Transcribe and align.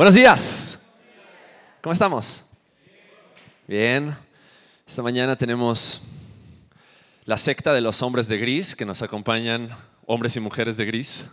Buenos 0.00 0.14
días. 0.14 0.80
¿Cómo 1.82 1.92
estamos? 1.92 2.42
Bien. 3.68 4.16
Esta 4.86 5.02
mañana 5.02 5.36
tenemos 5.36 6.00
la 7.26 7.36
secta 7.36 7.74
de 7.74 7.82
los 7.82 8.00
hombres 8.00 8.26
de 8.26 8.38
gris 8.38 8.74
que 8.74 8.86
nos 8.86 9.02
acompañan, 9.02 9.68
hombres 10.06 10.34
y 10.36 10.40
mujeres 10.40 10.78
de 10.78 10.86
gris. 10.86 11.26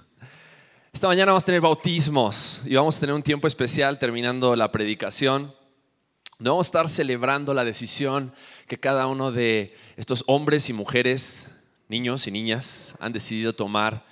Esta 0.91 1.07
mañana 1.07 1.31
vamos 1.31 1.43
a 1.43 1.45
tener 1.45 1.61
bautismos 1.61 2.59
y 2.65 2.75
vamos 2.75 2.97
a 2.97 2.99
tener 2.99 3.15
un 3.15 3.23
tiempo 3.23 3.47
especial 3.47 3.99
terminando 3.99 4.53
la 4.53 4.69
predicación. 4.69 5.55
No 6.37 6.51
vamos 6.51 6.67
a 6.67 6.67
estar 6.67 6.89
celebrando 6.89 7.53
la 7.53 7.63
decisión 7.63 8.33
que 8.67 8.77
cada 8.77 9.07
uno 9.07 9.31
de 9.31 9.77
estos 9.95 10.25
hombres 10.27 10.67
y 10.67 10.73
mujeres, 10.73 11.55
niños 11.87 12.27
y 12.27 12.31
niñas, 12.31 12.95
han 12.99 13.13
decidido 13.13 13.55
tomar 13.55 14.05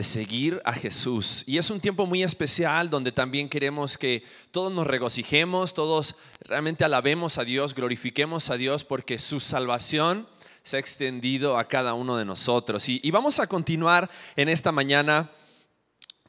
de 0.00 0.04
seguir 0.04 0.62
a 0.64 0.72
Jesús. 0.72 1.44
Y 1.46 1.58
es 1.58 1.68
un 1.68 1.78
tiempo 1.78 2.06
muy 2.06 2.22
especial 2.22 2.88
donde 2.88 3.12
también 3.12 3.50
queremos 3.50 3.98
que 3.98 4.24
todos 4.50 4.72
nos 4.72 4.86
regocijemos, 4.86 5.74
todos 5.74 6.16
realmente 6.40 6.84
alabemos 6.84 7.36
a 7.36 7.44
Dios, 7.44 7.74
glorifiquemos 7.74 8.48
a 8.48 8.56
Dios 8.56 8.82
porque 8.82 9.18
su 9.18 9.40
salvación 9.40 10.26
se 10.62 10.78
ha 10.78 10.80
extendido 10.80 11.58
a 11.58 11.68
cada 11.68 11.92
uno 11.92 12.16
de 12.16 12.24
nosotros. 12.24 12.88
Y, 12.88 13.10
vamos 13.10 13.40
a 13.40 13.46
continuar 13.46 14.10
en 14.36 14.48
esta 14.48 14.72
mañana 14.72 15.30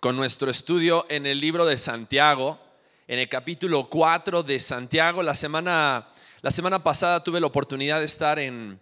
con 0.01 0.17
nuestro 0.17 0.51
estudio 0.51 1.05
en 1.07 1.25
el 1.25 1.39
libro 1.39 1.65
de 1.65 1.77
Santiago, 1.77 2.59
en 3.07 3.19
el 3.19 3.29
capítulo 3.29 3.89
4 3.89 4.43
de 4.43 4.59
Santiago. 4.59 5.23
La 5.23 5.33
semana, 5.33 6.09
la 6.41 6.51
semana 6.51 6.83
pasada 6.83 7.23
tuve 7.23 7.39
la 7.39 7.47
oportunidad 7.47 7.99
de 7.99 8.05
estar 8.05 8.37
en 8.37 8.81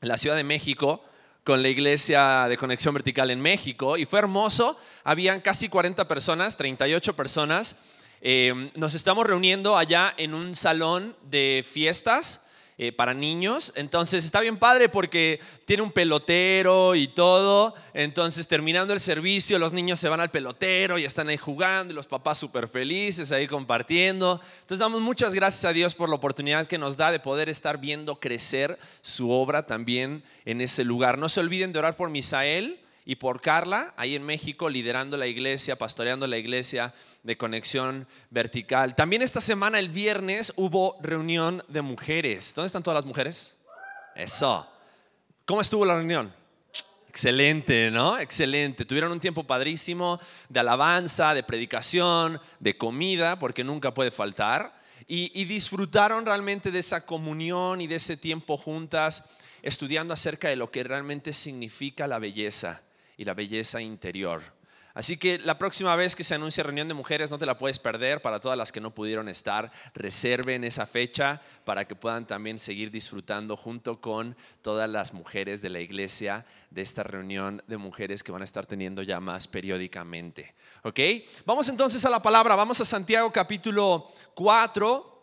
la 0.00 0.18
Ciudad 0.18 0.34
de 0.34 0.42
México 0.42 1.04
con 1.44 1.62
la 1.62 1.68
iglesia 1.68 2.46
de 2.48 2.56
Conexión 2.56 2.94
Vertical 2.94 3.30
en 3.30 3.40
México 3.40 3.96
y 3.96 4.04
fue 4.04 4.18
hermoso. 4.18 4.78
Habían 5.04 5.40
casi 5.40 5.68
40 5.68 6.06
personas, 6.06 6.56
38 6.56 7.16
personas. 7.16 7.80
Eh, 8.20 8.70
nos 8.74 8.94
estamos 8.94 9.26
reuniendo 9.26 9.76
allá 9.76 10.12
en 10.16 10.34
un 10.34 10.54
salón 10.54 11.16
de 11.30 11.64
fiestas 11.68 12.49
eh, 12.82 12.92
para 12.92 13.12
niños. 13.12 13.74
Entonces 13.76 14.24
está 14.24 14.40
bien 14.40 14.56
padre 14.56 14.88
porque 14.88 15.38
tiene 15.66 15.82
un 15.82 15.92
pelotero 15.92 16.94
y 16.94 17.08
todo. 17.08 17.74
Entonces 17.92 18.48
terminando 18.48 18.94
el 18.94 19.00
servicio, 19.00 19.58
los 19.58 19.74
niños 19.74 20.00
se 20.00 20.08
van 20.08 20.18
al 20.18 20.30
pelotero 20.30 20.96
y 20.96 21.04
están 21.04 21.28
ahí 21.28 21.36
jugando 21.36 21.92
y 21.92 21.94
los 21.94 22.06
papás 22.06 22.38
súper 22.38 22.68
felices 22.68 23.32
ahí 23.32 23.46
compartiendo. 23.46 24.40
Entonces 24.62 24.78
damos 24.78 25.02
muchas 25.02 25.34
gracias 25.34 25.66
a 25.66 25.74
Dios 25.74 25.94
por 25.94 26.08
la 26.08 26.14
oportunidad 26.14 26.68
que 26.68 26.78
nos 26.78 26.96
da 26.96 27.12
de 27.12 27.20
poder 27.20 27.50
estar 27.50 27.76
viendo 27.76 28.18
crecer 28.18 28.78
su 29.02 29.30
obra 29.30 29.66
también 29.66 30.22
en 30.46 30.62
ese 30.62 30.82
lugar. 30.82 31.18
No 31.18 31.28
se 31.28 31.40
olviden 31.40 31.74
de 31.74 31.80
orar 31.80 31.96
por 31.96 32.08
Misael 32.08 32.80
y 33.10 33.16
por 33.16 33.40
Carla, 33.40 33.92
ahí 33.96 34.14
en 34.14 34.22
México, 34.22 34.68
liderando 34.68 35.16
la 35.16 35.26
iglesia, 35.26 35.74
pastoreando 35.74 36.28
la 36.28 36.38
iglesia 36.38 36.94
de 37.24 37.36
conexión 37.36 38.06
vertical. 38.30 38.94
También 38.94 39.20
esta 39.20 39.40
semana, 39.40 39.80
el 39.80 39.88
viernes, 39.88 40.52
hubo 40.54 40.96
reunión 41.02 41.60
de 41.66 41.82
mujeres. 41.82 42.54
¿Dónde 42.54 42.68
están 42.68 42.84
todas 42.84 42.98
las 42.98 43.06
mujeres? 43.06 43.58
Eso. 44.14 44.64
¿Cómo 45.44 45.60
estuvo 45.60 45.84
la 45.84 45.96
reunión? 45.96 46.32
Excelente, 47.08 47.90
¿no? 47.90 48.16
Excelente. 48.16 48.84
Tuvieron 48.84 49.10
un 49.10 49.18
tiempo 49.18 49.42
padrísimo 49.42 50.20
de 50.48 50.60
alabanza, 50.60 51.34
de 51.34 51.42
predicación, 51.42 52.40
de 52.60 52.78
comida, 52.78 53.40
porque 53.40 53.64
nunca 53.64 53.92
puede 53.92 54.12
faltar. 54.12 54.72
Y, 55.08 55.44
disfrutaron 55.46 56.24
realmente 56.24 56.70
de 56.70 56.78
esa 56.78 57.04
comunión 57.04 57.80
y 57.80 57.88
de 57.88 57.96
ese 57.96 58.16
tiempo 58.16 58.56
juntas, 58.56 59.24
estudiando 59.62 60.14
acerca 60.14 60.48
de 60.48 60.54
lo 60.54 60.70
que 60.70 60.84
realmente 60.84 61.32
significa 61.32 62.06
la 62.06 62.20
belleza 62.20 62.82
y 63.20 63.24
la 63.26 63.34
belleza 63.34 63.82
interior. 63.82 64.40
Así 64.94 65.18
que 65.18 65.38
la 65.38 65.58
próxima 65.58 65.94
vez 65.94 66.16
que 66.16 66.24
se 66.24 66.34
anuncie 66.34 66.62
reunión 66.62 66.88
de 66.88 66.94
mujeres 66.94 67.30
no 67.30 67.36
te 67.36 67.44
la 67.44 67.58
puedes 67.58 67.78
perder. 67.78 68.22
Para 68.22 68.40
todas 68.40 68.56
las 68.56 68.72
que 68.72 68.80
no 68.80 68.94
pudieron 68.94 69.28
estar, 69.28 69.70
reserven 69.92 70.64
esa 70.64 70.86
fecha 70.86 71.42
para 71.66 71.86
que 71.86 71.94
puedan 71.94 72.26
también 72.26 72.58
seguir 72.58 72.90
disfrutando 72.90 73.58
junto 73.58 74.00
con 74.00 74.38
todas 74.62 74.88
las 74.88 75.12
mujeres 75.12 75.60
de 75.60 75.68
la 75.68 75.80
iglesia 75.80 76.46
de 76.70 76.80
esta 76.80 77.02
reunión 77.02 77.62
de 77.66 77.76
mujeres 77.76 78.22
que 78.22 78.32
van 78.32 78.40
a 78.40 78.46
estar 78.46 78.64
teniendo 78.64 79.02
ya 79.02 79.20
más 79.20 79.46
periódicamente. 79.46 80.54
¿Ok? 80.82 80.98
Vamos 81.44 81.68
entonces 81.68 82.02
a 82.06 82.10
la 82.10 82.22
palabra. 82.22 82.56
Vamos 82.56 82.80
a 82.80 82.86
Santiago 82.86 83.30
capítulo 83.30 84.10
4. 84.32 85.19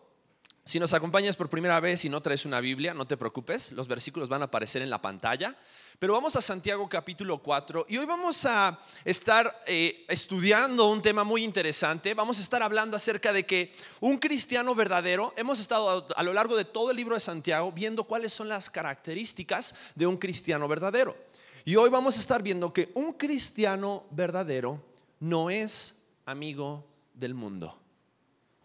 Si 0.68 0.78
nos 0.78 0.92
acompañas 0.92 1.34
por 1.34 1.48
primera 1.48 1.80
vez 1.80 2.04
y 2.04 2.10
no 2.10 2.20
traes 2.20 2.44
una 2.44 2.60
Biblia, 2.60 2.92
no 2.92 3.06
te 3.06 3.16
preocupes, 3.16 3.72
los 3.72 3.88
versículos 3.88 4.28
van 4.28 4.42
a 4.42 4.44
aparecer 4.44 4.82
en 4.82 4.90
la 4.90 5.00
pantalla. 5.00 5.56
Pero 5.98 6.12
vamos 6.12 6.36
a 6.36 6.42
Santiago 6.42 6.86
capítulo 6.90 7.38
4 7.38 7.86
y 7.88 7.96
hoy 7.96 8.04
vamos 8.04 8.44
a 8.44 8.78
estar 9.02 9.62
eh, 9.66 10.04
estudiando 10.08 10.90
un 10.90 11.00
tema 11.00 11.24
muy 11.24 11.42
interesante. 11.42 12.12
Vamos 12.12 12.38
a 12.38 12.42
estar 12.42 12.62
hablando 12.62 12.98
acerca 12.98 13.32
de 13.32 13.46
que 13.46 13.72
un 14.00 14.18
cristiano 14.18 14.74
verdadero, 14.74 15.32
hemos 15.38 15.58
estado 15.58 16.06
a, 16.14 16.20
a 16.20 16.22
lo 16.22 16.34
largo 16.34 16.54
de 16.54 16.66
todo 16.66 16.90
el 16.90 16.98
libro 16.98 17.14
de 17.14 17.22
Santiago 17.22 17.72
viendo 17.72 18.04
cuáles 18.04 18.34
son 18.34 18.50
las 18.50 18.68
características 18.68 19.74
de 19.94 20.06
un 20.06 20.18
cristiano 20.18 20.68
verdadero. 20.68 21.16
Y 21.64 21.76
hoy 21.76 21.88
vamos 21.88 22.18
a 22.18 22.20
estar 22.20 22.42
viendo 22.42 22.74
que 22.74 22.90
un 22.92 23.14
cristiano 23.14 24.04
verdadero 24.10 24.84
no 25.18 25.48
es 25.48 26.04
amigo 26.26 26.84
del 27.14 27.32
mundo. 27.32 27.87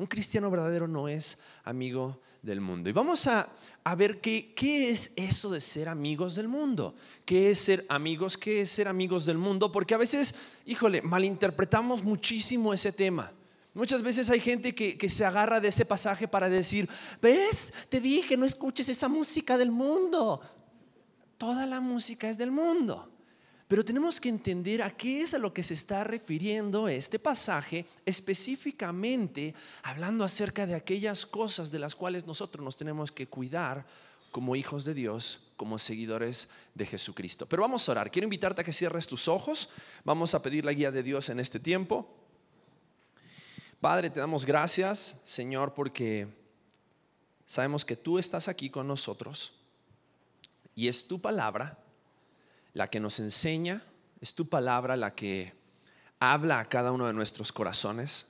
Un 0.04 0.08
cristiano 0.08 0.52
verdadero 0.52 0.86
no 0.86 1.08
es 1.08 1.40
amigo 1.64 2.20
del 2.42 2.60
mundo. 2.60 2.90
Y 2.90 2.92
vamos 2.92 3.26
a, 3.26 3.48
ver 3.96 4.20
qué, 4.20 4.54
qué 4.54 4.90
es 4.90 5.14
eso 5.16 5.50
de 5.50 5.62
ser 5.62 5.88
amigos 5.88 6.36
del 6.36 6.50
mundo. 6.50 6.94
¿Qué 7.24 7.52
es 7.52 7.60
ser 7.60 7.86
amigos? 7.88 8.38
¿Qué 8.38 8.60
es 8.60 8.70
ser 8.70 8.90
amigos 8.90 9.26
del 9.26 9.38
mundo? 9.38 9.72
Porque 9.72 9.94
a 9.94 9.98
veces, 9.98 10.36
híjole, 10.66 11.02
malinterpretamos 11.02 12.04
muchísimo 12.04 12.74
ese 12.74 12.92
tema. 12.92 13.32
Muchas 13.74 14.02
veces 14.02 14.30
hay 14.30 14.42
gente 14.42 14.76
que, 14.76 14.98
que, 14.98 15.10
se 15.10 15.24
agarra 15.24 15.62
de 15.62 15.70
ese 15.70 15.86
pasaje 15.86 16.28
para 16.28 16.50
decir, 16.50 16.90
ves, 17.22 17.74
te 17.88 18.02
dije, 18.02 18.36
no 18.36 18.44
escuches 18.44 18.90
esa 18.90 19.08
música 19.08 19.58
del 19.58 19.72
mundo. 19.72 20.42
Toda 21.38 21.66
la 21.66 21.80
música 21.80 22.30
es 22.30 22.38
del 22.38 22.52
mundo. 22.52 23.10
Pero 23.74 23.84
tenemos 23.84 24.22
que 24.22 24.30
entender 24.30 24.84
a 24.84 24.96
qué 24.96 25.24
es 25.24 25.34
a 25.34 25.40
lo 25.40 25.52
que 25.52 25.64
se 25.64 25.74
está 25.74 26.04
refiriendo 26.04 26.88
este 26.88 27.18
pasaje, 27.18 27.88
específicamente 28.06 29.56
hablando 29.82 30.24
acerca 30.24 30.68
de 30.68 30.76
aquellas 30.76 31.26
cosas 31.26 31.72
de 31.72 31.80
las 31.80 31.96
cuales 31.96 32.28
nosotros 32.28 32.64
nos 32.64 32.78
tenemos 32.78 33.12
que 33.12 33.26
cuidar 33.26 33.88
como 34.32 34.56
hijos 34.56 34.86
de 34.86 34.94
Dios, 34.94 35.48
como 35.58 35.80
seguidores 35.80 36.52
de 36.76 36.86
Jesucristo. 36.86 37.48
Pero 37.48 37.64
vamos 37.64 37.90
a 37.90 37.94
orar. 37.94 38.12
Quiero 38.12 38.28
invitarte 38.28 38.62
a 38.62 38.64
que 38.64 38.74
cierres 38.74 39.08
tus 39.08 39.28
ojos. 39.28 39.70
Vamos 40.04 40.36
a 40.36 40.44
pedir 40.44 40.64
la 40.66 40.74
guía 40.74 40.92
de 40.92 41.02
Dios 41.02 41.30
en 41.30 41.40
este 41.40 41.60
tiempo. 41.60 42.08
Padre, 43.82 44.12
te 44.12 44.20
damos 44.20 44.46
gracias, 44.46 45.20
Señor, 45.26 45.74
porque 45.74 46.28
sabemos 47.48 47.84
que 47.86 47.96
tú 47.96 48.20
estás 48.20 48.48
aquí 48.48 48.70
con 48.70 48.88
nosotros 48.88 49.52
y 50.76 50.90
es 50.90 51.08
tu 51.08 51.20
palabra 51.20 51.83
la 52.74 52.90
que 52.90 53.00
nos 53.00 53.20
enseña, 53.20 53.84
es 54.20 54.36
tu 54.36 54.50
palabra 54.50 54.96
la 54.96 55.16
que 55.16 55.54
habla 56.20 56.60
a 56.60 56.70
cada 56.70 56.92
uno 56.92 57.08
de 57.08 57.14
nuestros 57.14 57.52
corazones. 57.52 58.28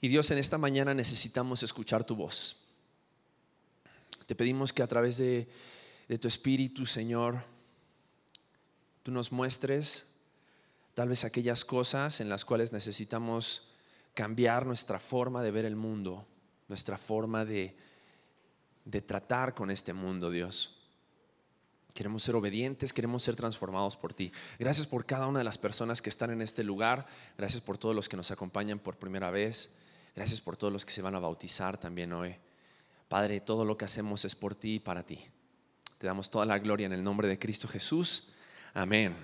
Y 0.00 0.08
Dios, 0.08 0.30
en 0.30 0.38
esta 0.38 0.58
mañana 0.58 0.94
necesitamos 0.94 1.62
escuchar 1.62 2.04
tu 2.04 2.14
voz. 2.14 2.56
Te 4.26 4.34
pedimos 4.34 4.72
que 4.72 4.82
a 4.82 4.86
través 4.86 5.16
de, 5.16 5.48
tu 6.20 6.28
Espíritu, 6.28 6.86
Señor, 6.86 7.42
tú 9.02 9.10
nos 9.10 9.32
muestres 9.32 10.14
tal 10.94 11.08
vez 11.08 11.24
aquellas 11.24 11.64
cosas 11.64 12.20
en 12.20 12.28
las 12.28 12.44
cuales 12.44 12.72
necesitamos 12.72 13.70
cambiar 14.14 14.66
nuestra 14.66 14.98
forma 14.98 15.42
de 15.42 15.50
ver 15.50 15.64
el 15.64 15.76
mundo, 15.76 16.26
nuestra 16.66 16.98
forma 16.98 17.44
de, 17.44 17.76
de 18.84 19.00
tratar 19.00 19.54
con 19.54 19.70
este 19.70 19.92
mundo, 19.92 20.30
Dios. 20.30 20.77
Queremos 21.98 22.22
ser 22.22 22.36
obedientes, 22.36 22.92
queremos 22.92 23.24
ser 23.24 23.34
transformados 23.34 23.96
por 23.96 24.14
ti. 24.14 24.30
Gracias 24.56 24.86
por 24.86 25.04
cada 25.04 25.26
una 25.26 25.40
de 25.40 25.44
las 25.44 25.58
personas 25.58 26.00
que 26.00 26.10
están 26.10 26.30
en 26.30 26.42
este 26.42 26.62
lugar. 26.62 27.08
Gracias 27.36 27.60
por 27.60 27.76
todos 27.76 27.92
los 27.92 28.08
que 28.08 28.16
nos 28.16 28.30
acompañan 28.30 28.78
por 28.78 28.94
primera 28.94 29.32
vez. 29.32 29.74
Gracias 30.14 30.40
por 30.40 30.56
todos 30.56 30.72
los 30.72 30.84
que 30.84 30.92
se 30.92 31.02
van 31.02 31.16
a 31.16 31.18
bautizar 31.18 31.76
también 31.76 32.12
hoy. 32.12 32.36
Padre, 33.08 33.40
todo 33.40 33.64
lo 33.64 33.76
que 33.76 33.84
hacemos 33.84 34.24
es 34.24 34.36
por 34.36 34.54
ti 34.54 34.74
y 34.74 34.78
para 34.78 35.02
ti. 35.02 35.18
Te 35.98 36.06
damos 36.06 36.30
toda 36.30 36.46
la 36.46 36.60
gloria 36.60 36.86
en 36.86 36.92
el 36.92 37.02
nombre 37.02 37.26
de 37.26 37.36
Cristo 37.36 37.66
Jesús. 37.66 38.28
Amén. 38.74 39.16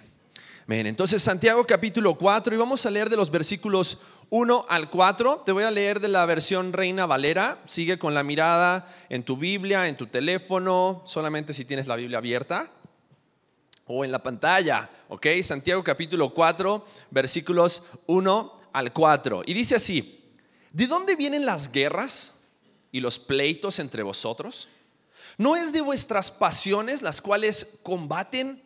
Amén. 0.65 0.89
Entonces, 0.89 1.23
Santiago 1.23 1.65
capítulo 1.65 2.17
4 2.17 2.57
y 2.57 2.59
vamos 2.59 2.85
a 2.87 2.91
leer 2.91 3.09
de 3.09 3.17
los 3.17 3.31
versículos 3.31 4.03
1 4.31 4.67
al 4.69 4.91
4. 4.91 5.45
Te 5.47 5.53
voy 5.53 5.63
a 5.63 5.71
leer 5.71 6.01
de 6.01 6.09
la 6.09 6.27
versión 6.27 6.73
Reina 6.73 7.07
Valera. 7.07 7.63
Sigue 7.67 8.01
con 8.01 8.15
la 8.15 8.25
mirada 8.25 8.93
en 9.11 9.23
tu 9.23 9.37
Biblia, 9.37 9.87
en 9.87 9.97
tu 9.97 10.09
teléfono, 10.09 11.05
solamente 11.07 11.55
si 11.55 11.65
tienes 11.65 11.87
la 11.87 11.95
Biblia 11.95 12.19
abierta 12.19 12.69
o 13.87 14.05
en 14.05 14.13
la 14.13 14.23
pantalla. 14.23 14.91
¿Ok? 15.09 15.27
Santiago 15.43 15.83
capítulo 15.85 16.33
4, 16.33 16.85
versículos 17.11 17.83
1 18.07 18.61
al 18.73 18.93
4. 18.93 19.43
Y 19.47 19.55
dice 19.55 19.77
así, 19.77 20.25
¿de 20.73 20.87
dónde 20.87 21.17
vienen 21.17 21.47
las 21.47 21.71
guerras 21.71 22.43
y 22.91 23.01
los 23.01 23.19
pleitos 23.19 23.79
entre 23.79 24.03
vosotros? 24.03 24.69
¿No 25.37 25.57
es 25.57 25.73
de 25.73 25.81
vuestras 25.81 26.31
pasiones 26.31 27.03
las 27.03 27.21
cuales 27.21 27.79
combaten 27.83 28.63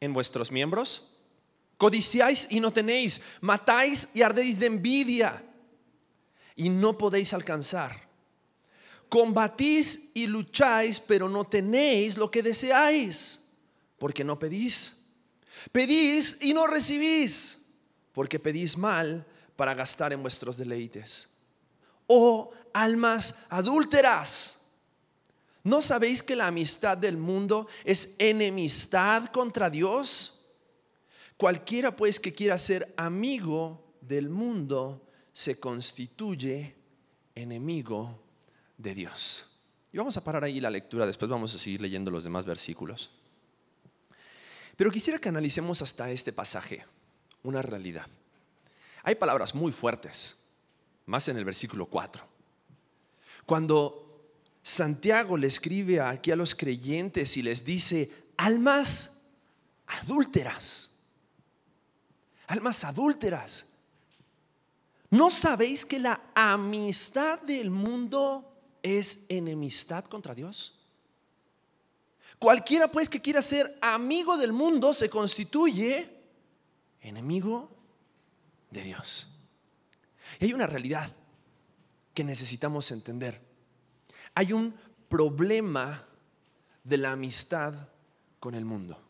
en 0.00 0.12
vuestros 0.12 0.50
miembros? 0.50 1.08
Codiciáis 1.76 2.46
y 2.50 2.60
no 2.60 2.72
tenéis, 2.72 3.20
matáis 3.40 4.08
y 4.14 4.22
ardéis 4.22 4.58
de 4.58 4.66
envidia. 4.66 5.42
y 6.56 6.68
no 6.68 6.96
podéis 6.96 7.32
alcanzar. 7.32 8.08
Combatís 9.08 10.10
y 10.14 10.26
lucháis, 10.26 11.00
pero 11.00 11.28
no 11.28 11.44
tenéis 11.44 12.16
lo 12.16 12.30
que 12.30 12.42
deseáis, 12.42 13.40
porque 13.98 14.24
no 14.24 14.38
pedís. 14.38 14.96
Pedís 15.72 16.38
y 16.40 16.52
no 16.52 16.66
recibís, 16.66 17.64
porque 18.12 18.38
pedís 18.38 18.76
mal 18.76 19.26
para 19.56 19.74
gastar 19.74 20.12
en 20.12 20.22
vuestros 20.22 20.56
deleites. 20.56 21.28
Oh 22.06 22.52
almas 22.74 23.36
adúlteras, 23.48 24.60
¿no 25.62 25.80
sabéis 25.80 26.22
que 26.22 26.36
la 26.36 26.48
amistad 26.48 26.98
del 26.98 27.16
mundo 27.16 27.68
es 27.84 28.16
enemistad 28.18 29.26
contra 29.26 29.70
Dios? 29.70 30.44
Cualquiera 31.36 31.94
pues 31.96 32.20
que 32.20 32.34
quiera 32.34 32.58
ser 32.58 32.92
amigo 32.96 33.94
del 34.00 34.28
mundo 34.28 35.06
se 35.32 35.58
constituye 35.58 36.74
enemigo 37.34 38.20
de 38.76 38.94
Dios. 38.94 39.46
Y 39.92 39.98
vamos 39.98 40.16
a 40.16 40.24
parar 40.24 40.44
ahí 40.44 40.60
la 40.60 40.70
lectura, 40.70 41.06
después 41.06 41.30
vamos 41.30 41.54
a 41.54 41.58
seguir 41.58 41.80
leyendo 41.80 42.10
los 42.10 42.24
demás 42.24 42.44
versículos. 42.44 43.10
Pero 44.76 44.90
quisiera 44.90 45.18
que 45.18 45.28
analicemos 45.28 45.82
hasta 45.82 46.10
este 46.10 46.32
pasaje 46.32 46.84
una 47.42 47.62
realidad. 47.62 48.06
Hay 49.02 49.14
palabras 49.14 49.54
muy 49.54 49.70
fuertes, 49.70 50.44
más 51.06 51.28
en 51.28 51.36
el 51.36 51.44
versículo 51.44 51.86
4. 51.86 52.26
Cuando 53.46 54.04
Santiago 54.62 55.36
le 55.36 55.46
escribe 55.46 56.00
aquí 56.00 56.30
a 56.30 56.36
los 56.36 56.54
creyentes 56.54 57.36
y 57.36 57.42
les 57.42 57.64
dice, 57.64 58.10
almas 58.36 59.20
adúlteras, 59.86 60.90
almas 62.46 62.82
adúlteras, 62.84 63.66
¿no 65.10 65.30
sabéis 65.30 65.84
que 65.84 65.98
la 65.98 66.30
amistad 66.34 67.40
del 67.42 67.70
mundo 67.70 68.50
es 68.82 69.26
enemistad 69.28 70.06
contra 70.06 70.34
Dios? 70.34 70.83
Cualquiera 72.38 72.88
pues 72.88 73.08
que 73.08 73.20
quiera 73.20 73.40
ser 73.42 73.78
amigo 73.80 74.36
del 74.36 74.52
mundo 74.52 74.92
se 74.92 75.08
constituye 75.08 76.10
enemigo 77.00 77.70
de 78.70 78.82
Dios. 78.82 79.28
Y 80.40 80.46
hay 80.46 80.52
una 80.52 80.66
realidad 80.66 81.14
que 82.12 82.24
necesitamos 82.24 82.90
entender. 82.90 83.40
Hay 84.34 84.52
un 84.52 84.74
problema 85.08 86.06
de 86.82 86.98
la 86.98 87.12
amistad 87.12 87.88
con 88.40 88.54
el 88.54 88.64
mundo. 88.64 89.00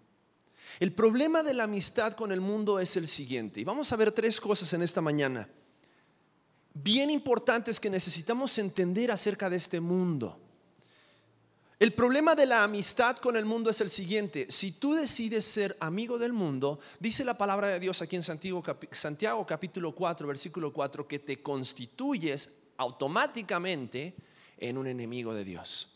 El 0.81 0.93
problema 0.93 1.43
de 1.43 1.55
la 1.55 1.65
amistad 1.65 2.15
con 2.15 2.33
el 2.33 2.41
mundo 2.41 2.81
es 2.81 2.97
el 2.97 3.09
siguiente. 3.09 3.61
Y 3.61 3.65
vamos 3.65 3.93
a 3.93 3.97
ver 3.97 4.13
tres 4.13 4.41
cosas 4.41 4.73
en 4.73 4.83
esta 4.83 5.01
mañana. 5.01 5.49
Bien 6.73 7.11
importantes 7.11 7.79
que 7.79 7.91
necesitamos 7.91 8.59
entender 8.59 9.13
acerca 9.13 9.49
de 9.49 9.57
este 9.57 9.81
mundo. 9.81 10.41
El 11.85 11.93
problema 11.93 12.35
de 12.35 12.47
la 12.47 12.65
amistad 12.65 13.19
con 13.19 13.37
el 13.37 13.45
mundo 13.45 13.69
es 13.69 13.79
el 13.83 13.91
siguiente. 13.91 14.47
Si 14.49 14.73
tú 14.73 14.95
decides 14.95 15.45
ser 15.45 15.77
amigo 15.81 16.17
del 16.17 16.33
mundo, 16.33 16.81
dice 16.99 17.27
la 17.27 17.37
palabra 17.37 17.67
de 17.67 17.79
Dios 17.79 18.01
aquí 18.01 18.17
en 18.17 18.23
Santiago, 18.23 19.47
capítulo 19.47 19.95
4, 19.95 20.27
versículo 20.27 20.73
4, 20.73 21.07
que 21.07 21.19
te 21.19 21.43
constituyes 21.43 22.69
automáticamente 22.79 24.15
en 24.57 24.79
un 24.79 24.87
enemigo 24.87 25.35
de 25.35 25.45
Dios. 25.45 25.93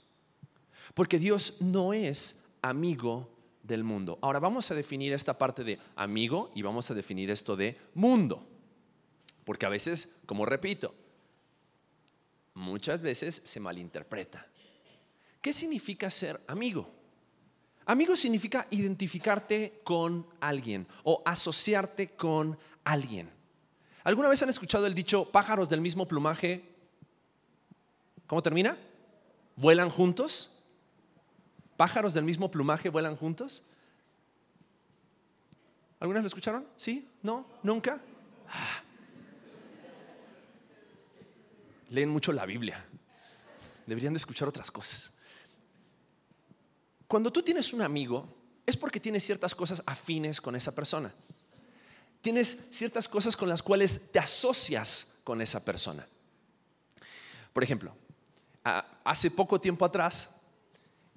Porque 0.93 1.19
Dios 1.19 1.62
no 1.62 1.94
es 1.94 2.44
amigo 2.61 3.31
del 3.62 3.82
mundo. 3.82 4.19
Ahora 4.20 4.40
vamos 4.40 4.70
a 4.70 4.75
definir 4.75 5.14
esta 5.14 5.38
parte 5.38 5.64
de 5.64 5.79
amigo 5.96 6.50
y 6.55 6.61
vamos 6.61 6.90
a 6.90 6.94
definir 6.94 7.31
esto 7.31 7.56
de 7.56 7.79
mundo. 7.94 8.46
Porque 9.46 9.64
a 9.64 9.70
veces, 9.70 10.19
como 10.26 10.44
repito, 10.44 10.94
muchas 12.52 13.00
veces 13.00 13.40
se 13.43 13.58
malinterpreta. 13.58 14.46
¿Qué 15.40 15.52
significa 15.52 16.11
ser 16.11 16.40
amigo? 16.46 16.88
Amigo 17.87 18.17
significa 18.17 18.67
identificarte 18.70 19.81
con 19.82 20.26
alguien 20.40 20.87
o 21.05 21.23
asociarte 21.25 22.11
con 22.11 22.58
alguien. 22.85 23.31
¿Alguna 24.05 24.29
vez 24.29 24.43
han 24.43 24.50
escuchado 24.50 24.87
el 24.87 24.94
dicho 24.94 25.31
pájaros 25.31 25.69
del 25.69 25.81
mismo 25.81 26.06
plumaje? 26.06 26.64
¿Cómo 28.26 28.43
termina? 28.43 28.76
¿Vuelan 29.56 29.90
juntos? 29.90 30.52
¿Pájaros 31.76 32.12
del 32.12 32.25
mismo 32.25 32.50
plumaje 32.50 32.90
vuelan 32.90 33.17
juntos? 33.17 33.64
¿Algunas 36.00 36.23
lo 36.23 36.26
escucharon? 36.26 36.67
¿Sí? 36.76 37.08
¿No? 37.23 37.46
¿Nunca? 37.62 38.00
Ah. 38.49 38.82
Leen 41.90 42.11
mucho 42.11 42.32
la 42.32 42.44
Biblia. 42.44 42.85
Deberían 43.87 44.12
de 44.12 44.19
escuchar 44.19 44.46
otras 44.49 44.70
cosas. 44.70 45.12
Cuando 47.08 47.32
tú 47.32 47.43
tienes 47.43 47.72
un 47.72 47.81
amigo, 47.81 48.28
es 48.66 48.76
porque 48.76 49.00
tienes 49.00 49.25
ciertas 49.25 49.55
cosas 49.55 49.82
afines 49.87 50.43
con 50.43 50.55
esa 50.55 50.75
persona. 50.75 51.12
Tienes 52.20 52.69
ciertas 52.70 53.08
cosas 53.08 53.34
con 53.34 53.49
las 53.49 53.62
cuales 53.62 54.12
te 54.12 54.19
asocias 54.19 55.20
con 55.25 55.40
esa 55.40 55.64
persona. 55.64 56.06
Por 57.55 57.64
ejemplo, 57.64 57.96
hace 59.05 59.31
poco 59.31 59.58
tiempo 59.58 59.87
atrás, 59.87 60.37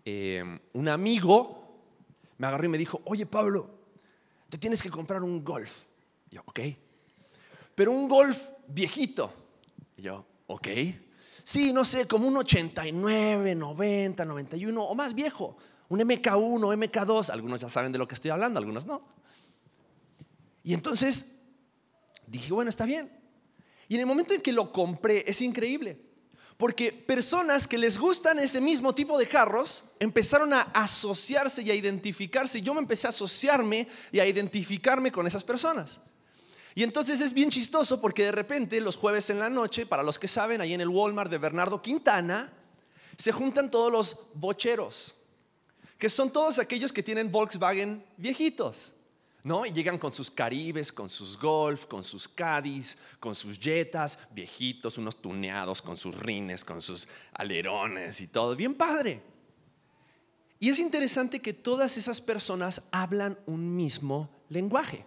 eh, 0.06 0.60
un 0.72 0.88
amigo 0.88 1.84
me 2.38 2.48
agarró 2.48 2.66
y 2.66 2.70
me 2.70 2.78
dijo, 2.78 3.02
oye 3.04 3.26
Pablo, 3.26 3.70
te 4.50 4.58
tienes 4.58 4.82
que 4.82 4.90
comprar 4.90 5.22
un 5.24 5.44
golf. 5.44 5.84
Yo, 6.30 6.42
ok. 6.46 6.60
Pero 7.76 7.92
un 7.92 8.08
golf 8.08 8.50
viejito. 8.66 9.34
Y 9.98 10.04
yo, 10.04 10.26
ok. 10.48 10.68
Sí, 11.44 11.74
no 11.74 11.84
sé, 11.84 12.08
como 12.08 12.30
un 12.30 12.38
89, 12.38 13.56
90, 13.56 14.24
91 14.24 14.82
o 14.82 14.96
más 14.96 15.14
viejo 15.14 15.58
un 15.92 16.00
MK1, 16.00 16.90
MK2, 16.90 17.32
algunos 17.32 17.60
ya 17.60 17.68
saben 17.68 17.92
de 17.92 17.98
lo 17.98 18.08
que 18.08 18.16
estoy 18.16 18.32
hablando, 18.32 18.58
algunos 18.58 18.86
no. 18.86 19.02
Y 20.64 20.74
entonces 20.74 21.36
dije, 22.28 22.54
bueno, 22.54 22.70
está 22.70 22.86
bien. 22.86 23.12
Y 23.90 23.96
en 23.96 24.00
el 24.00 24.06
momento 24.06 24.34
en 24.34 24.42
que 24.42 24.54
lo 24.54 24.72
compré, 24.72 25.26
es 25.28 25.42
increíble. 25.42 26.00
Porque 26.56 26.94
personas 26.94 27.68
que 27.68 27.78
les 27.78 27.98
gustan 27.98 28.40
ese 28.40 28.62
mismo 28.62 28.96
tipo 28.96 29.18
de 29.18 29.28
carros 29.28 29.84
empezaron 30.00 30.54
a 30.54 30.62
asociarse 30.62 31.62
y 31.62 31.72
a 31.72 31.76
identificarse. 31.76 32.62
Yo 32.62 32.74
me 32.74 32.80
empecé 32.80 33.08
a 33.08 33.10
asociarme 33.10 33.86
y 34.14 34.20
a 34.20 34.26
identificarme 34.26 35.12
con 35.12 35.28
esas 35.28 35.44
personas. 35.44 36.00
Y 36.74 36.84
entonces 36.84 37.20
es 37.20 37.34
bien 37.34 37.50
chistoso 37.50 38.00
porque 38.00 38.24
de 38.24 38.32
repente 38.32 38.80
los 38.80 38.96
jueves 38.96 39.30
en 39.30 39.40
la 39.40 39.50
noche, 39.50 39.86
para 39.86 40.04
los 40.04 40.18
que 40.18 40.30
saben, 40.30 40.62
ahí 40.62 40.74
en 40.74 40.80
el 40.80 40.88
Walmart 40.88 41.30
de 41.30 41.38
Bernardo 41.38 41.82
Quintana, 41.82 42.54
se 43.18 43.34
juntan 43.34 43.70
todos 43.70 43.92
los 43.92 44.28
bocheros 44.36 45.18
que 46.02 46.10
son 46.10 46.34
todos 46.34 46.58
aquellos 46.58 46.92
que 46.92 47.04
tienen 47.04 47.32
Volkswagen 47.32 48.04
viejitos. 48.18 48.92
¿No? 49.44 49.68
Y 49.68 49.72
llegan 49.72 50.00
con 50.00 50.12
sus 50.12 50.32
Caribes, 50.32 50.92
con 50.92 51.08
sus 51.08 51.38
Golf, 51.38 51.86
con 51.86 52.04
sus 52.04 52.28
Cádiz, 52.28 52.98
con 53.20 53.36
sus 53.36 53.60
Jetas, 53.60 54.18
viejitos, 54.32 54.98
unos 54.98 55.22
tuneados, 55.22 55.80
con 55.80 55.96
sus 55.96 56.18
rines, 56.18 56.66
con 56.66 56.82
sus 56.82 57.08
alerones 57.34 58.20
y 58.20 58.28
todo. 58.30 58.56
Bien 58.56 58.74
padre. 58.74 59.22
Y 60.60 60.70
es 60.70 60.80
interesante 60.80 61.40
que 61.40 61.54
todas 61.54 61.96
esas 61.98 62.20
personas 62.20 62.88
hablan 62.92 63.38
un 63.46 63.76
mismo 63.76 64.28
lenguaje. 64.50 65.06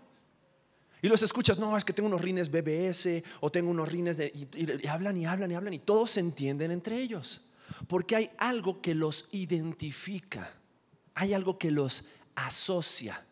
Y 1.02 1.08
los 1.08 1.24
escuchas, 1.24 1.58
no, 1.58 1.76
es 1.76 1.84
que 1.84 1.92
tengo 1.92 2.08
unos 2.08 2.22
rines 2.22 2.52
BBS 2.52 3.24
o 3.40 3.50
tengo 3.50 3.72
unos 3.72 3.88
rines 3.88 4.16
de... 4.16 4.32
y 4.32 4.86
hablan 4.86 5.16
y 5.16 5.26
hablan 5.26 5.50
y 5.50 5.54
hablan 5.56 5.74
y 5.74 5.80
todos 5.80 6.12
se 6.12 6.20
entienden 6.20 6.70
entre 6.70 7.00
ellos. 7.00 7.40
Porque 7.88 8.14
hay 8.14 8.30
algo 8.38 8.80
que 8.80 8.94
los 8.94 9.28
identifica 9.32 10.54
hay 11.14 11.35
algo 11.35 11.59
que 11.59 11.71
los 11.71 12.04
asocia. 12.35 13.25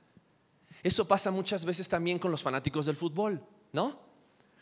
Eso 0.83 1.07
pasa 1.07 1.31
muchas 1.31 1.65
veces 1.65 1.89
también 1.89 2.19
con 2.19 2.31
los 2.31 2.43
fanáticos 2.43 2.87
del 2.87 2.97
fútbol, 2.97 3.45
¿no? 3.73 4.01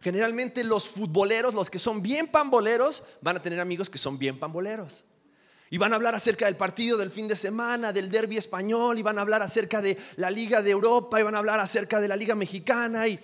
Generalmente 0.00 0.64
los 0.64 0.88
futboleros, 0.88 1.54
los 1.54 1.68
que 1.68 1.78
son 1.78 2.02
bien 2.02 2.28
pamboleros, 2.28 3.02
van 3.20 3.36
a 3.36 3.42
tener 3.42 3.60
amigos 3.60 3.90
que 3.90 3.98
son 3.98 4.18
bien 4.18 4.38
pamboleros. 4.38 5.04
Y 5.68 5.78
van 5.78 5.92
a 5.92 5.96
hablar 5.96 6.14
acerca 6.14 6.46
del 6.46 6.56
partido 6.56 6.96
del 6.96 7.10
fin 7.10 7.28
de 7.28 7.36
semana, 7.36 7.92
del 7.92 8.10
derby 8.10 8.36
español, 8.36 8.98
y 8.98 9.02
van 9.02 9.18
a 9.18 9.20
hablar 9.20 9.42
acerca 9.42 9.80
de 9.80 9.98
la 10.16 10.30
Liga 10.30 10.62
de 10.62 10.70
Europa, 10.70 11.20
y 11.20 11.22
van 11.22 11.34
a 11.34 11.38
hablar 11.38 11.60
acerca 11.60 12.00
de 12.00 12.08
la 12.08 12.16
Liga 12.16 12.34
Mexicana, 12.34 13.06
y 13.06 13.20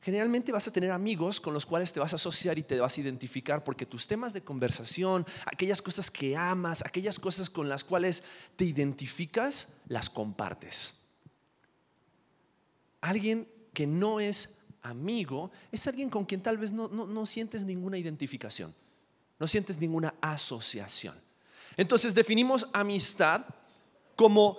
generalmente 0.00 0.52
vas 0.52 0.68
a 0.68 0.72
tener 0.72 0.90
amigos 0.90 1.40
con 1.40 1.52
los 1.52 1.66
cuales 1.66 1.92
te 1.92 2.00
vas 2.00 2.12
a 2.12 2.16
asociar 2.16 2.58
y 2.58 2.62
te 2.62 2.80
vas 2.80 2.96
a 2.96 3.00
identificar 3.00 3.64
porque 3.64 3.86
tus 3.86 4.06
temas 4.06 4.32
de 4.32 4.42
conversación, 4.42 5.26
aquellas 5.44 5.82
cosas 5.82 6.10
que 6.10 6.36
amas, 6.36 6.84
aquellas 6.84 7.18
cosas 7.18 7.50
con 7.50 7.68
las 7.68 7.84
cuales 7.84 8.22
te 8.56 8.64
identificas, 8.64 9.76
las 9.88 10.08
compartes. 10.08 11.02
Alguien 13.00 13.48
que 13.72 13.86
no 13.86 14.20
es 14.20 14.60
amigo 14.82 15.50
es 15.72 15.86
alguien 15.86 16.10
con 16.10 16.24
quien 16.24 16.42
tal 16.42 16.58
vez 16.58 16.72
no, 16.72 16.88
no 16.88 17.26
sientes 17.26 17.64
ninguna 17.64 17.98
identificación, 17.98 18.74
no 19.38 19.46
sientes 19.46 19.78
ninguna 19.78 20.14
asociación. 20.20 21.14
Entonces 21.76 22.14
definimos 22.14 22.68
amistad 22.72 23.44
como 24.16 24.58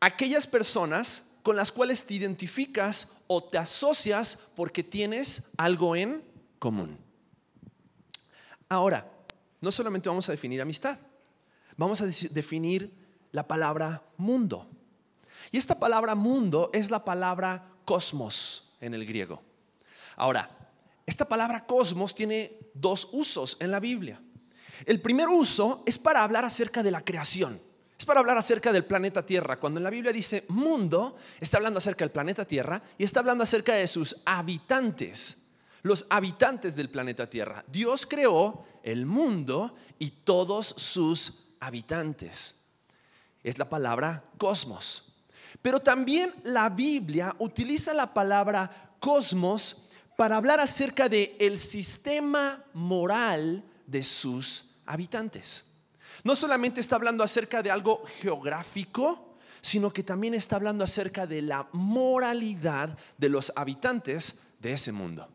aquellas 0.00 0.46
personas 0.46 1.24
con 1.46 1.54
las 1.54 1.70
cuales 1.70 2.04
te 2.04 2.14
identificas 2.14 3.18
o 3.28 3.44
te 3.44 3.56
asocias 3.56 4.36
porque 4.56 4.82
tienes 4.82 5.52
algo 5.56 5.94
en 5.94 6.20
común. 6.58 6.98
Ahora, 8.68 9.08
no 9.60 9.70
solamente 9.70 10.08
vamos 10.08 10.28
a 10.28 10.32
definir 10.32 10.60
amistad, 10.60 10.98
vamos 11.76 12.00
a 12.00 12.06
definir 12.06 12.92
la 13.30 13.46
palabra 13.46 14.02
mundo. 14.16 14.66
Y 15.52 15.58
esta 15.58 15.78
palabra 15.78 16.16
mundo 16.16 16.68
es 16.74 16.90
la 16.90 17.04
palabra 17.04 17.70
cosmos 17.84 18.72
en 18.80 18.94
el 18.94 19.06
griego. 19.06 19.40
Ahora, 20.16 20.50
esta 21.06 21.28
palabra 21.28 21.64
cosmos 21.64 22.12
tiene 22.12 22.58
dos 22.74 23.08
usos 23.12 23.56
en 23.60 23.70
la 23.70 23.78
Biblia. 23.78 24.20
El 24.84 25.00
primer 25.00 25.28
uso 25.28 25.84
es 25.86 25.96
para 25.96 26.24
hablar 26.24 26.44
acerca 26.44 26.82
de 26.82 26.90
la 26.90 27.04
creación. 27.04 27.62
Es 27.98 28.04
para 28.04 28.20
hablar 28.20 28.36
acerca 28.36 28.72
del 28.72 28.84
planeta 28.84 29.24
Tierra. 29.24 29.58
Cuando 29.58 29.78
en 29.80 29.84
la 29.84 29.90
Biblia 29.90 30.12
dice 30.12 30.44
mundo, 30.48 31.16
está 31.40 31.56
hablando 31.56 31.78
acerca 31.78 32.04
del 32.04 32.12
planeta 32.12 32.44
Tierra 32.44 32.82
y 32.98 33.04
está 33.04 33.20
hablando 33.20 33.42
acerca 33.42 33.74
de 33.74 33.86
sus 33.86 34.16
habitantes, 34.24 35.44
los 35.82 36.06
habitantes 36.10 36.76
del 36.76 36.90
planeta 36.90 37.28
Tierra. 37.28 37.64
Dios 37.68 38.04
creó 38.04 38.64
el 38.82 39.06
mundo 39.06 39.74
y 39.98 40.10
todos 40.10 40.66
sus 40.66 41.46
habitantes. 41.60 42.60
Es 43.42 43.58
la 43.58 43.68
palabra 43.68 44.24
cosmos. 44.36 45.12
Pero 45.62 45.80
también 45.80 46.34
la 46.42 46.68
Biblia 46.68 47.34
utiliza 47.38 47.94
la 47.94 48.12
palabra 48.12 48.94
cosmos 49.00 49.86
para 50.16 50.36
hablar 50.36 50.60
acerca 50.60 51.08
de 51.08 51.36
el 51.38 51.58
sistema 51.58 52.64
moral 52.74 53.64
de 53.86 54.04
sus 54.04 54.76
habitantes. 54.84 55.75
No 56.26 56.34
solamente 56.34 56.80
está 56.80 56.96
hablando 56.96 57.22
acerca 57.22 57.62
de 57.62 57.70
algo 57.70 58.02
geográfico, 58.20 59.36
sino 59.60 59.92
que 59.92 60.02
también 60.02 60.34
está 60.34 60.56
hablando 60.56 60.82
acerca 60.82 61.24
de 61.24 61.40
la 61.40 61.68
moralidad 61.70 62.98
de 63.16 63.28
los 63.28 63.52
habitantes 63.54 64.40
de 64.58 64.72
ese 64.72 64.90
mundo. 64.90 65.28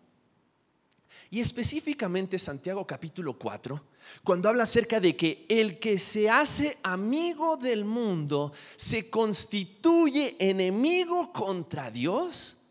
Y 1.29 1.39
específicamente 1.39 2.37
Santiago 2.37 2.85
capítulo 2.85 3.39
4, 3.39 3.81
cuando 4.21 4.49
habla 4.49 4.63
acerca 4.63 4.99
de 4.99 5.15
que 5.15 5.45
el 5.47 5.79
que 5.79 5.97
se 5.97 6.29
hace 6.29 6.77
amigo 6.83 7.55
del 7.55 7.85
mundo 7.85 8.51
se 8.75 9.09
constituye 9.09 10.35
enemigo 10.39 11.31
contra 11.31 11.89
Dios, 11.89 12.65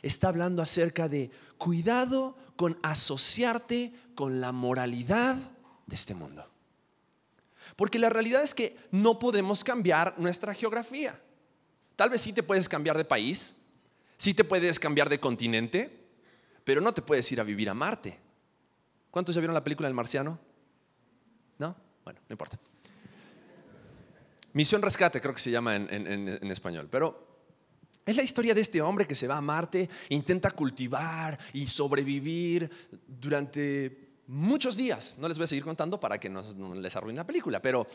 está 0.00 0.28
hablando 0.28 0.62
acerca 0.62 1.10
de 1.10 1.30
cuidado 1.58 2.38
con 2.56 2.78
asociarte 2.82 3.92
con 4.14 4.40
la 4.40 4.50
moralidad 4.52 5.36
de 5.84 5.94
este 5.94 6.14
mundo. 6.14 6.55
Porque 7.76 7.98
la 7.98 8.08
realidad 8.08 8.42
es 8.42 8.54
que 8.54 8.76
no 8.90 9.18
podemos 9.18 9.62
cambiar 9.62 10.14
nuestra 10.18 10.54
geografía. 10.54 11.20
Tal 11.94 12.10
vez 12.10 12.22
sí 12.22 12.32
te 12.32 12.42
puedes 12.42 12.68
cambiar 12.68 12.96
de 12.96 13.04
país, 13.04 13.62
sí 14.16 14.34
te 14.34 14.44
puedes 14.44 14.78
cambiar 14.78 15.08
de 15.08 15.20
continente, 15.20 16.04
pero 16.64 16.80
no 16.80 16.92
te 16.92 17.02
puedes 17.02 17.30
ir 17.30 17.40
a 17.40 17.44
vivir 17.44 17.68
a 17.68 17.74
Marte. 17.74 18.18
¿Cuántos 19.10 19.34
ya 19.34 19.40
vieron 19.40 19.54
la 19.54 19.64
película 19.64 19.88
del 19.88 19.94
marciano? 19.94 20.38
¿No? 21.58 21.76
Bueno, 22.04 22.20
no 22.28 22.32
importa. 22.32 22.58
Misión 24.52 24.80
Rescate 24.80 25.20
creo 25.20 25.34
que 25.34 25.40
se 25.40 25.50
llama 25.50 25.76
en, 25.76 25.88
en 25.90 26.50
español, 26.50 26.88
pero 26.90 27.26
es 28.06 28.16
la 28.16 28.22
historia 28.22 28.54
de 28.54 28.60
este 28.60 28.80
hombre 28.80 29.06
que 29.06 29.14
se 29.14 29.26
va 29.26 29.36
a 29.36 29.42
Marte, 29.42 29.90
intenta 30.10 30.52
cultivar 30.52 31.38
y 31.52 31.66
sobrevivir 31.66 32.70
durante 33.06 34.05
muchos 34.26 34.76
días. 34.76 35.18
No 35.18 35.28
les 35.28 35.38
voy 35.38 35.44
a 35.44 35.48
seguir 35.48 35.64
contando 35.64 35.98
para 36.00 36.18
que 36.18 36.28
no, 36.28 36.42
les 36.74 36.96
arruine 36.96 37.18
la 37.18 37.26
película, 37.26 37.60
pero 37.60 37.86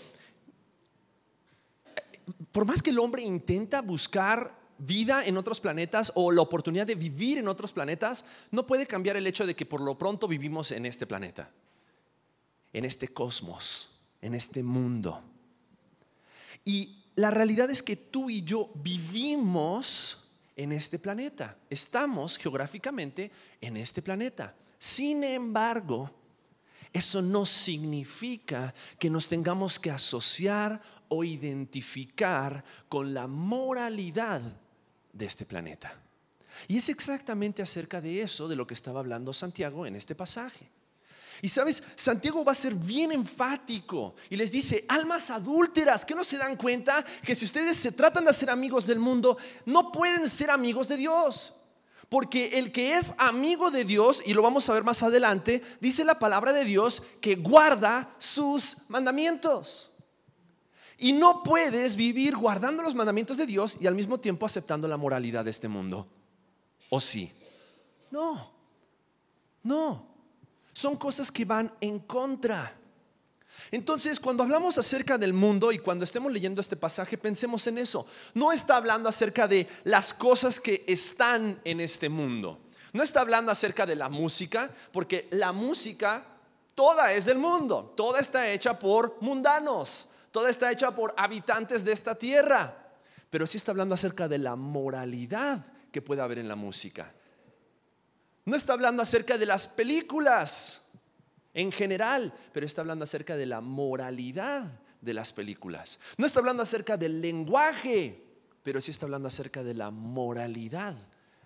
eh, 1.86 2.20
por 2.52 2.66
más 2.66 2.82
que 2.82 2.90
el 2.90 3.00
hombre 3.00 3.22
intenta 3.22 3.82
buscar 3.82 4.60
vida 4.78 5.26
en 5.26 5.38
otros 5.38 5.60
planetas 5.60 6.12
o 6.16 6.32
la 6.32 6.42
oportunidad 6.42 6.88
de 6.88 6.96
vivir 6.96 7.38
en 7.38 7.48
otros 7.48 7.72
planetas, 7.72 8.26
no 8.50 8.66
puede 8.66 8.88
cambiar 8.88 9.16
el 9.16 9.28
hecho 9.28 9.46
de 9.46 9.56
que 9.56 9.66
por 9.66 9.82
lo 9.82 9.98
pronto 9.98 10.28
vivimos 10.28 10.72
en 10.72 10.86
este 10.86 11.06
planeta, 11.06 11.52
en 12.74 12.86
este 12.86 13.10
cosmos, 13.10 14.00
en 14.22 14.34
este 14.34 14.64
mundo. 14.64 15.22
Y 16.66 17.04
la 17.16 17.32
realidad 17.32 17.70
es 17.70 17.84
que 17.84 17.96
tú 17.96 18.30
y 18.30 18.42
yo 18.42 18.72
vivimos 18.76 20.30
en 20.56 20.72
este 20.72 21.00
planeta, 21.00 21.58
estamos 21.70 22.38
geográficamente 22.38 23.32
en 23.62 23.78
este 23.78 24.02
planeta. 24.02 24.56
Sin 24.80 25.24
embargo, 25.24 26.10
eso 26.94 27.22
no 27.22 27.46
significa 27.46 28.74
que 29.00 29.10
nos 29.10 29.28
tengamos 29.28 29.80
que 29.80 29.92
asociar 29.92 30.82
o 31.08 31.24
identificar 31.24 32.64
con 32.90 33.14
la 33.14 33.28
moralidad 33.28 34.42
de 35.14 35.26
este 35.26 35.46
planeta. 35.46 35.94
Y 36.68 36.78
es 36.78 36.90
exactamente 36.90 37.62
acerca 37.62 38.02
de 38.02 38.22
eso 38.22 38.48
de 38.48 38.56
lo 38.56 38.68
que 38.68 38.74
estaba 38.74 39.00
hablando 39.00 39.34
Santiago 39.34 39.86
en 39.86 39.96
este 39.96 40.16
pasaje. 40.16 40.70
Y 41.42 41.50
sabes, 41.50 41.82
Santiago 41.96 42.46
va 42.46 42.52
a 42.52 42.56
ser 42.56 42.76
bien 42.76 43.12
enfático 43.12 44.16
y 44.30 44.36
les 44.36 44.52
dice, 44.52 44.86
almas 44.88 45.32
adúlteras, 45.32 46.06
que 46.06 46.14
no 46.14 46.24
se 46.24 46.38
dan 46.38 46.56
cuenta 46.56 47.04
que 47.24 47.36
si 47.36 47.46
ustedes 47.46 47.78
se 47.78 47.92
tratan 47.92 48.26
de 48.26 48.30
hacer 48.30 48.50
amigos 48.50 48.86
del 48.86 49.00
mundo, 49.00 49.38
no 49.66 49.92
pueden 49.92 50.30
ser 50.30 50.52
amigos 50.52 50.88
de 50.88 50.98
Dios. 50.98 51.54
Porque 52.12 52.60
el 52.60 52.74
que 52.74 52.98
es 52.98 53.14
amigo 53.20 53.72
de 53.72 53.86
Dios, 53.86 54.22
y 54.26 54.34
lo 54.34 54.42
vamos 54.42 54.70
a 54.70 54.74
ver 54.74 54.84
más 54.84 55.02
adelante, 55.02 55.64
dice 55.80 56.04
la 56.04 56.20
palabra 56.20 56.52
de 56.52 56.66
Dios 56.66 57.04
que 57.22 57.38
guarda 57.38 58.14
sus 58.18 58.80
mandamientos. 58.90 59.94
Y 60.98 61.14
no 61.14 61.42
puedes 61.42 61.96
vivir 61.96 62.36
guardando 62.36 62.84
los 62.84 62.96
mandamientos 62.96 63.38
de 63.38 63.46
Dios 63.46 63.78
y 63.80 63.88
al 63.88 63.96
mismo 63.96 64.20
tiempo 64.20 64.46
aceptando 64.46 64.90
la 64.90 64.98
moralidad 64.98 65.46
de 65.46 65.52
este 65.52 65.70
mundo. 65.70 66.06
¿O 66.90 67.00
sí? 67.00 67.32
No, 68.12 68.52
no. 69.64 70.06
Son 70.74 70.98
cosas 70.98 71.32
que 71.32 71.46
van 71.46 71.74
en 71.80 72.00
contra. 72.00 72.78
Entonces, 73.72 74.20
cuando 74.20 74.44
hablamos 74.44 74.78
acerca 74.78 75.18
del 75.18 75.32
mundo 75.34 75.72
y 75.72 75.80
cuando 75.80 76.04
estemos 76.04 76.32
leyendo 76.32 76.60
este 76.60 76.76
pasaje, 76.76 77.18
pensemos 77.18 77.66
en 77.68 77.78
eso. 77.78 78.06
No 78.34 78.52
está 78.52 78.76
hablando 78.76 79.08
acerca 79.08 79.48
de 79.48 79.68
las 79.86 80.14
cosas 80.14 80.60
que 80.60 80.84
están 80.88 81.60
en 81.64 81.80
este 81.80 82.10
mundo. 82.10 82.60
No 82.92 83.02
está 83.02 83.22
hablando 83.22 83.50
acerca 83.50 83.86
de 83.86 83.96
la 83.96 84.10
música, 84.10 84.70
porque 84.92 85.30
la 85.32 85.54
música 85.54 86.26
toda 86.76 87.14
es 87.14 87.24
del 87.24 87.38
mundo. 87.38 87.94
Toda 87.96 88.20
está 88.20 88.52
hecha 88.52 88.78
por 88.78 89.22
mundanos. 89.22 90.10
Toda 90.32 90.50
está 90.50 90.70
hecha 90.70 90.92
por 90.92 91.14
habitantes 91.16 91.86
de 91.86 91.94
esta 91.94 92.16
tierra. 92.16 92.76
Pero 93.30 93.48
sí 93.48 93.56
está 93.56 93.72
hablando 93.72 93.96
acerca 93.96 94.28
de 94.28 94.38
la 94.38 94.58
moralidad 94.58 95.66
que 95.94 96.02
puede 96.02 96.22
haber 96.22 96.40
en 96.40 96.50
la 96.50 96.58
música. 96.58 97.14
No 98.44 98.58
está 98.58 98.74
hablando 98.74 99.02
acerca 99.02 99.38
de 99.38 99.46
las 99.46 99.70
películas 99.70 100.91
en 101.54 101.72
general, 101.72 102.34
pero 102.54 102.66
está 102.66 102.82
hablando 102.82 103.04
acerca 103.04 103.36
de 103.38 103.46
la 103.46 103.62
moralidad 103.62 104.80
de 105.02 105.14
las 105.14 105.34
películas. 105.34 106.00
No 106.18 106.26
está 106.26 106.40
hablando 106.40 106.64
acerca 106.64 106.98
del 106.98 107.22
lenguaje, 107.22 108.24
pero 108.64 108.80
sí 108.80 108.92
está 108.92 109.06
hablando 109.06 109.28
acerca 109.28 109.64
de 109.64 109.74
la 109.74 109.92
moralidad 109.92 110.96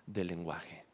del 0.06 0.28
lenguaje. 0.28 0.84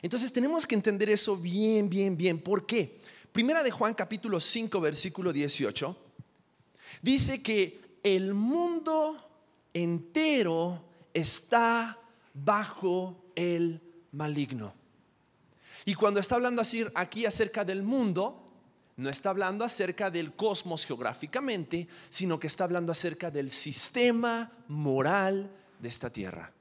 Entonces 0.00 0.32
tenemos 0.32 0.66
que 0.66 0.74
entender 0.74 1.10
eso 1.10 1.36
bien, 1.36 1.88
bien, 1.88 2.16
bien. 2.16 2.38
¿Por 2.38 2.66
qué? 2.66 3.00
Primera 3.32 3.62
de 3.62 3.70
Juan 3.70 3.94
capítulo 3.94 4.38
5, 4.38 4.80
versículo 4.80 5.32
18, 5.32 5.96
dice 7.00 7.42
que 7.42 7.80
el 8.02 8.34
mundo 8.34 9.16
entero 9.72 10.84
está 11.14 11.98
bajo 12.34 13.24
el 13.34 13.80
maligno. 14.12 14.74
Y 15.84 15.94
cuando 15.94 16.20
está 16.20 16.36
hablando 16.36 16.62
así 16.62 16.84
aquí 16.94 17.26
acerca 17.26 17.64
del 17.64 17.82
mundo, 17.82 18.42
no 18.96 19.08
está 19.08 19.30
hablando 19.30 19.64
acerca 19.64 20.10
del 20.10 20.34
cosmos 20.34 20.84
geográficamente, 20.84 21.88
sino 22.10 22.38
que 22.38 22.46
está 22.46 22.64
hablando 22.64 22.92
acerca 22.92 23.30
del 23.30 23.50
sistema 23.50 24.52
moral 24.68 25.50
de 25.78 25.88
esta 25.88 26.10
tierra. 26.10 26.52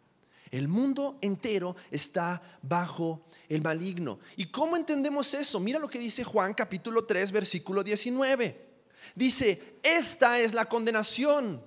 El 0.50 0.68
mundo 0.68 1.18
entero 1.22 1.75
está 1.90 2.42
bajo 2.62 3.25
el 3.48 3.62
maligno. 3.62 4.20
¿Y 4.36 4.48
cómo 4.48 4.75
entendemos 4.75 5.34
eso? 5.34 5.60
Mira 5.60 5.80
lo 5.80 5.90
que 5.90 6.00
dice 6.00 6.24
Juan 6.24 6.54
capítulo 6.54 7.06
3, 7.06 7.32
versículo 7.32 7.84
19. 7.84 8.70
Dice, 9.16 9.78
esta 9.82 10.40
es 10.40 10.54
la 10.54 10.66
condenación, 10.66 11.62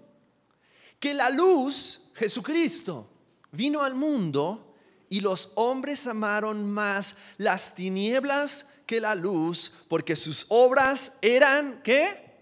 que 1.00 1.14
la 1.14 1.30
luz, 1.30 2.10
Jesucristo, 2.14 3.08
vino 3.52 3.82
al 3.82 3.94
mundo 3.94 4.73
y 5.14 5.20
los 5.20 5.52
hombres 5.54 6.08
amaron 6.08 6.68
más 6.68 7.18
las 7.38 7.76
tinieblas 7.76 8.68
que 8.84 9.00
la 9.00 9.14
luz, 9.14 9.72
porque 9.86 10.16
sus 10.16 10.46
obras 10.48 11.18
eran, 11.22 11.80
¿qué? 11.84 12.34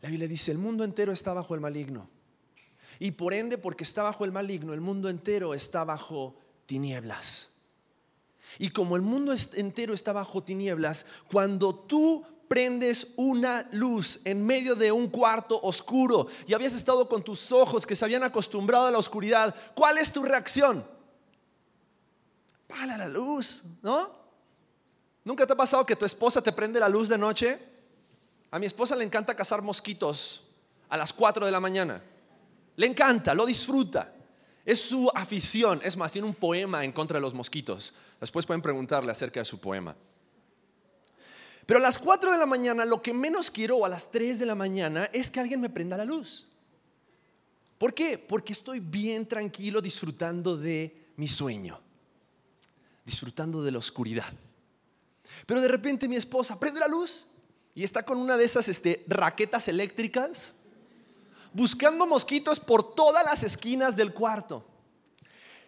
La 0.00 0.08
Biblia 0.08 0.28
dice, 0.28 0.52
el 0.52 0.58
mundo 0.58 0.84
entero 0.84 1.10
está 1.10 1.32
bajo 1.32 1.56
el 1.56 1.60
maligno. 1.60 2.08
Y 3.00 3.10
por 3.10 3.34
ende, 3.34 3.58
porque 3.58 3.82
está 3.82 4.04
bajo 4.04 4.24
el 4.24 4.30
maligno, 4.30 4.72
el 4.72 4.80
mundo 4.80 5.08
entero 5.08 5.52
está 5.52 5.82
bajo 5.82 6.36
tinieblas. 6.66 7.56
Y 8.60 8.70
como 8.70 8.94
el 8.94 9.02
mundo 9.02 9.34
entero 9.54 9.94
está 9.94 10.12
bajo 10.12 10.44
tinieblas, 10.44 11.06
cuando 11.28 11.74
tú 11.74 12.24
prendes 12.50 13.12
una 13.14 13.68
luz 13.70 14.18
en 14.24 14.44
medio 14.44 14.74
de 14.74 14.90
un 14.90 15.08
cuarto 15.08 15.60
oscuro 15.62 16.26
y 16.48 16.52
habías 16.52 16.74
estado 16.74 17.08
con 17.08 17.22
tus 17.22 17.52
ojos 17.52 17.86
que 17.86 17.94
se 17.94 18.04
habían 18.04 18.24
acostumbrado 18.24 18.86
a 18.86 18.90
la 18.90 18.98
oscuridad, 18.98 19.54
¿cuál 19.72 19.98
es 19.98 20.12
tu 20.12 20.24
reacción? 20.24 20.84
Pala 22.66 22.96
la 22.96 23.06
luz, 23.06 23.62
¿no? 23.82 24.10
¿Nunca 25.24 25.46
te 25.46 25.52
ha 25.52 25.56
pasado 25.56 25.86
que 25.86 25.94
tu 25.94 26.04
esposa 26.04 26.42
te 26.42 26.50
prende 26.50 26.80
la 26.80 26.88
luz 26.88 27.08
de 27.08 27.16
noche? 27.16 27.56
A 28.50 28.58
mi 28.58 28.66
esposa 28.66 28.96
le 28.96 29.04
encanta 29.04 29.36
cazar 29.36 29.62
mosquitos 29.62 30.42
a 30.88 30.96
las 30.96 31.12
4 31.12 31.46
de 31.46 31.52
la 31.52 31.60
mañana. 31.60 32.02
Le 32.74 32.86
encanta, 32.86 33.32
lo 33.32 33.46
disfruta. 33.46 34.12
Es 34.64 34.80
su 34.80 35.08
afición. 35.14 35.80
Es 35.84 35.96
más, 35.96 36.10
tiene 36.10 36.26
un 36.26 36.34
poema 36.34 36.84
en 36.84 36.90
contra 36.90 37.18
de 37.18 37.22
los 37.22 37.32
mosquitos. 37.32 37.94
Después 38.20 38.44
pueden 38.44 38.60
preguntarle 38.60 39.12
acerca 39.12 39.38
de 39.38 39.46
su 39.46 39.60
poema. 39.60 39.94
Pero 41.66 41.78
a 41.78 41.82
las 41.82 41.98
4 41.98 42.32
de 42.32 42.38
la 42.38 42.46
mañana 42.46 42.84
lo 42.84 43.02
que 43.02 43.12
menos 43.12 43.50
quiero, 43.50 43.78
o 43.78 43.86
a 43.86 43.88
las 43.88 44.10
3 44.10 44.38
de 44.38 44.46
la 44.46 44.54
mañana, 44.54 45.08
es 45.12 45.30
que 45.30 45.40
alguien 45.40 45.60
me 45.60 45.70
prenda 45.70 45.96
la 45.96 46.04
luz. 46.04 46.48
¿Por 47.78 47.94
qué? 47.94 48.18
Porque 48.18 48.52
estoy 48.52 48.80
bien 48.80 49.26
tranquilo 49.26 49.80
disfrutando 49.80 50.56
de 50.56 51.08
mi 51.16 51.28
sueño, 51.28 51.80
disfrutando 53.04 53.62
de 53.62 53.70
la 53.72 53.78
oscuridad. 53.78 54.32
Pero 55.46 55.60
de 55.60 55.68
repente 55.68 56.08
mi 56.08 56.16
esposa 56.16 56.58
prende 56.58 56.80
la 56.80 56.88
luz 56.88 57.26
y 57.74 57.84
está 57.84 58.04
con 58.04 58.18
una 58.18 58.36
de 58.36 58.44
esas 58.44 58.68
este, 58.68 59.04
raquetas 59.06 59.68
eléctricas 59.68 60.54
buscando 61.52 62.06
mosquitos 62.06 62.60
por 62.60 62.94
todas 62.94 63.24
las 63.24 63.42
esquinas 63.42 63.96
del 63.96 64.12
cuarto. 64.12 64.64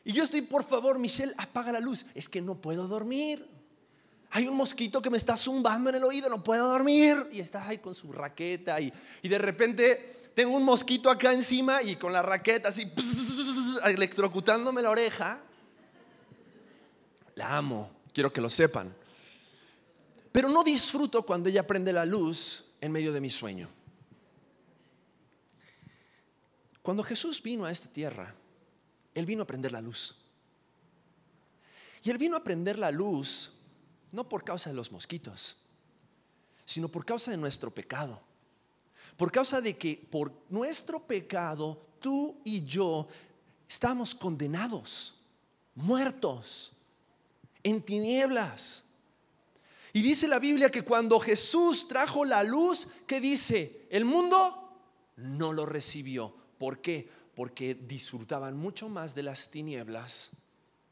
Y 0.04 0.12
yo 0.12 0.22
estoy, 0.22 0.42
por 0.42 0.64
favor, 0.64 0.99
Michelle, 0.99 1.34
apaga 1.37 1.72
la 1.72 1.80
luz. 1.80 2.06
Es 2.14 2.28
que 2.28 2.40
no 2.40 2.56
puedo 2.56 2.88
dormir. 2.88 3.49
Hay 4.34 4.48
un 4.48 4.56
mosquito 4.56 5.02
que 5.02 5.10
me 5.10 5.18
está 5.18 5.36
zumbando 5.36 5.90
en 5.90 5.96
el 5.96 6.04
oído, 6.04 6.30
no 6.30 6.42
puedo 6.42 6.66
dormir. 6.66 7.28
Y 7.32 7.40
está 7.40 7.68
ahí 7.68 7.78
con 7.78 7.94
su 7.94 8.10
raqueta 8.12 8.80
y, 8.80 8.90
y 9.20 9.28
de 9.28 9.38
repente 9.38 10.30
tengo 10.34 10.56
un 10.56 10.64
mosquito 10.64 11.10
acá 11.10 11.34
encima 11.34 11.82
y 11.82 11.96
con 11.96 12.14
la 12.14 12.22
raqueta 12.22 12.70
así, 12.70 12.90
electrocutándome 13.84 14.80
la 14.80 14.88
oreja. 14.88 15.38
La 17.34 17.58
amo, 17.58 17.90
quiero 18.14 18.32
que 18.32 18.40
lo 18.40 18.48
sepan. 18.48 18.94
Pero 20.32 20.48
no 20.48 20.64
disfruto 20.64 21.26
cuando 21.26 21.50
ella 21.50 21.66
prende 21.66 21.92
la 21.92 22.06
luz 22.06 22.64
en 22.80 22.90
medio 22.90 23.12
de 23.12 23.20
mi 23.20 23.28
sueño. 23.28 23.68
Cuando 26.80 27.02
Jesús 27.02 27.42
vino 27.42 27.66
a 27.66 27.70
esta 27.70 27.92
tierra, 27.92 28.34
Él 29.14 29.26
vino 29.26 29.42
a 29.42 29.46
prender 29.46 29.72
la 29.72 29.82
luz. 29.82 30.16
Y 32.02 32.08
Él 32.08 32.16
vino 32.16 32.34
a 32.38 32.42
prender 32.42 32.78
la 32.78 32.90
luz 32.90 33.58
no 34.12 34.28
por 34.28 34.45
causa 34.45 34.71
de 34.71 34.76
los 34.76 34.92
mosquitos, 34.92 35.57
sino 36.64 36.88
por 36.88 37.04
causa 37.04 37.31
de 37.31 37.37
nuestro 37.37 37.71
pecado. 37.71 38.21
Por 39.16 39.33
causa 39.33 39.61
de 39.61 39.76
que 39.76 39.97
por 40.11 40.33
nuestro 40.49 41.00
pecado 41.00 41.87
tú 42.00 42.37
y 42.45 42.64
yo 42.64 43.09
estamos 43.69 44.14
condenados, 44.14 45.14
muertos, 45.75 46.73
en 47.62 47.83
tinieblas. 47.83 48.85
Y 49.92 50.02
dice 50.02 50.26
la 50.26 50.38
Biblia 50.38 50.71
que 50.71 50.83
cuando 50.83 51.21
Jesús 51.21 51.88
trajo 51.88 52.25
la 52.25 52.42
luz, 52.42 52.88
¿qué 53.07 53.21
dice? 53.21 53.87
El 53.90 54.04
mundo 54.04 54.71
no 55.16 55.52
lo 55.52 55.66
recibió. 55.66 56.35
¿Por 56.59 56.81
qué? 56.81 57.09
Porque 57.35 57.75
disfrutaban 57.75 58.57
mucho 58.57 58.88
más 58.88 59.14
de 59.14 59.23
las 59.23 59.50
tinieblas 59.50 60.31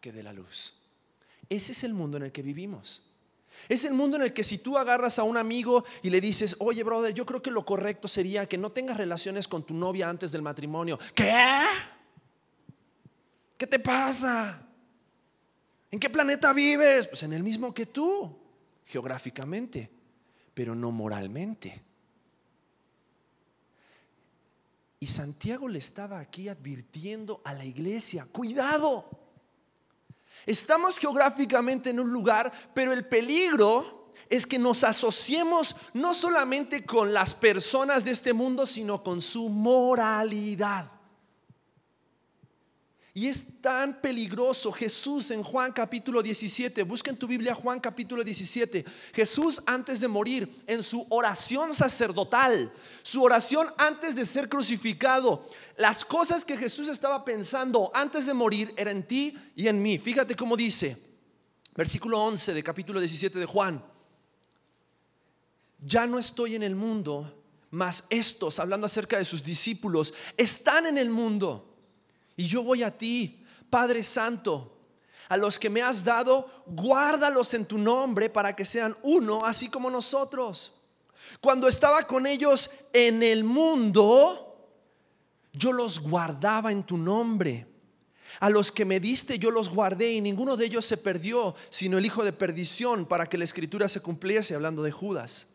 que 0.00 0.12
de 0.12 0.22
la 0.22 0.32
luz. 0.32 0.74
Ese 1.48 1.72
es 1.72 1.84
el 1.84 1.94
mundo 1.94 2.16
en 2.16 2.24
el 2.24 2.32
que 2.32 2.42
vivimos. 2.42 3.09
Es 3.68 3.84
el 3.84 3.94
mundo 3.94 4.16
en 4.16 4.22
el 4.22 4.32
que 4.32 4.44
si 4.44 4.58
tú 4.58 4.76
agarras 4.78 5.18
a 5.18 5.22
un 5.22 5.36
amigo 5.36 5.84
y 6.02 6.10
le 6.10 6.20
dices, 6.20 6.56
oye, 6.58 6.82
brother, 6.82 7.14
yo 7.14 7.24
creo 7.26 7.42
que 7.42 7.50
lo 7.50 7.64
correcto 7.64 8.08
sería 8.08 8.48
que 8.48 8.58
no 8.58 8.72
tengas 8.72 8.96
relaciones 8.96 9.46
con 9.46 9.64
tu 9.64 9.74
novia 9.74 10.08
antes 10.08 10.32
del 10.32 10.42
matrimonio. 10.42 10.98
¿Qué? 11.14 11.60
¿Qué 13.56 13.66
te 13.66 13.78
pasa? 13.78 14.66
¿En 15.90 16.00
qué 16.00 16.08
planeta 16.08 16.52
vives? 16.52 17.06
Pues 17.06 17.22
en 17.22 17.32
el 17.32 17.42
mismo 17.42 17.74
que 17.74 17.86
tú, 17.86 18.36
geográficamente, 18.86 19.90
pero 20.54 20.74
no 20.74 20.90
moralmente. 20.90 21.82
Y 24.98 25.06
Santiago 25.06 25.68
le 25.68 25.78
estaba 25.78 26.18
aquí 26.18 26.48
advirtiendo 26.48 27.40
a 27.44 27.54
la 27.54 27.64
iglesia, 27.64 28.26
cuidado. 28.30 29.19
Estamos 30.46 30.98
geográficamente 30.98 31.90
en 31.90 32.00
un 32.00 32.10
lugar, 32.10 32.52
pero 32.74 32.92
el 32.92 33.06
peligro 33.06 34.12
es 34.28 34.46
que 34.46 34.58
nos 34.58 34.84
asociemos 34.84 35.76
no 35.92 36.14
solamente 36.14 36.84
con 36.84 37.12
las 37.12 37.34
personas 37.34 38.04
de 38.04 38.12
este 38.12 38.32
mundo, 38.32 38.64
sino 38.64 39.02
con 39.02 39.20
su 39.20 39.48
moralidad. 39.48 40.99
Y 43.12 43.26
es 43.26 43.60
tan 43.60 44.00
peligroso 44.00 44.70
Jesús 44.70 45.32
en 45.32 45.42
Juan 45.42 45.72
capítulo 45.72 46.22
17. 46.22 46.84
Busca 46.84 47.10
en 47.10 47.16
tu 47.16 47.26
Biblia 47.26 47.56
Juan 47.56 47.80
capítulo 47.80 48.22
17. 48.22 48.84
Jesús 49.12 49.62
antes 49.66 49.98
de 49.98 50.06
morir, 50.06 50.62
en 50.68 50.82
su 50.84 51.04
oración 51.10 51.74
sacerdotal, 51.74 52.72
su 53.02 53.24
oración 53.24 53.66
antes 53.78 54.14
de 54.14 54.24
ser 54.24 54.48
crucificado, 54.48 55.44
las 55.76 56.04
cosas 56.04 56.44
que 56.44 56.56
Jesús 56.56 56.88
estaba 56.88 57.24
pensando 57.24 57.90
antes 57.94 58.26
de 58.26 58.34
morir 58.34 58.72
eran 58.76 58.98
en 58.98 59.06
ti 59.06 59.36
y 59.56 59.66
en 59.66 59.82
mí. 59.82 59.98
Fíjate 59.98 60.36
cómo 60.36 60.56
dice, 60.56 60.96
versículo 61.74 62.20
11 62.20 62.54
de 62.54 62.62
capítulo 62.62 63.00
17 63.00 63.40
de 63.40 63.46
Juan. 63.46 63.84
Ya 65.80 66.06
no 66.06 66.16
estoy 66.16 66.54
en 66.54 66.62
el 66.62 66.76
mundo, 66.76 67.42
mas 67.70 68.04
estos, 68.08 68.60
hablando 68.60 68.86
acerca 68.86 69.18
de 69.18 69.24
sus 69.24 69.42
discípulos, 69.42 70.14
están 70.36 70.86
en 70.86 70.96
el 70.96 71.10
mundo 71.10 71.69
y 72.40 72.48
yo 72.48 72.62
voy 72.62 72.82
a 72.82 72.96
ti, 72.96 73.44
Padre 73.68 74.02
Santo, 74.02 74.74
a 75.28 75.36
los 75.36 75.58
que 75.58 75.68
me 75.68 75.82
has 75.82 76.02
dado, 76.02 76.64
guárdalos 76.64 77.52
en 77.52 77.66
tu 77.66 77.76
nombre 77.76 78.30
para 78.30 78.56
que 78.56 78.64
sean 78.64 78.96
uno, 79.02 79.44
así 79.44 79.68
como 79.68 79.90
nosotros. 79.90 80.80
Cuando 81.42 81.68
estaba 81.68 82.06
con 82.06 82.26
ellos 82.26 82.70
en 82.94 83.22
el 83.22 83.44
mundo, 83.44 84.72
yo 85.52 85.70
los 85.70 86.00
guardaba 86.00 86.72
en 86.72 86.82
tu 86.82 86.96
nombre. 86.96 87.66
A 88.38 88.48
los 88.48 88.72
que 88.72 88.86
me 88.86 89.00
diste 89.00 89.38
yo 89.38 89.50
los 89.50 89.68
guardé 89.68 90.14
y 90.14 90.22
ninguno 90.22 90.56
de 90.56 90.64
ellos 90.64 90.86
se 90.86 90.96
perdió, 90.96 91.54
sino 91.68 91.98
el 91.98 92.06
hijo 92.06 92.24
de 92.24 92.32
perdición, 92.32 93.04
para 93.04 93.26
que 93.26 93.36
la 93.36 93.44
escritura 93.44 93.86
se 93.90 94.00
cumpliese, 94.00 94.54
hablando 94.54 94.82
de 94.82 94.92
Judas. 94.92 95.48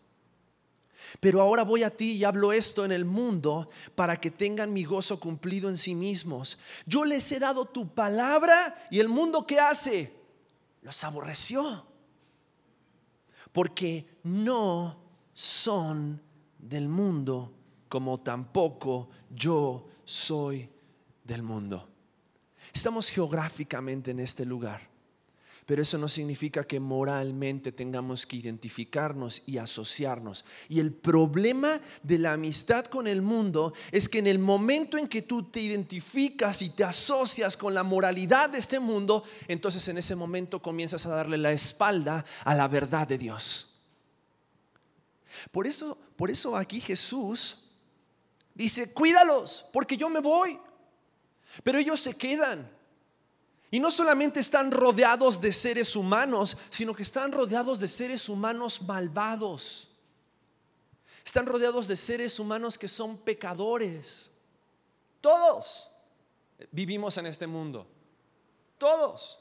Pero 1.20 1.42
ahora 1.42 1.64
voy 1.64 1.84
a 1.84 1.96
ti 1.96 2.14
y 2.14 2.24
hablo 2.24 2.52
esto 2.52 2.86
en 2.86 2.92
el 2.92 3.06
mundo 3.06 3.70
para 3.96 4.20
que 4.20 4.32
tengan 4.32 4.74
mi 4.74 4.84
gozo 4.84 5.20
cumplido 5.20 5.70
en 5.70 5.78
sí 5.78 5.96
mismos. 5.96 6.58
Yo 6.86 7.06
les 7.06 7.32
he 7.32 7.40
dado 7.40 7.66
tu 7.66 7.94
palabra 7.94 8.88
y 8.90 9.00
el 9.00 9.10
mundo 9.10 9.46
que 9.46 9.60
hace 9.60 10.14
los 10.82 11.04
aborreció. 11.04 11.86
Porque 13.52 14.20
no 14.24 14.98
son 15.34 16.22
del 16.60 16.90
mundo 16.90 17.54
como 17.88 18.20
tampoco 18.20 19.10
yo 19.30 19.88
soy 20.04 20.70
del 21.24 21.42
mundo. 21.44 21.88
Estamos 22.74 23.10
geográficamente 23.10 24.12
en 24.12 24.20
este 24.20 24.46
lugar. 24.46 24.95
Pero 25.66 25.82
eso 25.82 25.98
no 25.98 26.08
significa 26.08 26.64
que 26.64 26.80
moralmente 26.80 27.72
tengamos 27.72 28.28
que 28.28 28.36
identificarnos 28.36 29.42
y 29.48 29.58
asociarnos. 29.58 30.46
Y 30.70 30.80
el 30.80 30.94
problema 30.94 31.82
de 32.04 32.20
la 32.20 32.34
amistad 32.34 32.86
con 32.86 33.08
el 33.08 33.24
mundo 33.24 33.74
es 33.92 34.08
que 34.08 34.20
en 34.20 34.28
el 34.28 34.38
momento 34.38 34.96
en 34.96 35.08
que 35.08 35.24
tú 35.24 35.50
te 35.50 35.62
identificas 35.62 36.62
y 36.62 36.70
te 36.70 36.84
asocias 36.84 37.58
con 37.58 37.74
la 37.74 37.82
moralidad 37.82 38.52
de 38.52 38.60
este 38.60 38.80
mundo, 38.80 39.24
entonces 39.48 39.88
en 39.88 39.98
ese 39.98 40.16
momento 40.16 40.62
comienzas 40.62 41.08
a 41.08 41.10
darle 41.10 41.40
la 41.40 41.52
espalda 41.52 42.24
a 42.44 42.54
la 42.54 42.68
verdad 42.68 43.08
de 43.08 43.18
Dios. 43.18 43.82
Por 45.52 45.66
eso, 45.66 45.98
por 46.16 46.30
eso 46.30 46.56
aquí 46.56 46.80
Jesús 46.80 47.72
dice, 48.54 48.94
cuídalos, 48.94 49.66
porque 49.74 49.98
yo 49.98 50.10
me 50.10 50.20
voy. 50.20 50.60
Pero 51.64 51.80
ellos 51.80 52.02
se 52.02 52.16
quedan. 52.16 52.75
Y 53.76 53.80
no 53.82 53.92
solamente 53.92 54.40
están 54.40 54.72
rodeados 54.72 55.42
de 55.42 55.52
seres 55.52 55.98
humanos, 55.98 56.56
sino 56.70 56.96
que 56.96 57.04
están 57.04 57.34
rodeados 57.34 57.78
de 57.78 57.90
seres 57.90 58.30
humanos 58.30 58.82
malvados. 58.84 59.90
Están 61.26 61.46
rodeados 61.46 61.86
de 61.86 61.98
seres 61.98 62.40
humanos 62.40 62.78
que 62.78 62.88
son 62.88 63.18
pecadores. 63.18 64.32
Todos 65.20 65.90
vivimos 66.72 67.18
en 67.18 67.26
este 67.26 67.48
mundo. 67.48 67.86
Todos. 68.78 69.40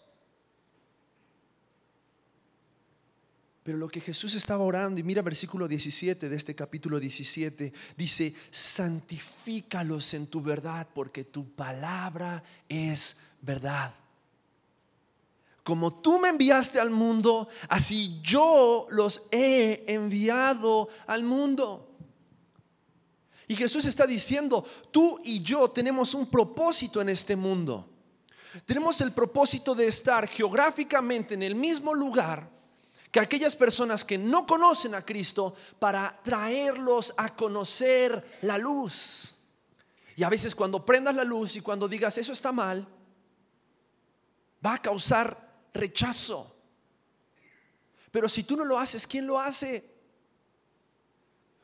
Pero 3.62 3.78
lo 3.78 3.86
que 3.86 4.00
Jesús 4.00 4.34
estaba 4.34 4.64
orando, 4.64 4.98
y 4.98 5.04
mira 5.04 5.22
versículo 5.22 5.68
17 5.68 6.28
de 6.28 6.36
este 6.36 6.56
capítulo 6.56 6.98
17, 6.98 7.72
dice, 7.96 8.34
santifícalos 8.50 10.12
en 10.12 10.26
tu 10.26 10.42
verdad, 10.42 10.88
porque 10.92 11.22
tu 11.22 11.54
palabra 11.54 12.42
es 12.68 13.20
verdad 13.40 13.94
como 15.64 15.94
tú 15.94 16.18
me 16.18 16.28
enviaste 16.28 16.78
al 16.78 16.90
mundo, 16.90 17.48
así 17.70 18.20
yo 18.22 18.86
los 18.90 19.22
he 19.30 19.82
enviado 19.86 20.90
al 21.06 21.24
mundo. 21.24 21.88
Y 23.48 23.56
Jesús 23.56 23.86
está 23.86 24.06
diciendo, 24.06 24.64
tú 24.90 25.18
y 25.24 25.42
yo 25.42 25.70
tenemos 25.70 26.12
un 26.12 26.30
propósito 26.30 27.00
en 27.00 27.08
este 27.08 27.34
mundo. 27.34 27.88
Tenemos 28.66 29.00
el 29.00 29.12
propósito 29.12 29.74
de 29.74 29.86
estar 29.86 30.28
geográficamente 30.28 31.32
en 31.32 31.42
el 31.42 31.54
mismo 31.54 31.94
lugar 31.94 32.48
que 33.10 33.20
aquellas 33.20 33.56
personas 33.56 34.04
que 34.04 34.18
no 34.18 34.44
conocen 34.44 34.94
a 34.94 35.04
Cristo 35.04 35.54
para 35.78 36.20
traerlos 36.22 37.14
a 37.16 37.34
conocer 37.34 38.38
la 38.42 38.58
luz. 38.58 39.34
Y 40.16 40.24
a 40.24 40.28
veces 40.28 40.54
cuando 40.54 40.84
prendas 40.84 41.14
la 41.14 41.24
luz 41.24 41.56
y 41.56 41.62
cuando 41.62 41.88
digas 41.88 42.18
eso 42.18 42.32
está 42.32 42.52
mal, 42.52 42.86
va 44.64 44.74
a 44.74 44.82
causar 44.82 45.43
rechazo. 45.74 46.54
Pero 48.10 48.28
si 48.28 48.44
tú 48.44 48.56
no 48.56 48.64
lo 48.64 48.78
haces, 48.78 49.06
¿quién 49.06 49.26
lo 49.26 49.38
hace? 49.40 49.92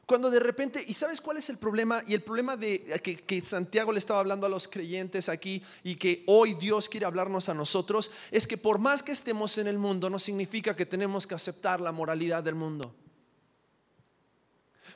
Cuando 0.05 0.29
de 0.29 0.41
repente, 0.41 0.83
¿y 0.85 0.95
sabes 0.95 1.21
cuál 1.21 1.37
es 1.37 1.49
el 1.51 1.59
problema? 1.59 2.03
Y 2.05 2.15
el 2.15 2.23
problema 2.23 2.57
de 2.57 3.01
que, 3.25 3.45
Santiago 3.45 3.93
le 3.93 4.01
estaba 4.01 4.19
hablando 4.19 4.45
a 4.45 4.51
los 4.51 4.67
creyentes 4.67 5.29
aquí 5.29 5.63
y 5.85 5.95
que 5.95 6.25
hoy 6.27 6.55
Dios 6.55 6.89
quiere 6.89 7.07
hablarnos 7.07 7.49
a 7.49 7.55
nosotros, 7.55 8.11
es 8.33 8.49
que 8.49 8.59
por 8.59 8.81
más 8.81 9.05
que 9.05 9.13
estemos 9.13 9.57
en 9.59 9.69
el 9.69 9.79
mundo, 9.79 10.11
no 10.11 10.19
significa 10.19 10.75
que 10.75 10.85
tenemos 10.85 11.29
que 11.29 11.37
aceptar 11.37 11.81
la 11.81 11.93
moralidad 11.93 12.43
del 12.43 12.57
mundo. 12.57 12.93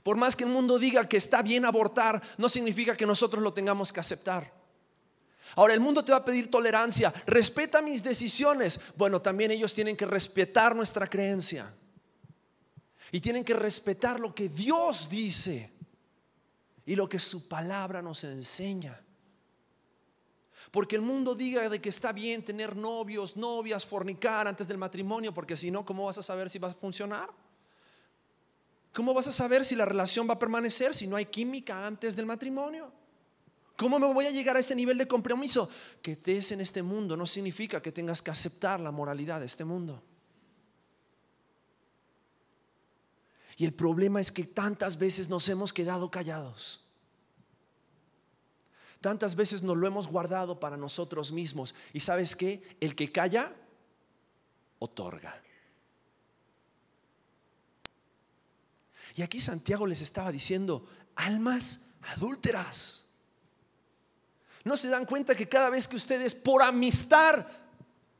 Por 0.03 0.17
más 0.17 0.35
que 0.35 0.43
el 0.43 0.51
mundo 0.51 0.81
diga 0.81 1.09
que 1.09 1.19
está 1.19 1.43
bien 1.43 1.65
abortar, 1.65 2.21
no 2.37 2.49
significa 2.49 2.97
que 2.97 3.07
nosotros 3.07 3.41
lo 3.41 3.53
tengamos 3.53 3.93
que 3.93 4.01
aceptar. 4.01 4.64
Ahora 5.57 5.75
el 5.75 5.81
mundo 5.81 6.05
te 6.05 6.13
va 6.13 6.19
a 6.19 6.25
pedir 6.25 6.51
tolerancia, 6.51 7.13
respeta 7.27 7.81
mis 7.83 8.03
decisiones. 8.03 8.81
Bueno, 8.97 9.23
también 9.23 9.51
ellos 9.51 9.73
tienen 9.73 9.97
que 9.97 10.07
respetar 10.07 10.75
nuestra 10.75 11.07
creencia. 11.07 11.73
Y 13.13 13.21
tienen 13.21 13.45
que 13.45 13.55
respetar 13.55 14.19
lo 14.19 14.35
que 14.35 14.49
Dios 14.49 15.09
dice 15.09 15.71
y 16.85 16.97
lo 16.97 17.09
que 17.09 17.21
su 17.21 17.47
palabra 17.47 18.03
nos 18.03 18.25
enseña. 18.25 19.01
Porque 20.73 20.97
el 20.97 21.03
mundo 21.03 21.37
diga 21.37 21.69
de 21.69 21.81
que 21.81 21.91
está 21.91 22.13
bien 22.13 22.45
tener 22.45 22.75
novios, 22.75 23.37
novias, 23.37 23.87
fornicar 23.87 24.49
antes 24.49 24.67
del 24.67 24.79
matrimonio, 24.79 25.33
porque 25.33 25.57
si 25.57 25.71
no, 25.71 25.85
¿cómo 25.85 26.07
vas 26.07 26.19
a 26.19 26.23
saber 26.23 26.51
si 26.51 26.59
va 26.59 26.69
a 26.69 26.75
funcionar? 26.75 27.31
¿Cómo 28.93 29.15
vas 29.15 29.29
a 29.29 29.33
saber 29.33 29.65
si 29.65 29.77
la 29.77 29.85
relación 29.85 30.29
va 30.29 30.35
a 30.35 30.39
permanecer 30.39 30.95
si 30.95 31.07
no 31.07 31.15
hay 31.15 31.27
química 31.27 31.87
antes 31.87 32.17
del 32.17 32.27
matrimonio? 32.27 32.91
¿Cómo 33.77 33.99
me 33.99 34.13
voy 34.13 34.27
a 34.27 34.31
llegar 34.31 34.57
a 34.57 34.61
ese 34.61 34.75
nivel 34.75 34.99
de 34.99 35.09
compromiso? 35.09 35.69
Que 36.01 36.13
estés 36.13 36.53
en 36.53 36.61
este 36.61 36.83
mundo 36.83 37.17
no 37.17 37.27
significa 37.27 37.83
que 37.83 37.93
tengas 37.93 38.23
que 38.23 38.31
aceptar 38.31 38.79
la 38.79 38.93
moralidad 38.93 39.41
de 39.41 39.47
este 39.47 39.65
mundo. 39.65 40.03
Y 43.57 43.65
el 43.65 43.73
problema 43.73 44.21
es 44.21 44.33
que 44.33 44.45
tantas 44.45 44.99
veces 44.99 45.29
nos 45.29 45.49
hemos 45.49 45.73
quedado 45.73 46.11
callados. 46.11 46.85
Tantas 49.01 49.37
veces 49.37 49.63
nos 49.63 49.77
lo 49.77 49.87
hemos 49.87 50.07
guardado 50.07 50.59
para 50.59 50.77
nosotros 50.77 51.31
mismos. 51.31 51.75
Y 51.93 52.01
sabes 52.01 52.35
qué? 52.35 52.77
El 52.81 52.95
que 52.95 53.13
calla, 53.13 53.55
otorga. 54.79 55.43
Y 59.15 59.23
aquí 59.23 59.39
Santiago 59.39 59.87
les 59.87 60.01
estaba 60.01 60.33
diciendo, 60.33 60.89
almas 61.15 61.91
adúlteras. 62.03 63.04
¿No 64.65 64.77
se 64.77 64.89
dan 64.89 65.05
cuenta 65.05 65.35
que 65.35 65.49
cada 65.49 65.69
vez 65.69 65.87
que 65.87 65.97
ustedes 65.97 66.35
por 66.35 66.63
amistad, 66.63 67.47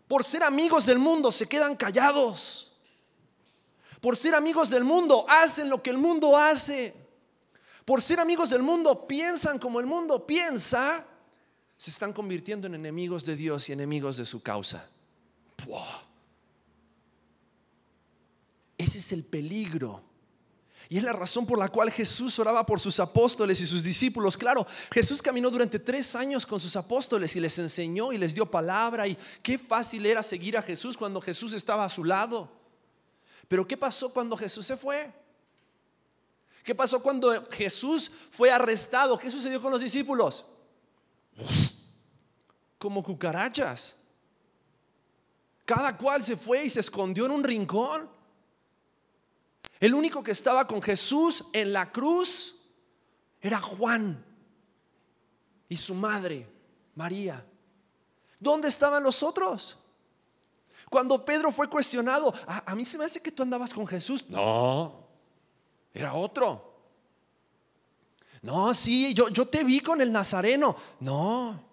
por 0.07 0.23
ser 0.23 0.43
amigos 0.43 0.85
del 0.85 0.99
mundo, 0.99 1.33
se 1.33 1.49
quedan 1.49 1.75
callados? 1.75 2.75
Por 4.03 4.19
ser 4.19 4.35
amigos 4.35 4.69
del 4.69 4.85
mundo, 4.85 5.25
hacen 5.27 5.71
lo 5.71 5.83
que 5.83 5.89
el 5.89 5.97
mundo 5.97 6.37
hace. 6.37 6.95
Por 7.87 8.03
ser 8.03 8.21
amigos 8.21 8.51
del 8.51 8.63
mundo, 8.63 9.07
piensan 9.07 9.59
como 9.59 9.81
el 9.81 9.87
mundo 9.87 10.27
piensa. 10.27 11.07
Se 11.79 11.91
están 11.91 12.13
convirtiendo 12.13 12.67
en 12.67 12.75
enemigos 12.75 13.25
de 13.25 13.37
Dios 13.37 13.69
y 13.71 13.73
enemigos 13.73 14.19
de 14.19 14.27
su 14.27 14.43
causa. 14.43 14.87
Ese 18.77 18.99
es 18.99 19.13
el 19.13 19.25
peligro. 19.25 20.03
Y 20.95 20.99
es 20.99 21.03
la 21.03 21.13
razón 21.13 21.45
por 21.45 21.59
la 21.59 21.69
cual 21.69 21.91
Jesús 21.91 22.39
oraba 22.39 22.65
por 22.65 22.79
sus 22.79 23.01
apóstoles 23.01 23.61
y 23.61 23.67
sus 23.67 23.83
discípulos. 23.83 24.37
Claro, 24.37 24.65
Jesús 24.93 25.21
caminó 25.21 25.51
durante 25.51 25.81
tres 25.81 26.15
años 26.15 26.47
con 26.47 26.61
sus 26.61 26.77
apóstoles 26.77 27.35
y 27.35 27.41
les 27.41 27.59
enseñó 27.59 28.13
y 28.13 28.17
les 28.17 28.33
dio 28.33 28.49
palabra. 28.49 29.05
Y 29.09 29.19
qué 29.43 29.59
fácil 29.59 30.07
era 30.07 30.23
seguir 30.23 30.57
a 30.57 30.63
Jesús 30.63 30.97
cuando 30.97 31.21
Jesús 31.21 31.53
estaba 31.53 31.85
a 31.85 31.89
su 31.89 32.05
lado. 32.05 32.49
Pero 33.49 33.67
¿qué 33.67 33.77
pasó 33.77 34.13
cuando 34.13 34.37
Jesús 34.37 34.67
se 34.67 34.77
fue? 34.77 35.13
¿Qué 36.63 36.77
pasó 36.77 37.03
cuando 37.03 37.45
Jesús 37.51 38.13
fue 38.31 38.53
arrestado? 38.53 39.19
¿Qué 39.19 39.33
sucedió 39.33 39.61
con 39.61 39.73
los 39.73 39.81
discípulos? 39.81 40.45
Como 42.79 43.03
cucarachas. 43.03 43.97
Cada 45.65 45.97
cual 45.97 46.23
se 46.23 46.37
fue 46.37 46.67
y 46.67 46.71
se 46.71 46.79
escondió 46.79 47.27
en 47.27 47.33
un 47.33 47.43
rincón. 47.43 48.14
El 49.81 49.95
único 49.95 50.23
que 50.23 50.33
estaba 50.33 50.67
con 50.67 50.81
Jesús 50.81 51.47
en 51.53 51.73
la 51.73 51.91
cruz 51.91 52.61
era 53.41 53.61
Juan 53.61 54.25
y 55.69 55.77
su 55.77 55.95
madre, 55.95 56.49
María. 56.95 57.45
¿Dónde 58.39 58.69
estaban 58.69 59.03
los 59.03 59.23
otros? 59.23 59.79
Cuando 60.91 61.25
Pedro 61.25 61.51
fue 61.51 61.69
cuestionado, 61.69 62.33
a, 62.47 62.75
mí 62.75 62.85
se 62.85 62.99
me 62.99 63.05
hace 63.05 63.21
que 63.21 63.33
tú 63.33 63.43
andabas 63.43 63.73
con 63.75 63.87
Jesús. 63.87 64.25
No, 64.29 65.07
era 65.93 66.15
otro. 66.15 66.73
No, 68.43 68.73
sí, 68.75 69.15
yo, 69.15 69.29
yo 69.29 69.49
te 69.49 69.65
vi 69.65 69.81
con 69.81 70.01
el 70.01 70.13
Nazareno. 70.13 70.77
No. 71.01 71.65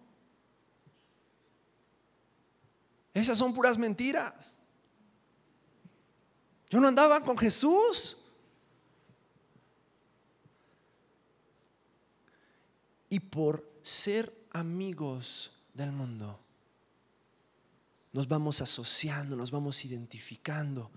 Esas 3.13 3.37
son 3.37 3.53
puras 3.53 3.77
mentiras. 3.77 4.57
Yo 6.71 6.79
no 6.79 6.87
andaba 6.87 7.21
con 7.21 7.37
Jesús. 7.37 8.17
Y 13.09 13.19
por 13.19 13.69
ser 13.83 14.33
amigos 14.51 15.51
del 15.73 15.91
mundo, 15.91 16.39
nos 18.13 18.25
vamos 18.25 18.61
asociando, 18.61 19.35
nos 19.35 19.51
vamos 19.51 19.83
identificando 19.83 20.89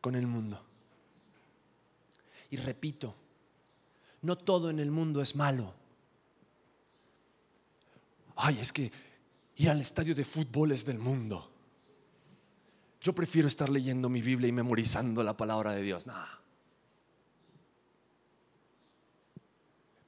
con 0.00 0.16
el 0.16 0.26
mundo. 0.26 0.60
Y 2.50 2.56
repito, 2.56 3.14
no 4.22 4.36
todo 4.36 4.70
en 4.70 4.80
el 4.80 4.90
mundo 4.90 5.22
es 5.22 5.36
malo. 5.36 5.72
Ay, 8.34 8.58
es 8.58 8.72
que 8.72 8.90
ir 9.54 9.70
al 9.70 9.80
estadio 9.80 10.16
de 10.16 10.24
fútbol 10.24 10.72
es 10.72 10.84
del 10.84 10.98
mundo. 10.98 11.55
Yo 13.06 13.12
prefiero 13.12 13.46
estar 13.46 13.70
leyendo 13.70 14.08
mi 14.08 14.20
Biblia 14.20 14.48
y 14.48 14.52
memorizando 14.52 15.22
la 15.22 15.36
palabra 15.36 15.70
de 15.70 15.80
Dios. 15.80 16.08
No. 16.08 16.26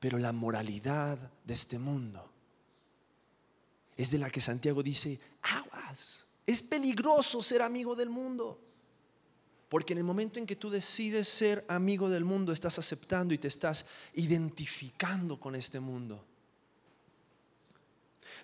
Pero 0.00 0.18
la 0.18 0.32
moralidad 0.32 1.16
de 1.44 1.54
este 1.54 1.78
mundo 1.78 2.28
es 3.96 4.10
de 4.10 4.18
la 4.18 4.30
que 4.30 4.40
Santiago 4.40 4.82
dice, 4.82 5.20
aguas, 5.42 6.26
es 6.44 6.60
peligroso 6.60 7.40
ser 7.40 7.62
amigo 7.62 7.94
del 7.94 8.10
mundo. 8.10 8.60
Porque 9.68 9.92
en 9.92 9.98
el 9.98 10.04
momento 10.04 10.40
en 10.40 10.46
que 10.46 10.56
tú 10.56 10.68
decides 10.68 11.28
ser 11.28 11.64
amigo 11.68 12.10
del 12.10 12.24
mundo, 12.24 12.52
estás 12.52 12.80
aceptando 12.80 13.32
y 13.32 13.38
te 13.38 13.46
estás 13.46 13.86
identificando 14.14 15.38
con 15.38 15.54
este 15.54 15.78
mundo. 15.78 16.24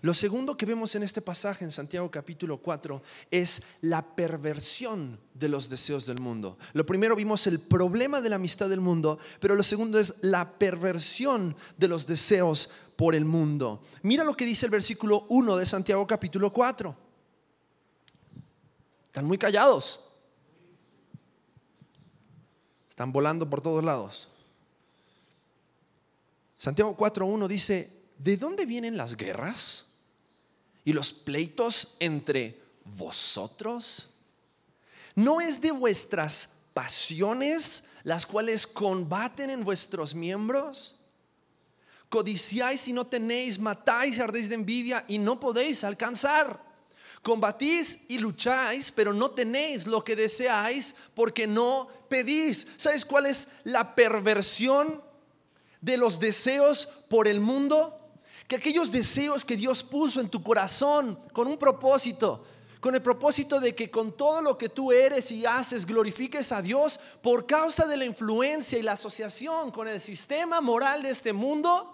Lo 0.02 0.14
segundo 0.14 0.56
que 0.56 0.66
vemos 0.66 0.94
en 0.94 1.02
este 1.02 1.22
pasaje 1.22 1.64
en 1.64 1.70
Santiago 1.70 2.10
capítulo 2.10 2.58
4 2.58 3.02
es 3.30 3.62
la 3.80 4.14
perversión 4.14 5.18
de 5.34 5.48
los 5.48 5.68
deseos 5.68 6.06
del 6.06 6.18
mundo. 6.18 6.58
Lo 6.72 6.84
primero 6.84 7.16
vimos 7.16 7.46
el 7.46 7.60
problema 7.60 8.20
de 8.20 8.28
la 8.28 8.36
amistad 8.36 8.68
del 8.68 8.80
mundo, 8.80 9.18
pero 9.40 9.54
lo 9.54 9.62
segundo 9.62 9.98
es 9.98 10.14
la 10.20 10.58
perversión 10.58 11.56
de 11.76 11.88
los 11.88 12.06
deseos 12.06 12.70
por 12.96 13.14
el 13.14 13.24
mundo. 13.24 13.82
Mira 14.02 14.24
lo 14.24 14.36
que 14.36 14.44
dice 14.44 14.66
el 14.66 14.72
versículo 14.72 15.26
1 15.28 15.56
de 15.56 15.66
Santiago 15.66 16.06
capítulo 16.06 16.52
4. 16.52 16.96
Están 19.06 19.24
muy 19.24 19.38
callados. 19.38 20.00
Están 22.90 23.12
volando 23.12 23.48
por 23.48 23.60
todos 23.60 23.82
lados. 23.82 24.28
Santiago 26.56 26.96
4.1 26.96 27.46
dice, 27.48 28.03
¿de 28.24 28.38
dónde 28.38 28.64
vienen 28.64 28.96
las 28.96 29.18
guerras 29.18 29.92
y 30.82 30.94
los 30.94 31.12
pleitos 31.12 31.94
entre 32.00 32.58
vosotros? 32.84 34.08
¿No 35.14 35.42
es 35.42 35.60
de 35.60 35.70
vuestras 35.72 36.60
pasiones 36.72 37.84
las 38.02 38.24
cuales 38.24 38.66
combaten 38.66 39.50
en 39.50 39.62
vuestros 39.62 40.14
miembros? 40.14 40.96
Codiciáis 42.08 42.88
y 42.88 42.94
no 42.94 43.06
tenéis, 43.06 43.58
matáis 43.58 44.16
y 44.16 44.20
ardéis 44.22 44.48
de 44.48 44.54
envidia 44.54 45.04
y 45.06 45.18
no 45.18 45.38
podéis 45.38 45.84
alcanzar. 45.84 46.58
Combatís 47.22 48.00
y 48.08 48.16
lucháis, 48.18 48.90
pero 48.90 49.12
no 49.12 49.32
tenéis 49.32 49.86
lo 49.86 50.02
que 50.02 50.16
deseáis 50.16 50.94
porque 51.14 51.46
no 51.46 51.88
pedís. 52.08 52.68
¿Sabes 52.78 53.04
cuál 53.04 53.26
es 53.26 53.50
la 53.64 53.94
perversión 53.94 55.02
de 55.82 55.98
los 55.98 56.18
deseos 56.18 56.86
por 57.10 57.28
el 57.28 57.40
mundo? 57.40 58.00
Que 58.46 58.56
aquellos 58.56 58.90
deseos 58.90 59.44
que 59.44 59.56
Dios 59.56 59.82
puso 59.82 60.20
en 60.20 60.28
tu 60.28 60.42
corazón 60.42 61.18
con 61.32 61.46
un 61.46 61.56
propósito, 61.56 62.44
con 62.80 62.94
el 62.94 63.00
propósito 63.00 63.60
de 63.60 63.74
que 63.74 63.90
con 63.90 64.12
todo 64.12 64.42
lo 64.42 64.58
que 64.58 64.68
tú 64.68 64.92
eres 64.92 65.30
y 65.30 65.46
haces 65.46 65.86
glorifiques 65.86 66.52
a 66.52 66.60
Dios 66.60 67.00
por 67.22 67.46
causa 67.46 67.86
de 67.86 67.96
la 67.96 68.04
influencia 68.04 68.78
y 68.78 68.82
la 68.82 68.92
asociación 68.92 69.70
con 69.70 69.88
el 69.88 70.00
sistema 70.00 70.60
moral 70.60 71.02
de 71.02 71.10
este 71.10 71.32
mundo? 71.32 71.90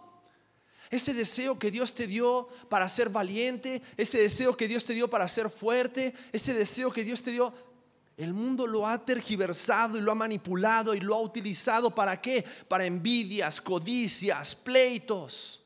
Ese 0.91 1.15
deseo 1.15 1.57
que 1.57 1.71
Dios 1.71 1.95
te 1.95 2.09
dio 2.09 2.49
para 2.69 2.89
ser 2.89 3.11
valiente, 3.11 3.81
ese 3.97 4.19
deseo 4.19 4.57
que 4.57 4.67
Dios 4.67 4.85
te 4.85 4.93
dio 4.93 5.09
para 5.09 5.29
ser 5.29 5.49
fuerte, 5.49 6.13
ese 6.33 6.53
deseo 6.53 6.93
que 6.93 7.05
Dios 7.05 7.23
te 7.23 7.31
dio, 7.31 7.55
el 8.17 8.35
mundo 8.35 8.67
lo 8.67 8.87
ha 8.87 8.99
tergiversado 8.99 9.97
y 9.97 10.01
lo 10.01 10.11
ha 10.11 10.17
manipulado 10.17 10.93
y 10.95 11.01
lo 11.01 11.15
ha 11.15 11.21
utilizado 11.23 11.95
para 11.95 12.21
qué? 12.21 12.45
Para 12.69 12.85
envidias, 12.85 13.61
codicias, 13.61 14.57
pleitos. 14.57 15.60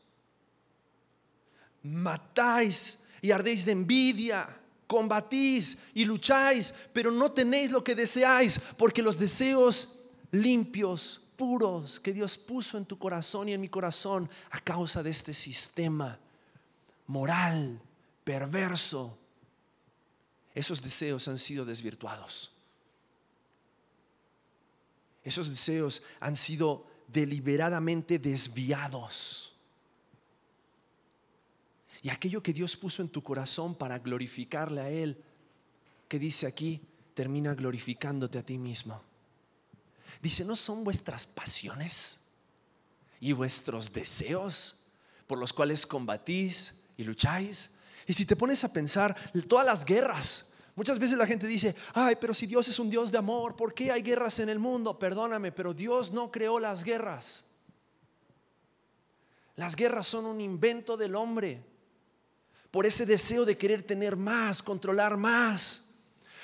Matáis 1.85 2.99
y 3.23 3.31
ardéis 3.31 3.65
de 3.65 3.73
envidia, 3.73 4.49
combatís 4.87 5.79
y 5.95 6.05
lucháis, 6.05 6.75
pero 6.93 7.11
no 7.11 7.33
tenéis 7.33 7.71
lo 7.71 7.83
que 7.83 7.95
deseáis, 7.95 8.59
porque 8.77 9.03
los 9.03 9.19
deseos 9.19 10.01
limpios 10.31 11.21
puros 11.37 12.01
que 12.01 12.13
Dios 12.13 12.37
puso 12.39 12.79
en 12.79 12.85
tu 12.85 12.99
corazón 12.99 13.49
y 13.49 13.53
en 13.53 13.61
mi 13.61 13.69
corazón 13.69 14.29
a 14.51 14.61
causa 14.61 15.03
de 15.03 15.11
este 15.11 15.35
sistema 15.35 16.19
moral, 17.07 17.81
perverso. 18.25 19.19
Esos 20.55 20.81
deseos 20.81 21.27
han 21.29 21.39
sido 21.39 21.65
desvirtuados. 21.65 22.53
Esos 25.25 25.49
deseos 25.49 26.03
han 26.21 26.37
sido 26.37 26.87
deliberadamente 27.09 28.19
desviados. 28.19 29.54
Y 32.05 32.11
aquello 32.11 32.43
que 32.43 32.53
Dios 32.53 32.77
puso 32.77 33.01
en 33.01 33.09
tu 33.09 33.23
corazón 33.23 33.75
para 33.75 33.99
glorificarle 33.99 34.83
a 34.83 34.91
Él, 34.91 35.25
que 36.07 36.19
dice 36.19 36.47
aquí, 36.47 36.83
termina 37.15 37.55
glorificándote 37.55 38.39
a 38.39 38.43
ti 38.45 38.59
mismo. 38.59 39.01
Dice, 40.21 40.45
¿no 40.45 40.55
son 40.55 40.85
vuestras 40.85 41.27
pasiones 41.27 42.27
y 43.21 43.33
vuestros 43.33 43.91
deseos 43.91 44.85
por 45.27 45.39
los 45.39 45.55
cuales 45.55 45.87
combatís 45.87 46.75
y 46.99 47.05
lucháis? 47.05 47.71
Y 48.07 48.13
si 48.13 48.27
te 48.27 48.37
pones 48.37 48.63
a 48.65 48.73
pensar, 48.75 49.17
todas 49.49 49.65
las 49.65 49.83
guerras, 49.83 50.51
muchas 50.77 50.99
veces 50.99 51.17
la 51.17 51.27
gente 51.27 51.47
dice, 51.47 51.75
ay, 51.95 52.17
pero 52.21 52.35
si 52.35 52.47
Dios 52.47 52.69
es 52.69 52.79
un 52.79 52.91
Dios 52.91 53.13
de 53.13 53.17
amor, 53.17 53.57
¿por 53.57 53.73
qué 53.73 53.91
hay 53.91 54.03
guerras 54.03 54.41
en 54.41 54.51
el 54.51 54.59
mundo? 54.59 54.99
Perdóname, 54.99 55.53
pero 55.53 55.73
Dios 55.73 56.13
no 56.13 56.31
creó 56.31 56.61
las 56.61 56.85
guerras. 56.85 57.47
Las 59.57 59.75
guerras 59.75 60.07
son 60.07 60.27
un 60.27 60.43
invento 60.43 60.99
del 60.99 61.15
hombre 61.15 61.73
por 62.75 62.87
ese 62.87 63.07
deseo 63.07 63.45
de 63.45 63.57
querer 63.57 63.85
tener 63.85 64.17
más, 64.17 64.61
controlar 64.61 65.17
más. 65.17 65.95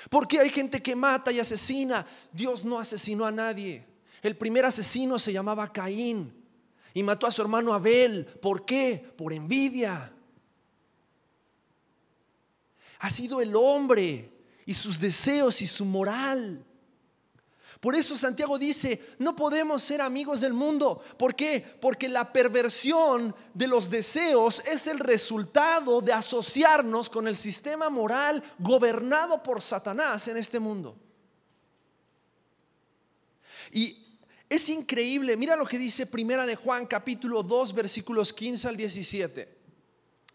Porque 0.09 0.39
hay 0.39 0.49
gente 0.49 0.81
que 0.81 0.95
mata 0.95 1.29
y 1.29 1.41
asesina. 1.41 2.07
Dios 2.31 2.63
no 2.63 2.79
asesinó 2.79 3.25
a 3.25 3.33
nadie. 3.33 3.85
El 4.21 4.37
primer 4.37 4.63
asesino 4.63 5.19
se 5.19 5.33
llamaba 5.33 5.73
Caín 5.73 6.33
y 6.93 7.03
mató 7.03 7.27
a 7.27 7.31
su 7.31 7.41
hermano 7.41 7.73
Abel. 7.73 8.25
¿Por 8.41 8.63
qué? 8.63 9.11
Por 9.17 9.33
envidia. 9.33 10.09
Ha 12.99 13.09
sido 13.09 13.41
el 13.41 13.53
hombre 13.53 14.31
y 14.65 14.73
sus 14.73 15.01
deseos 15.01 15.61
y 15.61 15.67
su 15.67 15.83
moral 15.83 16.65
por 17.81 17.95
eso 17.95 18.15
Santiago 18.15 18.59
dice, 18.59 19.15
no 19.17 19.35
podemos 19.35 19.81
ser 19.81 20.01
amigos 20.01 20.39
del 20.39 20.53
mundo. 20.53 21.03
¿Por 21.17 21.35
qué? 21.35 21.65
Porque 21.81 22.07
la 22.07 22.31
perversión 22.31 23.35
de 23.55 23.65
los 23.65 23.89
deseos 23.89 24.61
es 24.67 24.85
el 24.85 24.99
resultado 24.99 25.99
de 25.99 26.13
asociarnos 26.13 27.09
con 27.09 27.27
el 27.27 27.35
sistema 27.35 27.89
moral 27.89 28.43
gobernado 28.59 29.41
por 29.41 29.63
Satanás 29.63 30.27
en 30.27 30.37
este 30.37 30.59
mundo. 30.59 30.95
Y 33.71 34.15
es 34.47 34.69
increíble, 34.69 35.35
mira 35.35 35.55
lo 35.55 35.65
que 35.65 35.79
dice 35.79 36.05
Primera 36.05 36.45
de 36.45 36.55
Juan 36.55 36.85
capítulo 36.85 37.41
2 37.41 37.73
versículos 37.73 38.31
15 38.31 38.67
al 38.67 38.77
17. 38.77 39.57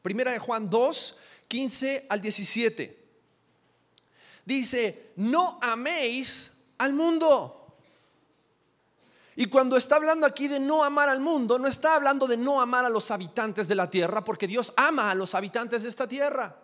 Primera 0.02 0.32
de 0.32 0.40
Juan 0.40 0.68
2, 0.68 1.16
15 1.46 2.06
al 2.08 2.20
17. 2.20 3.04
Dice, 4.44 5.12
no 5.14 5.60
améis 5.62 6.55
al 6.78 6.92
mundo. 6.94 7.66
Y 9.36 9.46
cuando 9.46 9.76
está 9.76 9.96
hablando 9.96 10.24
aquí 10.26 10.48
de 10.48 10.58
no 10.58 10.82
amar 10.82 11.10
al 11.10 11.20
mundo, 11.20 11.58
no 11.58 11.68
está 11.68 11.94
hablando 11.94 12.26
de 12.26 12.38
no 12.38 12.60
amar 12.60 12.86
a 12.86 12.88
los 12.90 13.10
habitantes 13.10 13.68
de 13.68 13.74
la 13.74 13.90
tierra, 13.90 14.24
porque 14.24 14.46
Dios 14.46 14.72
ama 14.76 15.10
a 15.10 15.14
los 15.14 15.34
habitantes 15.34 15.82
de 15.82 15.90
esta 15.90 16.08
tierra. 16.08 16.56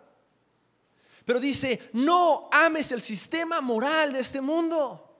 Pero 1.23 1.39
dice, 1.39 1.89
no 1.93 2.49
ames 2.51 2.91
el 2.91 3.01
sistema 3.01 3.61
moral 3.61 4.13
de 4.13 4.19
este 4.19 4.41
mundo, 4.41 5.17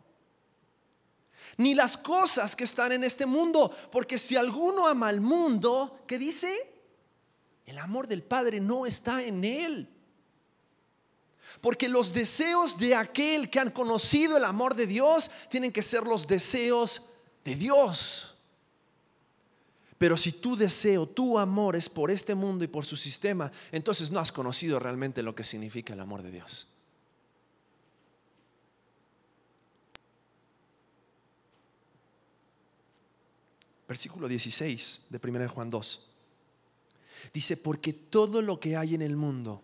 ni 1.58 1.76
las 1.76 1.96
cosas 1.96 2.56
que 2.56 2.64
están 2.64 2.92
en 2.92 3.04
este 3.04 3.28
mundo, 3.28 3.72
porque 3.92 4.18
si 4.18 4.36
alguno 4.36 4.88
ama 4.88 5.10
al 5.10 5.22
mundo, 5.22 6.00
¿qué 6.08 6.18
dice? 6.18 6.72
El 7.68 7.78
amor 7.78 8.08
del 8.08 8.24
Padre 8.24 8.60
no 8.60 8.88
está 8.88 9.24
en 9.24 9.44
él. 9.44 9.93
Porque 11.64 11.88
los 11.88 12.12
deseos 12.12 12.78
de 12.78 12.94
aquel 12.94 13.50
que 13.50 13.58
han 13.58 13.72
conocido 13.72 14.36
el 14.36 14.44
amor 14.44 14.76
de 14.76 14.86
Dios 14.86 15.32
tienen 15.50 15.72
que 15.72 15.82
ser 15.82 16.04
los 16.04 16.28
deseos 16.28 17.04
de 17.46 17.56
Dios. 17.56 18.36
Pero 19.98 20.18
si 20.18 20.34
tu 20.34 20.58
deseo, 20.58 21.08
tu 21.08 21.40
amor 21.40 21.78
es 21.78 21.88
por 21.88 22.12
este 22.12 22.36
mundo 22.36 22.66
y 22.66 22.68
por 22.68 22.86
su 22.86 22.98
sistema, 22.98 23.50
entonces 23.72 24.12
no 24.12 24.20
has 24.20 24.30
conocido 24.30 24.78
realmente 24.78 25.24
lo 25.24 25.34
que 25.34 25.46
significa 25.46 25.94
el 25.94 26.02
amor 26.02 26.22
de 26.22 26.32
Dios. 26.32 26.68
Versículo 33.88 34.28
16 34.28 35.06
de 35.10 35.30
1 35.30 35.48
Juan 35.48 35.70
2. 35.70 36.08
Dice, 37.34 37.56
porque 37.56 37.94
todo 37.94 38.42
lo 38.42 38.60
que 38.60 38.76
hay 38.76 38.96
en 38.96 39.02
el 39.02 39.16
mundo, 39.16 39.64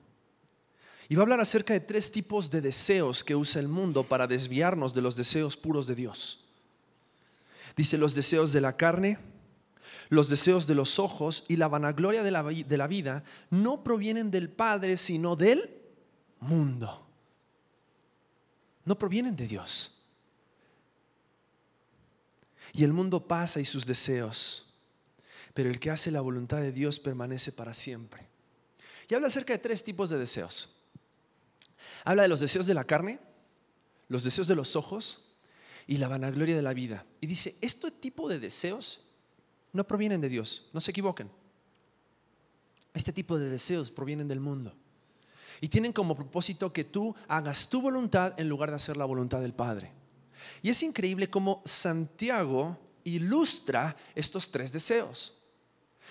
y 1.09 1.15
va 1.15 1.21
a 1.21 1.23
hablar 1.23 1.39
acerca 1.39 1.73
de 1.73 1.79
tres 1.79 2.11
tipos 2.11 2.51
de 2.51 2.61
deseos 2.61 3.23
que 3.23 3.35
usa 3.35 3.59
el 3.59 3.67
mundo 3.67 4.03
para 4.03 4.27
desviarnos 4.27 4.93
de 4.93 5.01
los 5.01 5.15
deseos 5.15 5.57
puros 5.57 5.87
de 5.87 5.95
Dios. 5.95 6.45
Dice 7.75 7.97
los 7.97 8.13
deseos 8.13 8.53
de 8.53 8.61
la 8.61 8.77
carne, 8.77 9.17
los 10.09 10.29
deseos 10.29 10.67
de 10.67 10.75
los 10.75 10.99
ojos 10.99 11.45
y 11.47 11.55
la 11.55 11.67
vanagloria 11.67 12.21
de 12.21 12.29
la, 12.29 12.43
de 12.43 12.77
la 12.77 12.85
vida 12.85 13.23
no 13.49 13.83
provienen 13.83 14.29
del 14.29 14.49
Padre, 14.49 14.97
sino 14.97 15.35
del 15.35 15.81
mundo. 16.41 17.07
No 18.85 18.97
provienen 18.99 19.35
de 19.35 19.47
Dios. 19.47 20.03
Y 22.71 22.83
el 22.83 22.93
mundo 22.93 23.27
pasa 23.27 23.59
y 23.59 23.65
sus 23.65 23.87
deseos, 23.87 24.67
pero 25.55 25.71
el 25.71 25.79
que 25.79 25.89
hace 25.89 26.11
la 26.11 26.21
voluntad 26.21 26.57
de 26.57 26.71
Dios 26.71 26.99
permanece 26.99 27.51
para 27.51 27.73
siempre. 27.73 28.27
Y 29.07 29.15
habla 29.15 29.25
acerca 29.25 29.53
de 29.53 29.59
tres 29.59 29.83
tipos 29.83 30.11
de 30.11 30.19
deseos. 30.19 30.75
Habla 32.05 32.23
de 32.23 32.29
los 32.29 32.39
deseos 32.39 32.65
de 32.65 32.73
la 32.73 32.83
carne, 32.83 33.19
los 34.07 34.23
deseos 34.23 34.47
de 34.47 34.55
los 34.55 34.75
ojos 34.75 35.25
y 35.87 35.97
la 35.97 36.07
vanagloria 36.07 36.55
de 36.55 36.61
la 36.61 36.73
vida. 36.73 37.05
Y 37.21 37.27
dice, 37.27 37.57
este 37.61 37.91
tipo 37.91 38.29
de 38.29 38.39
deseos 38.39 39.01
no 39.73 39.85
provienen 39.85 40.21
de 40.21 40.29
Dios, 40.29 40.69
no 40.73 40.81
se 40.81 40.91
equivoquen. 40.91 41.31
Este 42.93 43.13
tipo 43.13 43.37
de 43.37 43.49
deseos 43.49 43.91
provienen 43.91 44.27
del 44.27 44.39
mundo. 44.39 44.73
Y 45.61 45.67
tienen 45.67 45.93
como 45.93 46.15
propósito 46.15 46.71
que 46.71 46.85
tú 46.85 47.15
hagas 47.27 47.69
tu 47.69 47.81
voluntad 47.81 48.39
en 48.39 48.49
lugar 48.49 48.69
de 48.69 48.77
hacer 48.77 48.97
la 48.97 49.05
voluntad 49.05 49.41
del 49.41 49.53
Padre. 49.53 49.91
Y 50.61 50.69
es 50.69 50.81
increíble 50.83 51.29
cómo 51.29 51.61
Santiago 51.65 52.77
ilustra 53.03 53.95
estos 54.15 54.51
tres 54.51 54.71
deseos. 54.71 55.33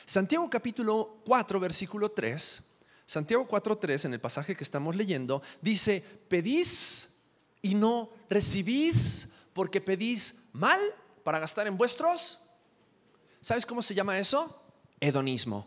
Santiago 0.05 0.49
capítulo 0.51 1.23
4, 1.25 1.61
versículo 1.61 2.11
3 2.11 2.68
Santiago 3.09 3.49
4.3, 3.49 4.05
en 4.05 4.13
el 4.13 4.21
pasaje 4.21 4.55
que 4.55 4.63
estamos 4.63 4.95
leyendo, 4.95 5.41
dice, 5.63 6.05
pedís 6.29 7.17
y 7.63 7.75
no 7.75 8.11
recibís 8.29 9.31
porque 9.55 9.81
pedís 9.81 10.41
mal 10.53 10.79
para 11.25 11.39
gastar 11.39 11.67
en 11.67 11.79
vuestros. 11.79 12.39
¿Sabes 13.41 13.65
cómo 13.65 13.81
se 13.81 13.95
llama 13.95 14.19
eso? 14.19 14.63
Hedonismo. 15.01 15.67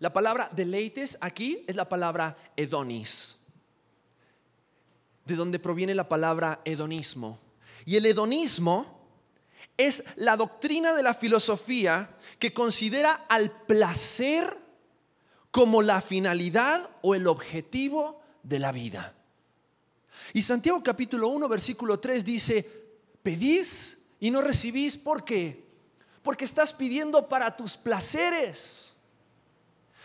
La 0.00 0.12
palabra 0.12 0.50
deleites 0.52 1.18
aquí 1.20 1.64
es 1.68 1.76
la 1.76 1.88
palabra 1.88 2.36
hedonis, 2.56 3.36
de 5.24 5.36
donde 5.36 5.60
proviene 5.60 5.94
la 5.94 6.08
palabra 6.08 6.62
hedonismo. 6.64 7.38
Y 7.84 7.94
el 7.94 8.06
hedonismo 8.06 9.08
es 9.76 10.02
la 10.16 10.36
doctrina 10.36 10.94
de 10.94 11.04
la 11.04 11.14
filosofía 11.14 12.10
que 12.40 12.52
considera 12.52 13.26
al 13.28 13.52
placer 13.66 14.65
como 15.56 15.80
la 15.80 16.02
finalidad 16.02 16.86
o 17.00 17.14
el 17.14 17.26
objetivo 17.26 18.20
de 18.42 18.58
la 18.58 18.72
vida. 18.72 19.14
Y 20.34 20.42
Santiago 20.42 20.82
capítulo 20.82 21.28
1, 21.28 21.48
versículo 21.48 21.98
3 21.98 22.26
dice, 22.26 22.70
pedís 23.22 24.02
y 24.20 24.30
no 24.30 24.42
recibís, 24.42 24.98
¿por 24.98 25.24
qué? 25.24 25.64
Porque 26.22 26.44
estás 26.44 26.74
pidiendo 26.74 27.26
para 27.26 27.56
tus 27.56 27.74
placeres. 27.74 28.92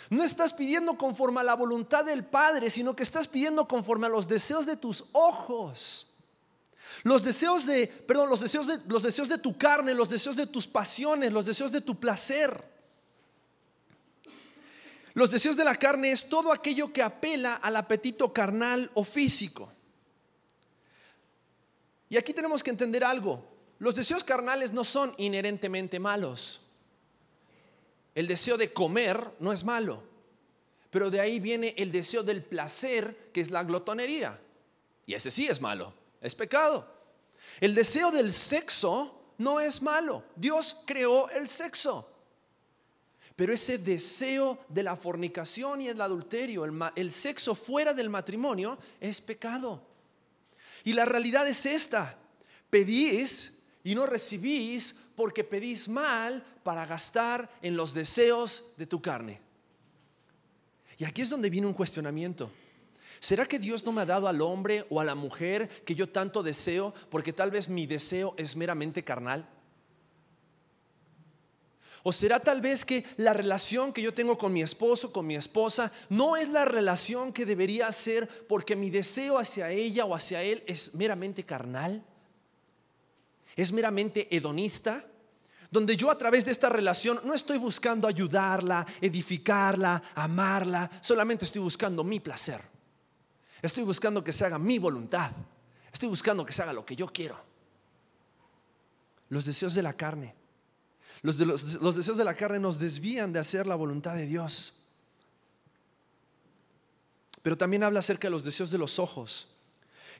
No 0.10 0.24
estás 0.24 0.54
pidiendo 0.54 0.98
conforme 0.98 1.42
a 1.42 1.44
la 1.44 1.56
voluntad 1.56 2.06
del 2.06 2.24
Padre, 2.24 2.70
sino 2.70 2.96
que 2.96 3.04
estás 3.04 3.28
pidiendo 3.28 3.68
conforme 3.68 4.08
a 4.08 4.10
los 4.10 4.30
deseos 4.30 4.66
de 4.66 4.78
tus 4.78 5.04
ojos. 5.12 6.16
Los 7.04 7.24
deseos 7.24 7.66
de, 7.66 7.88
perdón, 7.88 8.30
los 8.30 8.40
deseos 8.40 8.68
de, 8.68 8.80
los 8.88 9.04
deseos 9.04 9.28
de 9.28 9.38
tu 9.38 9.58
carne, 9.58 9.94
los 9.94 10.10
deseos 10.10 10.38
de 10.38 10.48
tus 10.48 10.66
pasiones, 10.66 11.34
los 11.34 11.46
deseos 11.46 11.74
de 11.74 11.82
tu 11.82 12.00
placer. 12.00 12.72
Los 15.14 15.32
deseos 15.32 15.58
de 15.58 15.64
la 15.64 15.76
carne 15.76 16.12
es 16.12 16.30
todo 16.30 16.54
aquello 16.54 16.94
que 16.94 17.02
apela 17.02 17.56
al 17.56 17.76
apetito 17.76 18.32
carnal 18.32 18.90
o 18.94 19.04
físico. 19.04 19.72
Y 22.10 22.18
aquí 22.18 22.34
tenemos 22.34 22.64
que 22.64 22.70
entender 22.70 23.04
algo. 23.04 23.44
Los 23.80 23.96
deseos 23.96 24.24
carnales 24.24 24.72
no 24.72 24.84
son 24.84 25.14
inherentemente 25.18 26.00
malos. 26.00 26.62
El 28.14 28.28
deseo 28.28 28.58
de 28.58 28.74
comer 28.74 29.32
no 29.40 29.54
es 29.54 29.64
malo, 29.64 30.04
pero 30.90 31.10
de 31.10 31.22
ahí 31.22 31.40
viene 31.40 31.74
el 31.78 31.92
deseo 31.92 32.24
del 32.24 32.44
placer, 32.44 33.32
que 33.34 33.42
es 33.42 33.50
la 33.50 33.64
glotonería. 33.64 34.40
Y 35.06 35.14
ese 35.14 35.32
sí 35.32 35.48
es 35.48 35.62
malo, 35.62 35.94
es 36.22 36.36
pecado. 36.36 36.86
El 37.60 37.74
deseo 37.74 38.12
del 38.12 38.32
sexo 38.32 39.34
no 39.38 39.60
es 39.60 39.82
malo. 39.82 40.24
Dios 40.36 40.78
creó 40.86 41.30
el 41.30 41.48
sexo. 41.48 42.11
Pero 43.36 43.54
ese 43.54 43.78
deseo 43.78 44.60
de 44.68 44.84
la 44.84 44.96
fornicación 44.96 45.82
y 45.82 45.88
el 45.88 46.02
adulterio, 46.02 46.66
el, 46.96 47.12
sexo 47.12 47.56
fuera 47.56 47.94
del 47.94 48.10
matrimonio, 48.10 48.78
es 49.00 49.22
pecado. 49.22 49.82
Y 50.84 50.94
la 50.94 51.06
realidad 51.06 51.48
es 51.48 51.66
esta. 51.66 52.18
Pedís 52.70 53.60
y 53.84 53.96
no 53.96 54.06
recibís 54.06 54.96
porque 55.16 55.44
pedís 55.44 55.88
mal 55.88 56.44
para 56.64 56.86
gastar 56.86 57.50
en 57.62 57.76
los 57.76 57.94
deseos 57.94 58.74
de 58.78 58.86
tu 58.86 59.02
carne. 59.02 59.40
Y 60.98 61.06
aquí 61.06 61.22
es 61.22 61.30
donde 61.30 61.50
viene 61.50 61.68
un 61.68 61.74
cuestionamiento. 61.74 62.52
¿Será 63.20 63.46
que 63.46 63.60
Dios 63.60 63.86
no 63.86 63.92
me 63.92 64.02
ha 64.02 64.06
dado 64.06 64.28
al 64.28 64.42
hombre 64.42 64.86
o 64.90 65.00
a 65.00 65.06
la 65.06 65.16
mujer 65.16 65.70
que 65.86 65.96
yo 65.96 66.10
tanto 66.10 66.44
deseo 66.44 66.94
porque 67.10 67.34
tal 67.34 67.52
vez 67.52 67.70
mi 67.70 67.86
deseo 67.86 68.34
es 68.38 68.56
meramente 68.56 69.04
carnal? 69.04 69.48
¿O 72.04 72.12
será 72.12 72.40
tal 72.40 72.62
vez 72.62 72.84
que 72.84 73.06
la 73.18 73.34
relación 73.34 73.94
que 73.94 74.02
yo 74.02 74.14
tengo 74.14 74.38
con 74.38 74.52
mi 74.52 74.62
esposo, 74.62 75.14
con 75.14 75.28
mi 75.28 75.36
esposa, 75.36 75.92
no 76.10 76.36
es 76.36 76.50
la 76.50 76.66
relación 76.66 77.32
que 77.32 77.46
debería 77.46 77.92
ser 77.92 78.28
porque 78.48 78.76
mi 78.76 78.90
deseo 78.90 79.38
hacia 79.38 79.70
ella 79.70 80.06
o 80.06 80.16
hacia 80.16 80.42
él 80.42 80.64
es 80.66 80.96
meramente 80.96 81.46
carnal? 81.46 82.04
¿Es 83.56 83.72
meramente 83.72 84.36
hedonista? 84.36 85.06
Donde 85.70 85.96
yo 85.96 86.10
a 86.10 86.18
través 86.18 86.44
de 86.44 86.52
esta 86.52 86.70
relación 86.70 87.22
no 87.24 87.36
estoy 87.36 87.60
buscando 87.60 88.08
ayudarla, 88.08 88.86
edificarla, 89.00 90.02
amarla, 90.16 90.90
solamente 91.02 91.46
estoy 91.46 91.62
buscando 91.62 92.04
mi 92.04 92.20
placer. 92.20 92.62
Estoy 93.62 93.84
buscando 93.84 94.24
que 94.24 94.34
se 94.34 94.44
haga 94.44 94.58
mi 94.58 94.80
voluntad. 94.80 95.32
Estoy 95.94 96.10
buscando 96.10 96.46
que 96.46 96.54
se 96.54 96.64
haga 96.64 96.74
lo 96.74 96.84
que 96.84 96.96
yo 96.96 97.08
quiero. 97.08 97.40
Los 99.30 99.46
deseos 99.46 99.76
de 99.76 99.84
la 99.84 99.94
carne 99.94 100.41
los, 101.22 101.38
deseos 101.96 102.18
de 102.18 102.24
la 102.24 102.36
carne 102.36 102.60
nos 102.60 102.80
desvían 102.80 103.32
de 103.32 103.40
hacer 103.40 103.68
la 103.68 103.76
voluntad 103.76 104.16
de 104.16 104.26
Dios. 104.26 104.74
Pero 107.44 107.58
también 107.58 107.84
habla 107.84 108.00
acerca 108.00 108.28
de 108.28 108.32
los 108.32 108.44
deseos 108.44 108.72
de 108.72 108.78
los 108.78 108.98
ojos. 108.98 109.48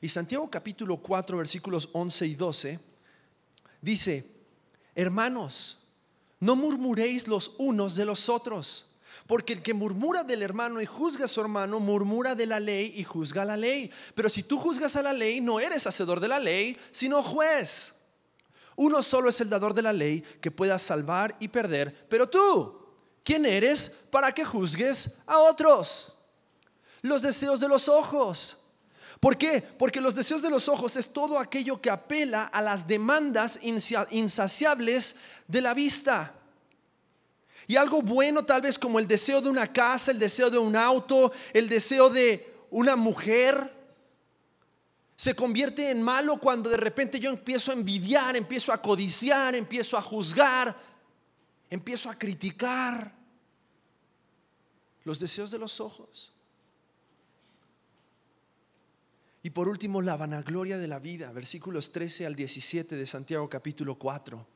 Y 0.00 0.08
Santiago 0.08 0.48
capítulo 0.50 0.96
4 0.96 1.36
versículos 1.36 1.88
11 1.92 2.26
y 2.26 2.34
12 2.34 2.80
dice, 3.80 4.24
hermanos, 4.94 5.78
no 6.40 6.56
murmuréis 6.56 7.28
los 7.28 7.54
unos 7.58 7.94
de 7.94 8.04
los 8.04 8.28
otros, 8.28 8.86
porque 9.26 9.52
el 9.52 9.62
que 9.62 9.74
murmura 9.74 10.24
del 10.24 10.42
hermano 10.42 10.80
y 10.80 10.86
juzga 10.86 11.26
a 11.26 11.28
su 11.28 11.40
hermano, 11.40 11.78
murmura 11.78 12.34
de 12.34 12.46
la 12.46 12.58
ley 12.58 12.92
y 12.96 13.04
juzga 13.04 13.44
la 13.44 13.56
ley. 13.56 13.90
Pero 14.14 14.28
si 14.28 14.42
tú 14.42 14.58
juzgas 14.58 14.96
a 14.96 15.02
la 15.02 15.12
ley, 15.12 15.40
no 15.40 15.60
eres 15.60 15.86
hacedor 15.86 16.18
de 16.20 16.28
la 16.28 16.40
ley, 16.40 16.76
sino 16.90 17.22
juez. 17.22 18.01
Uno 18.82 19.00
solo 19.00 19.28
es 19.28 19.40
el 19.40 19.48
dador 19.48 19.74
de 19.74 19.82
la 19.82 19.92
ley 19.92 20.22
que 20.40 20.50
pueda 20.50 20.76
salvar 20.76 21.36
y 21.38 21.46
perder, 21.46 22.04
pero 22.08 22.28
tú, 22.28 22.84
¿quién 23.22 23.46
eres 23.46 23.88
para 23.88 24.32
que 24.32 24.44
juzgues 24.44 25.18
a 25.24 25.38
otros? 25.38 26.12
Los 27.00 27.22
deseos 27.22 27.60
de 27.60 27.68
los 27.68 27.88
ojos. 27.88 28.56
¿Por 29.20 29.38
qué? 29.38 29.62
Porque 29.62 30.00
los 30.00 30.16
deseos 30.16 30.42
de 30.42 30.50
los 30.50 30.68
ojos 30.68 30.96
es 30.96 31.12
todo 31.12 31.38
aquello 31.38 31.80
que 31.80 31.90
apela 31.90 32.46
a 32.46 32.60
las 32.60 32.88
demandas 32.88 33.60
insaciables 33.62 35.14
de 35.46 35.60
la 35.60 35.74
vista. 35.74 36.34
Y 37.68 37.76
algo 37.76 38.02
bueno 38.02 38.44
tal 38.44 38.62
vez 38.62 38.76
como 38.76 38.98
el 38.98 39.06
deseo 39.06 39.40
de 39.40 39.48
una 39.48 39.72
casa, 39.72 40.10
el 40.10 40.18
deseo 40.18 40.50
de 40.50 40.58
un 40.58 40.74
auto, 40.74 41.30
el 41.52 41.68
deseo 41.68 42.10
de 42.10 42.52
una 42.68 42.96
mujer, 42.96 43.72
se 45.16 45.34
convierte 45.34 45.90
en 45.90 46.02
malo 46.02 46.38
cuando 46.38 46.70
de 46.70 46.76
repente 46.76 47.20
yo 47.20 47.30
empiezo 47.30 47.70
a 47.70 47.74
envidiar, 47.74 48.36
empiezo 48.36 48.72
a 48.72 48.80
codiciar, 48.80 49.54
empiezo 49.54 49.96
a 49.96 50.02
juzgar, 50.02 50.76
empiezo 51.70 52.10
a 52.10 52.18
criticar 52.18 53.14
los 55.04 55.18
deseos 55.18 55.50
de 55.50 55.58
los 55.58 55.80
ojos. 55.80 56.32
Y 59.44 59.50
por 59.50 59.68
último, 59.68 60.00
la 60.00 60.16
vanagloria 60.16 60.78
de 60.78 60.86
la 60.86 61.00
vida, 61.00 61.32
versículos 61.32 61.90
13 61.90 62.26
al 62.26 62.36
17 62.36 62.94
de 62.94 63.06
Santiago 63.06 63.48
capítulo 63.48 63.98
4. 63.98 64.46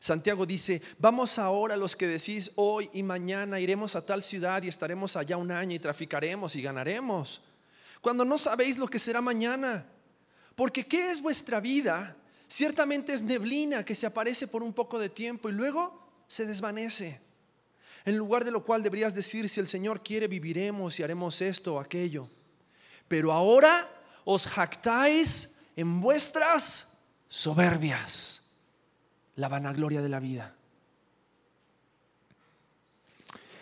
Santiago 0.00 0.46
dice, 0.46 0.82
vamos 0.98 1.38
ahora 1.38 1.76
los 1.76 1.96
que 1.96 2.06
decís 2.06 2.52
hoy 2.56 2.88
y 2.92 3.02
mañana 3.02 3.58
iremos 3.58 3.96
a 3.96 4.04
tal 4.04 4.22
ciudad 4.22 4.62
y 4.62 4.68
estaremos 4.68 5.16
allá 5.16 5.36
un 5.36 5.50
año 5.50 5.74
y 5.74 5.80
traficaremos 5.80 6.54
y 6.54 6.62
ganaremos 6.62 7.40
cuando 8.00 8.24
no 8.24 8.38
sabéis 8.38 8.78
lo 8.78 8.88
que 8.88 8.98
será 8.98 9.20
mañana. 9.20 9.86
Porque 10.54 10.86
¿qué 10.86 11.10
es 11.10 11.20
vuestra 11.20 11.60
vida? 11.60 12.16
Ciertamente 12.48 13.12
es 13.12 13.22
neblina 13.22 13.84
que 13.84 13.94
se 13.94 14.06
aparece 14.06 14.48
por 14.48 14.62
un 14.62 14.72
poco 14.72 14.98
de 14.98 15.08
tiempo 15.08 15.48
y 15.48 15.52
luego 15.52 16.08
se 16.26 16.46
desvanece. 16.46 17.20
En 18.04 18.16
lugar 18.16 18.44
de 18.44 18.50
lo 18.50 18.64
cual 18.64 18.82
deberías 18.82 19.14
decir, 19.14 19.48
si 19.48 19.60
el 19.60 19.68
Señor 19.68 20.02
quiere, 20.02 20.28
viviremos 20.28 20.98
y 20.98 21.02
haremos 21.02 21.40
esto 21.42 21.74
o 21.74 21.80
aquello. 21.80 22.28
Pero 23.06 23.32
ahora 23.32 23.88
os 24.24 24.46
jactáis 24.46 25.58
en 25.76 26.00
vuestras 26.00 26.96
soberbias, 27.28 28.42
la 29.36 29.48
vanagloria 29.48 30.00
de 30.00 30.08
la 30.08 30.20
vida. 30.20 30.54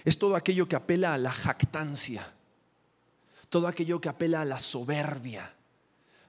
Es 0.05 0.19
todo 0.19 0.37
aquello 0.37 0.69
que 0.69 0.77
apela 0.77 1.15
a 1.15 1.19
la 1.19 1.33
jactancia 1.33 2.36
todo 3.57 3.69
aquello 3.69 4.03
que 4.03 4.11
apela 4.11 4.43
a 4.43 4.45
la 4.45 4.59
soberbia, 4.59 5.51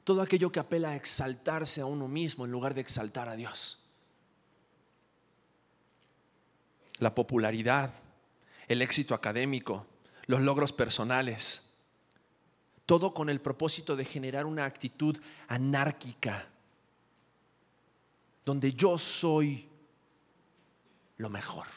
todo 0.05 0.21
aquello 0.21 0.49
que 0.49 0.61
apela 0.61 0.91
a 0.91 0.95
exaltarse 0.95 1.81
a 1.81 1.85
uno 1.85 2.07
mismo 2.07 2.45
en 2.45 2.51
lugar 2.53 2.73
de 2.73 2.79
exaltar 2.79 3.27
a 3.27 3.35
Dios. 3.35 3.83
La 6.99 7.13
popularidad, 7.13 7.91
el 8.69 8.81
éxito 8.81 9.13
académico, 9.13 9.85
los 10.27 10.39
logros 10.39 10.71
personales, 10.71 11.69
todo 12.85 13.13
con 13.13 13.29
el 13.29 13.41
propósito 13.41 13.97
de 13.97 14.05
generar 14.05 14.45
una 14.45 14.63
actitud 14.63 15.17
anárquica, 15.49 16.47
donde 18.45 18.71
yo 18.71 18.97
soy 18.97 19.67
lo 21.17 21.29
mejor 21.29 21.67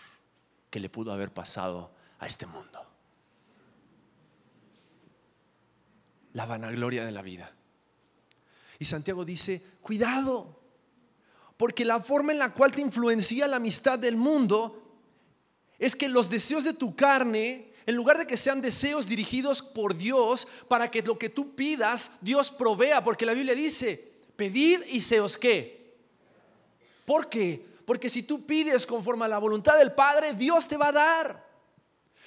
que 0.71 0.79
le 0.79 0.89
pudo 0.89 1.13
haber 1.13 1.35
pasado 1.35 1.91
a 2.21 2.29
este 2.29 2.47
mundo. 2.47 2.90
La 6.33 6.47
vanagloria 6.47 7.05
de 7.05 7.13
la 7.13 7.23
vida. 7.23 7.53
Y 8.79 8.85
Santiago 8.85 9.25
dice, 9.25 9.63
cuidado, 9.83 10.61
porque 11.57 11.85
la 11.85 12.01
forma 12.01 12.33
en 12.33 12.39
la 12.39 12.55
cual 12.55 12.73
te 12.73 12.81
influencia 12.81 13.47
la 13.47 13.57
amistad 13.57 13.99
del 13.99 14.17
mundo 14.17 14.99
es 15.79 15.95
que 15.95 16.09
los 16.09 16.31
deseos 16.31 16.65
de 16.65 16.75
tu 16.75 16.95
carne, 16.95 17.73
en 17.85 17.95
lugar 17.95 18.19
de 18.19 18.27
que 18.27 18.37
sean 18.37 18.61
deseos 18.61 19.07
dirigidos 19.07 19.63
por 19.63 19.97
Dios, 19.97 20.49
para 20.69 20.91
que 20.91 21.03
lo 21.03 21.19
que 21.19 21.29
tú 21.29 21.55
pidas, 21.55 22.13
Dios 22.21 22.51
provea, 22.51 23.03
porque 23.03 23.27
la 23.27 23.35
Biblia 23.35 23.55
dice, 23.55 24.13
pedid 24.37 24.81
y 24.89 25.01
se 25.01 25.21
os 25.21 25.37
qué. 25.37 25.97
¿Por 27.05 27.29
qué? 27.29 27.67
Porque 27.85 28.09
si 28.09 28.23
tú 28.23 28.47
pides 28.47 28.87
conforme 28.87 29.25
a 29.25 29.29
la 29.29 29.39
voluntad 29.39 29.77
del 29.79 29.93
Padre, 29.93 30.33
Dios 30.35 30.69
te 30.69 30.77
va 30.77 30.89
a 30.89 30.93
dar. 30.93 31.50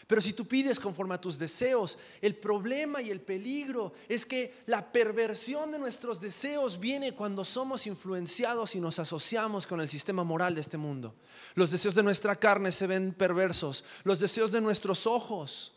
Pero 0.08 0.22
si 0.22 0.34
tú 0.34 0.47
pides 0.47 0.80
conforme 0.80 1.16
a 1.16 1.22
tus 1.22 1.38
deseos, 1.38 1.97
el 2.22 2.36
problema 2.36 3.01
y 3.01 3.10
el 3.10 3.22
peligro 3.22 3.93
es 4.10 4.26
que 4.26 4.64
la 4.66 4.91
perversión 4.91 5.72
de 5.72 5.80
nuestros 5.80 6.20
deseos 6.20 6.80
viene 6.80 7.14
cuando 7.14 7.45
somos 7.45 7.88
influenciados 7.88 8.76
y 8.76 8.80
nos 8.80 8.99
asociamos 8.99 9.66
con 9.66 9.80
el 9.82 9.89
sistema 9.89 10.24
moral 10.24 10.56
de 10.56 10.62
este 10.62 10.78
mundo. 10.78 11.16
Los 11.56 11.72
deseos 11.72 11.95
de 11.95 12.04
nuestra 12.04 12.36
carne 12.36 12.72
se 12.72 12.88
ven 12.88 13.14
perversos, 13.14 13.84
los 14.04 14.20
deseos 14.20 14.51
de 14.51 14.62
nuestros 14.62 15.08
ojos. 15.08 15.74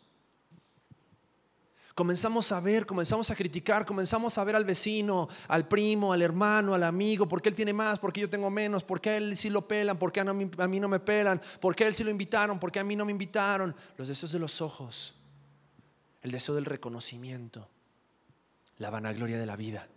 Comenzamos 1.97 2.51
a 2.51 2.59
ver, 2.59 2.85
comenzamos 2.85 3.31
a 3.31 3.35
criticar, 3.35 3.83
comenzamos 3.83 4.37
a 4.37 4.43
ver 4.43 4.55
al 4.55 4.65
vecino, 4.65 5.27
al 5.47 5.67
primo, 5.67 6.13
al 6.13 6.21
hermano, 6.21 6.75
al 6.75 6.83
amigo, 6.83 7.27
porque 7.27 7.49
él 7.49 7.55
tiene 7.55 7.73
más, 7.73 7.97
porque 7.97 8.21
yo 8.21 8.29
tengo 8.29 8.51
menos, 8.51 8.83
porque 8.83 9.09
a 9.09 9.17
él 9.17 9.35
sí 9.35 9.49
lo 9.49 9.67
pelan, 9.67 9.97
porque 9.97 10.19
a 10.19 10.25
mí, 10.25 10.47
a 10.59 10.67
mí 10.67 10.79
no 10.79 10.87
me 10.87 10.99
pelan, 10.99 11.41
porque 11.59 11.85
a 11.85 11.87
él 11.87 11.95
sí 11.95 12.03
lo 12.03 12.11
invitaron, 12.11 12.59
porque 12.59 12.79
a 12.79 12.83
mí 12.83 12.95
no 12.95 13.03
me 13.03 13.11
invitaron. 13.11 13.75
Los 13.97 14.09
deseos 14.09 14.31
de 14.31 14.37
los 14.37 14.61
ojos, 14.61 15.15
el 16.21 16.29
deseo 16.29 16.53
del 16.53 16.65
reconocimiento, 16.65 17.67
la 18.77 18.91
vanagloria 18.91 19.39
de 19.39 19.47
la 19.47 19.55
vida. 19.55 19.87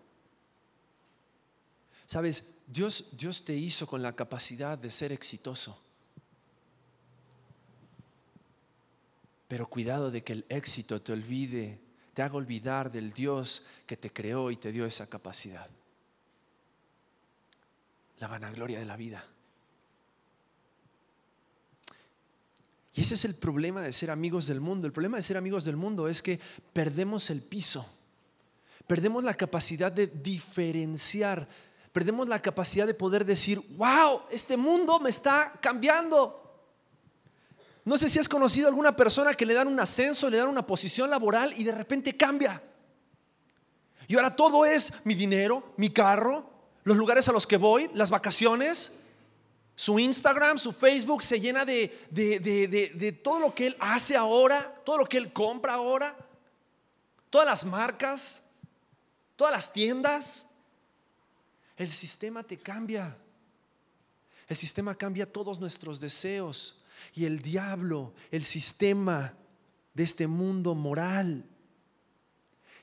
Sabes, 2.07 2.55
Dios, 2.67 3.09
Dios 3.13 3.45
te 3.45 3.55
hizo 3.55 3.87
con 3.87 4.01
la 4.01 4.17
capacidad 4.17 4.79
de 4.79 4.91
ser 4.91 5.13
exitoso. 5.13 5.79
Pero 9.49 9.69
cuidado 9.69 10.11
de 10.11 10.25
que 10.25 10.33
el 10.33 10.47
éxito 10.49 11.03
te 11.03 11.13
olvide 11.13 11.90
te 12.21 12.25
haga 12.25 12.37
olvidar 12.37 12.93
del 12.93 13.15
Dios 13.15 13.63
que 13.87 13.97
te 13.97 14.13
creó 14.13 14.51
y 14.51 14.57
te 14.57 14.73
dio 14.73 14.85
esa 14.85 15.09
capacidad. 15.09 15.67
La 18.19 18.29
vanagloria 18.29 18.79
de 18.79 18.85
la 18.85 18.95
vida. 18.95 19.25
Y 22.93 23.01
ese 23.01 23.15
es 23.15 23.25
el 23.25 23.37
problema 23.37 23.81
de 23.81 23.95
ser 23.95 24.11
amigos 24.11 24.47
del 24.47 24.61
mundo. 24.61 24.87
El 24.87 24.93
problema 24.93 25.17
de 25.17 25.23
ser 25.23 25.39
amigos 25.39 25.65
del 25.65 25.79
mundo 25.79 26.09
es 26.09 26.21
que 26.21 26.39
perdemos 26.75 27.31
el 27.31 27.41
piso. 27.41 27.91
Perdemos 28.87 29.25
la 29.25 29.33
capacidad 29.33 29.91
de 29.91 30.07
diferenciar. 30.07 31.49
Perdemos 31.91 32.29
la 32.29 32.43
capacidad 32.43 32.87
de 32.87 32.93
poder 32.93 33.25
decir, 33.25 33.63
wow, 33.79 34.25
este 34.31 34.59
mundo 34.59 35.01
me 35.01 35.09
está 35.09 35.59
cambiando. 35.63 36.40
No 37.85 37.97
sé 37.97 38.09
si 38.09 38.19
has 38.19 38.29
conocido 38.29 38.67
a 38.67 38.71
alguna 38.71 38.95
persona 38.95 39.35
que 39.35 39.47
le 39.47 39.55
dan 39.55 39.69
un 39.69 39.81
ascenso, 39.81 40.29
le 40.29 40.37
dan 40.37 40.49
una 40.49 40.67
posición 40.67 41.09
laboral 41.11 41.53
y 41.57 41.65
de 41.65 41.73
repente 41.73 42.17
cambia. 42.17 42.63
Y 44.07 44.17
ahora 44.17 44.35
todo 44.35 44.65
es 44.65 44.93
mi 45.05 45.15
dinero, 45.15 45.73
mi 45.77 45.91
carro, 45.91 46.51
los 46.85 46.97
lugares 46.97 47.29
a 47.29 47.33
los 47.33 47.47
que 47.47 47.57
voy, 47.57 47.89
las 47.95 48.11
vacaciones. 48.11 48.97
Su 49.77 49.99
Instagram, 49.99 50.59
su 50.59 50.73
Facebook 50.73 51.23
se 51.23 51.41
llena 51.41 51.65
de, 51.65 52.07
de, 52.11 53.21
todo 53.23 53.41
lo 53.41 53.55
que 53.55 53.69
él 53.69 53.77
hace 53.79 54.17
ahora, 54.17 54.83
todo 54.85 54.99
lo 54.99 55.07
que 55.07 55.17
él 55.17 55.33
compra 55.33 55.75
ahora, 55.75 56.17
todas 57.31 57.47
las 57.47 57.65
marcas, 57.65 58.51
todas 59.37 59.55
las 59.55 59.73
tiendas. 59.73 60.47
El 61.77 61.91
sistema 61.91 62.43
te 62.43 62.59
cambia. 62.59 63.17
El 64.49 64.57
sistema 64.57 64.95
cambia 64.95 65.33
todos 65.33 65.61
nuestros 65.61 66.01
deseos. 66.01 66.80
Y 67.15 67.25
el 67.25 67.41
diablo, 67.41 68.15
el 68.31 68.45
sistema 68.45 69.35
de 69.95 70.05
este 70.05 70.27
mundo 70.27 70.75
moral, 70.75 71.45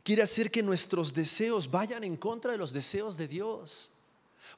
quiere 0.04 0.22
hacer 0.22 0.52
que 0.52 0.64
nuestros 0.64 1.14
deseos 1.14 1.70
vayan 1.70 2.04
en 2.04 2.18
contra 2.18 2.52
de 2.52 2.58
los 2.58 2.72
deseos 2.72 3.18
de 3.18 3.28
Dios. 3.28 3.92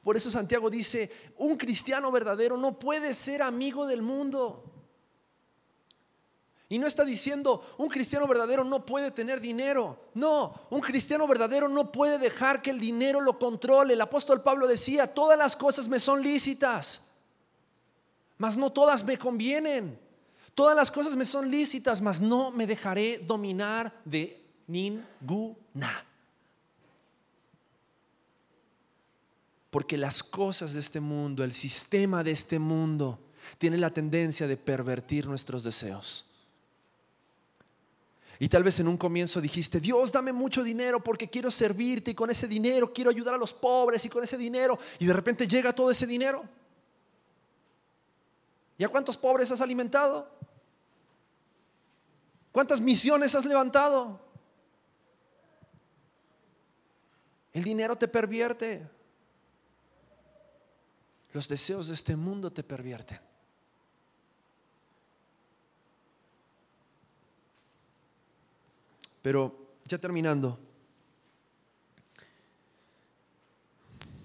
Por 0.02 0.16
eso 0.16 0.30
Santiago 0.30 0.70
dice, 0.70 1.10
un 1.36 1.56
cristiano 1.56 2.10
verdadero 2.10 2.56
no 2.56 2.78
puede 2.78 3.14
ser 3.14 3.42
amigo 3.42 3.86
del 3.86 4.02
mundo. 4.02 4.64
Y 6.68 6.78
no 6.78 6.86
está 6.86 7.04
diciendo, 7.04 7.66
un 7.78 7.88
cristiano 7.88 8.28
verdadero 8.28 8.62
no 8.62 8.86
puede 8.86 9.10
tener 9.10 9.40
dinero. 9.40 9.98
No, 10.14 10.54
un 10.70 10.80
cristiano 10.80 11.26
verdadero 11.26 11.68
no 11.68 11.90
puede 11.90 12.16
dejar 12.18 12.62
que 12.62 12.70
el 12.70 12.78
dinero 12.78 13.20
lo 13.20 13.38
controle. 13.38 13.94
El 13.94 14.00
apóstol 14.00 14.42
Pablo 14.42 14.68
decía, 14.68 15.12
todas 15.12 15.36
las 15.36 15.56
cosas 15.56 15.88
me 15.88 15.98
son 15.98 16.22
lícitas 16.22 17.09
mas 18.40 18.56
no 18.56 18.72
todas 18.72 19.04
me 19.04 19.18
convienen. 19.18 20.00
Todas 20.54 20.74
las 20.74 20.90
cosas 20.90 21.14
me 21.14 21.26
son 21.26 21.50
lícitas, 21.50 22.00
mas 22.00 22.22
no 22.22 22.50
me 22.50 22.66
dejaré 22.66 23.18
dominar 23.18 24.00
de 24.06 24.42
ninguna. 24.66 26.06
Porque 29.70 29.98
las 29.98 30.22
cosas 30.22 30.72
de 30.72 30.80
este 30.80 31.00
mundo, 31.00 31.44
el 31.44 31.52
sistema 31.52 32.24
de 32.24 32.30
este 32.30 32.58
mundo, 32.58 33.18
tiene 33.58 33.76
la 33.76 33.90
tendencia 33.90 34.46
de 34.46 34.56
pervertir 34.56 35.26
nuestros 35.26 35.62
deseos. 35.62 36.24
Y 38.38 38.48
tal 38.48 38.64
vez 38.64 38.80
en 38.80 38.88
un 38.88 38.96
comienzo 38.96 39.42
dijiste, 39.42 39.80
Dios, 39.80 40.10
dame 40.12 40.32
mucho 40.32 40.64
dinero 40.64 41.04
porque 41.04 41.28
quiero 41.28 41.50
servirte 41.50 42.12
y 42.12 42.14
con 42.14 42.30
ese 42.30 42.48
dinero 42.48 42.90
quiero 42.90 43.10
ayudar 43.10 43.34
a 43.34 43.38
los 43.38 43.52
pobres 43.52 44.02
y 44.06 44.08
con 44.08 44.24
ese 44.24 44.38
dinero. 44.38 44.78
Y 44.98 45.04
de 45.04 45.12
repente 45.12 45.46
llega 45.46 45.74
todo 45.74 45.90
ese 45.90 46.06
dinero. 46.06 46.42
¿Y 48.80 48.84
a 48.84 48.88
cuántos 48.88 49.18
pobres 49.18 49.52
has 49.52 49.60
alimentado? 49.60 50.26
¿Cuántas 52.50 52.80
misiones 52.80 53.34
has 53.34 53.44
levantado? 53.44 54.18
El 57.52 57.62
dinero 57.62 57.94
te 57.96 58.08
pervierte. 58.08 58.88
Los 61.34 61.46
deseos 61.46 61.88
de 61.88 61.94
este 61.94 62.16
mundo 62.16 62.50
te 62.50 62.62
pervierten. 62.64 63.20
Pero 69.20 69.74
ya 69.84 69.98
terminando, 69.98 70.58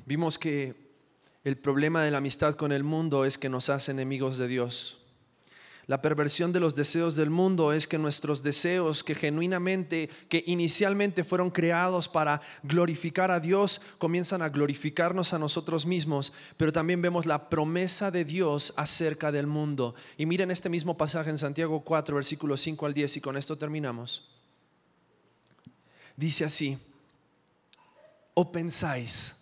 vimos 0.06 0.40
que 0.40 0.85
el 1.46 1.58
problema 1.58 2.04
de 2.04 2.10
la 2.10 2.18
amistad 2.18 2.56
con 2.56 2.72
el 2.72 2.84
mundo 2.84 3.24
es 3.24 3.38
que 3.38 3.50
nos 3.50 3.70
hace 3.70 3.92
enemigos 3.92 4.40
de 4.40 4.48
Dios. 4.48 4.98
La 5.86 6.02
perversión 6.02 6.52
de 6.52 6.60
los 6.60 6.74
deseos 6.74 7.16
del 7.16 7.30
mundo 7.30 7.72
es 7.72 7.86
que 7.86 8.00
nuestros 8.00 8.42
deseos 8.42 9.04
que 9.04 9.14
genuinamente, 9.14 10.10
que 10.28 10.44
inicialmente 10.48 11.24
fueron 11.24 11.52
creados 11.52 12.10
para 12.10 12.42
glorificar 12.64 13.30
a 13.30 13.40
Dios, 13.40 13.80
comienzan 14.00 14.42
a 14.42 14.50
glorificarnos 14.50 15.34
a 15.34 15.40
nosotros 15.40 15.86
mismos, 15.86 16.34
pero 16.58 16.74
también 16.74 17.04
vemos 17.04 17.28
la 17.28 17.48
promesa 17.48 18.10
de 18.10 18.26
Dios 18.26 18.74
acerca 18.76 19.32
del 19.32 19.46
mundo. 19.46 19.94
Y 20.18 20.26
miren 20.26 20.50
este 20.50 20.70
mismo 20.70 20.98
pasaje 20.98 21.30
en 21.30 21.38
Santiago 21.38 21.82
4, 21.82 22.16
versículos 22.16 22.62
5 22.62 22.88
al 22.88 22.96
10, 22.96 23.18
y 23.18 23.22
con 23.22 23.38
esto 23.38 23.56
terminamos. 23.56 24.28
Dice 26.18 26.46
así, 26.46 26.80
o 28.34 28.52
pensáis 28.52 29.35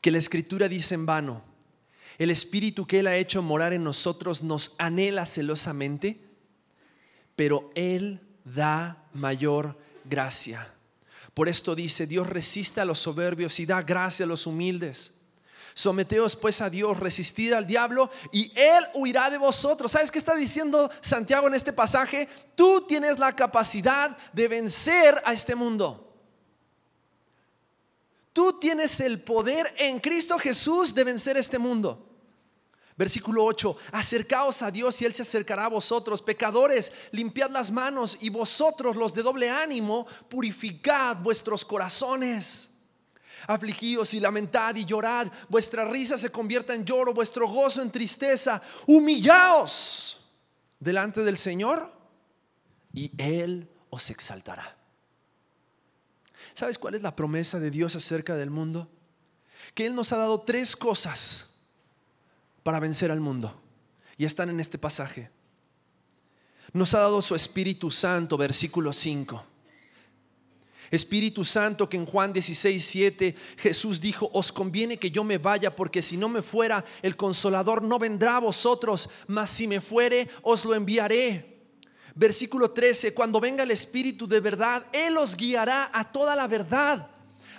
que 0.00 0.10
la 0.10 0.18
escritura 0.18 0.68
dice 0.68 0.94
en 0.94 1.06
vano, 1.06 1.42
el 2.18 2.30
espíritu 2.30 2.86
que 2.86 3.00
Él 3.00 3.06
ha 3.06 3.16
hecho 3.16 3.42
morar 3.42 3.72
en 3.72 3.84
nosotros 3.84 4.42
nos 4.42 4.74
anhela 4.78 5.24
celosamente, 5.24 6.20
pero 7.36 7.70
Él 7.74 8.20
da 8.44 9.04
mayor 9.12 9.78
gracia. 10.04 10.74
Por 11.34 11.48
esto 11.48 11.76
dice, 11.76 12.06
Dios 12.06 12.26
resiste 12.26 12.80
a 12.80 12.84
los 12.84 12.98
soberbios 12.98 13.60
y 13.60 13.66
da 13.66 13.82
gracia 13.82 14.24
a 14.24 14.28
los 14.28 14.46
humildes. 14.46 15.14
Someteos 15.74 16.34
pues 16.34 16.60
a 16.60 16.68
Dios, 16.68 16.98
resistid 16.98 17.52
al 17.52 17.64
diablo 17.64 18.10
y 18.32 18.50
Él 18.56 18.84
huirá 18.94 19.30
de 19.30 19.38
vosotros. 19.38 19.92
¿Sabes 19.92 20.10
qué 20.10 20.18
está 20.18 20.34
diciendo 20.34 20.90
Santiago 21.00 21.46
en 21.46 21.54
este 21.54 21.72
pasaje? 21.72 22.28
Tú 22.56 22.84
tienes 22.88 23.20
la 23.20 23.36
capacidad 23.36 24.18
de 24.32 24.48
vencer 24.48 25.22
a 25.24 25.32
este 25.32 25.54
mundo. 25.54 26.07
Tú 28.38 28.52
tienes 28.52 29.00
el 29.00 29.20
poder 29.20 29.74
en 29.76 29.98
Cristo 29.98 30.38
Jesús 30.38 30.94
de 30.94 31.02
vencer 31.02 31.36
este 31.36 31.58
mundo. 31.58 32.06
Versículo 32.96 33.44
8, 33.44 33.76
acercaos 33.90 34.62
a 34.62 34.70
Dios 34.70 35.02
y 35.02 35.06
Él 35.06 35.12
se 35.12 35.22
acercará 35.22 35.64
a 35.64 35.70
vosotros. 35.70 36.22
Pecadores, 36.22 36.92
limpiad 37.10 37.50
las 37.50 37.72
manos 37.72 38.16
y 38.20 38.30
vosotros 38.30 38.94
los 38.94 39.12
de 39.12 39.24
doble 39.24 39.50
ánimo, 39.50 40.06
purificad 40.28 41.16
vuestros 41.16 41.64
corazones. 41.64 42.70
Afligíos 43.48 44.14
y 44.14 44.20
lamentad 44.20 44.76
y 44.76 44.84
llorad, 44.84 45.26
vuestra 45.48 45.84
risa 45.84 46.16
se 46.16 46.30
convierta 46.30 46.76
en 46.76 46.84
lloro, 46.84 47.12
vuestro 47.12 47.48
gozo 47.48 47.82
en 47.82 47.90
tristeza. 47.90 48.62
Humillaos 48.86 50.20
delante 50.78 51.24
del 51.24 51.36
Señor 51.36 51.92
y 52.92 53.10
Él 53.20 53.68
os 53.90 54.08
exaltará. 54.10 54.77
¿Sabes 56.58 56.76
cuál 56.76 56.96
es 56.96 57.02
la 57.02 57.14
promesa 57.14 57.60
de 57.60 57.70
Dios 57.70 57.94
acerca 57.94 58.34
del 58.34 58.50
mundo? 58.50 58.88
Que 59.74 59.86
Él 59.86 59.94
nos 59.94 60.12
ha 60.12 60.16
dado 60.16 60.40
tres 60.40 60.74
cosas 60.74 61.50
para 62.64 62.80
vencer 62.80 63.12
al 63.12 63.20
mundo. 63.20 63.62
Y 64.16 64.24
están 64.24 64.50
en 64.50 64.58
este 64.58 64.76
pasaje. 64.76 65.30
Nos 66.72 66.94
ha 66.94 66.98
dado 66.98 67.22
su 67.22 67.36
Espíritu 67.36 67.92
Santo, 67.92 68.36
versículo 68.36 68.92
5. 68.92 69.44
Espíritu 70.90 71.44
Santo 71.44 71.88
que 71.88 71.96
en 71.96 72.06
Juan 72.06 72.32
16, 72.32 72.84
7 72.84 73.36
Jesús 73.58 74.00
dijo, 74.00 74.28
os 74.32 74.50
conviene 74.50 74.98
que 74.98 75.12
yo 75.12 75.22
me 75.22 75.38
vaya 75.38 75.76
porque 75.76 76.02
si 76.02 76.16
no 76.16 76.28
me 76.28 76.42
fuera, 76.42 76.84
el 77.02 77.16
consolador 77.16 77.82
no 77.82 78.00
vendrá 78.00 78.38
a 78.38 78.40
vosotros, 78.40 79.08
mas 79.28 79.48
si 79.50 79.68
me 79.68 79.80
fuere, 79.80 80.28
os 80.42 80.64
lo 80.64 80.74
enviaré. 80.74 81.57
Versículo 82.18 82.72
13, 82.72 83.14
cuando 83.14 83.38
venga 83.38 83.62
el 83.62 83.70
Espíritu 83.70 84.26
de 84.26 84.40
verdad, 84.40 84.84
Él 84.92 85.16
os 85.16 85.36
guiará 85.36 85.88
a 85.92 86.10
toda 86.10 86.34
la 86.34 86.48
verdad. 86.48 87.08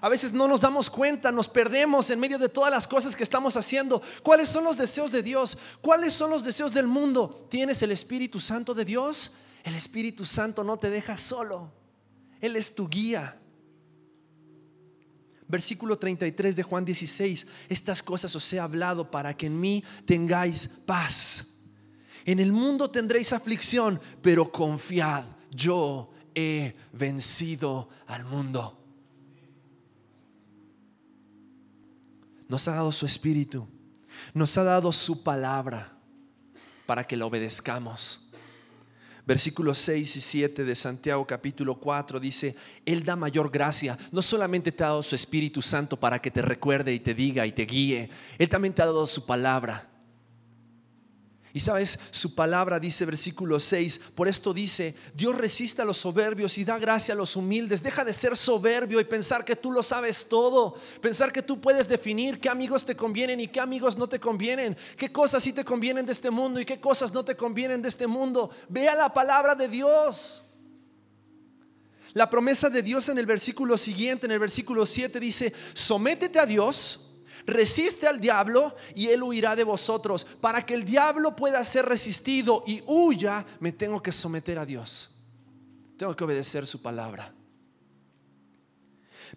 A 0.01 0.09
veces 0.09 0.33
no 0.33 0.49
nos 0.49 0.59
damos 0.59 0.89
cuenta, 0.89 1.31
nos 1.31 1.47
perdemos 1.47 2.09
en 2.09 2.19
medio 2.19 2.37
de 2.37 2.49
todas 2.49 2.69
las 2.69 2.85
cosas 2.85 3.15
que 3.15 3.23
estamos 3.23 3.55
haciendo. 3.55 4.01
¿Cuáles 4.21 4.49
son 4.49 4.65
los 4.65 4.75
deseos 4.75 5.13
de 5.13 5.23
Dios? 5.23 5.57
¿Cuáles 5.79 6.11
son 6.11 6.29
los 6.29 6.43
deseos 6.43 6.73
del 6.73 6.87
mundo? 6.87 7.47
¿Tienes 7.49 7.81
el 7.83 7.91
Espíritu 7.91 8.41
Santo 8.41 8.73
de 8.73 8.83
Dios? 8.83 9.31
El 9.63 9.75
Espíritu 9.75 10.25
Santo 10.25 10.61
no 10.61 10.75
te 10.75 10.89
deja 10.89 11.17
solo. 11.17 11.71
Él 12.41 12.57
es 12.57 12.75
tu 12.75 12.89
guía. 12.89 13.39
Versículo 15.47 15.97
33 15.97 16.57
de 16.57 16.63
Juan 16.63 16.83
16, 16.83 17.47
estas 17.69 18.03
cosas 18.03 18.35
os 18.35 18.51
he 18.51 18.59
hablado 18.59 19.09
para 19.09 19.37
que 19.37 19.45
en 19.45 19.57
mí 19.57 19.85
tengáis 20.05 20.67
paz. 20.67 21.58
En 22.29 22.39
el 22.39 22.51
mundo 22.51 22.91
tendréis 22.91 23.33
aflicción, 23.33 23.99
pero 24.21 24.51
confiad, 24.51 25.23
yo 25.49 26.11
he 26.35 26.75
vencido 26.93 27.89
al 28.05 28.23
mundo. 28.23 28.77
Nos 32.47 32.67
ha 32.67 32.75
dado 32.75 32.91
su 32.91 33.07
espíritu, 33.07 33.67
nos 34.31 34.55
ha 34.59 34.63
dado 34.63 34.91
su 34.91 35.23
palabra 35.23 35.97
para 36.85 37.03
que 37.07 37.17
la 37.17 37.25
obedezcamos. 37.25 38.29
Versículos 39.25 39.79
6 39.79 40.17
y 40.17 40.21
7 40.21 40.63
de 40.65 40.75
Santiago 40.75 41.25
capítulo 41.25 41.79
4 41.79 42.19
dice, 42.19 42.55
Él 42.85 43.03
da 43.03 43.15
mayor 43.15 43.49
gracia. 43.49 43.97
No 44.11 44.21
solamente 44.21 44.71
te 44.71 44.83
ha 44.83 44.89
dado 44.89 45.01
su 45.01 45.15
Espíritu 45.15 45.63
Santo 45.63 45.99
para 45.99 46.21
que 46.21 46.29
te 46.29 46.43
recuerde 46.43 46.93
y 46.93 46.99
te 46.99 47.15
diga 47.15 47.47
y 47.47 47.53
te 47.53 47.65
guíe, 47.65 48.11
Él 48.37 48.49
también 48.49 48.75
te 48.75 48.83
ha 48.83 48.85
dado 48.85 49.07
su 49.07 49.25
palabra 49.25 49.88
y 51.51 51.59
sabes, 51.59 51.97
su 52.11 52.35
palabra 52.35 52.79
dice 52.79 53.05
versículo 53.05 53.59
6, 53.59 54.01
por 54.13 54.27
esto 54.27 54.53
dice, 54.53 54.93
Dios 55.15 55.35
resiste 55.35 55.81
a 55.81 55.85
los 55.85 55.97
soberbios 55.97 56.57
y 56.59 56.63
da 56.63 56.77
gracia 56.77 57.15
a 57.15 57.17
los 57.17 57.35
humildes. 57.35 57.81
Deja 57.81 58.05
de 58.05 58.13
ser 58.13 58.37
soberbio 58.37 58.99
y 58.99 59.05
pensar 59.05 59.43
que 59.43 59.55
tú 59.55 59.71
lo 59.71 59.81
sabes 59.81 60.29
todo, 60.29 60.75
pensar 61.01 61.31
que 61.31 61.41
tú 61.41 61.59
puedes 61.59 61.87
definir 61.87 62.39
qué 62.39 62.49
amigos 62.49 62.85
te 62.85 62.95
convienen 62.95 63.39
y 63.39 63.47
qué 63.47 63.59
amigos 63.59 63.97
no 63.97 64.07
te 64.07 64.19
convienen, 64.19 64.77
qué 64.95 65.11
cosas 65.11 65.41
sí 65.41 65.51
te 65.51 65.65
convienen 65.65 66.05
de 66.05 66.11
este 66.11 66.29
mundo 66.29 66.59
y 66.59 66.65
qué 66.65 66.79
cosas 66.79 67.11
no 67.11 67.25
te 67.25 67.35
convienen 67.35 67.81
de 67.81 67.89
este 67.89 68.05
mundo. 68.05 68.51
Vea 68.67 68.93
la 68.93 69.11
palabra 69.11 69.55
de 69.55 69.67
Dios. 69.67 70.43
La 72.13 72.29
promesa 72.29 72.69
de 72.69 72.83
Dios 72.83 73.09
en 73.09 73.17
el 73.17 73.25
versículo 73.25 73.75
siguiente, 73.75 74.27
en 74.27 74.31
el 74.31 74.39
versículo 74.39 74.85
7 74.85 75.19
dice, 75.19 75.53
sométete 75.73 76.37
a 76.37 76.45
Dios 76.45 77.08
resiste 77.49 78.07
al 78.07 78.19
diablo 78.19 78.75
y 78.95 79.07
él 79.07 79.23
huirá 79.23 79.55
de 79.55 79.63
vosotros. 79.63 80.25
Para 80.41 80.65
que 80.65 80.73
el 80.73 80.85
diablo 80.85 81.35
pueda 81.35 81.63
ser 81.63 81.85
resistido 81.85 82.63
y 82.65 82.83
huya, 82.85 83.45
me 83.59 83.71
tengo 83.71 84.01
que 84.01 84.11
someter 84.11 84.59
a 84.59 84.65
Dios. 84.65 85.11
Tengo 85.97 86.15
que 86.15 86.23
obedecer 86.23 86.65
su 86.65 86.81
palabra. 86.81 87.33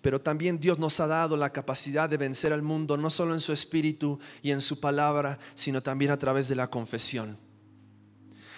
Pero 0.00 0.20
también 0.20 0.58
Dios 0.58 0.78
nos 0.78 1.00
ha 1.00 1.06
dado 1.06 1.36
la 1.36 1.52
capacidad 1.52 2.08
de 2.08 2.16
vencer 2.16 2.52
al 2.52 2.62
mundo, 2.62 2.96
no 2.96 3.10
solo 3.10 3.34
en 3.34 3.40
su 3.40 3.52
espíritu 3.52 4.18
y 4.42 4.50
en 4.50 4.60
su 4.60 4.80
palabra, 4.80 5.38
sino 5.54 5.82
también 5.82 6.10
a 6.10 6.18
través 6.18 6.48
de 6.48 6.54
la 6.54 6.70
confesión. 6.70 7.36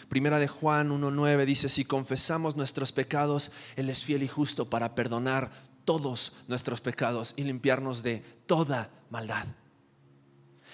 Primera 0.09 0.39
de 0.39 0.49
Juan 0.49 0.91
1.9 0.91 1.45
dice, 1.45 1.69
si 1.69 1.85
confesamos 1.85 2.57
nuestros 2.57 2.93
pecados, 2.93 3.51
Él 3.75 3.91
es 3.91 4.03
fiel 4.03 4.23
y 4.23 4.29
justo 4.29 4.69
para 4.69 4.95
perdonar 4.95 5.51
todos 5.85 6.45
nuestros 6.49 6.81
pecados 6.81 7.35
y 7.37 7.45
limpiarnos 7.45 8.03
de 8.03 8.23
toda 8.47 8.91
maldad. 9.15 9.47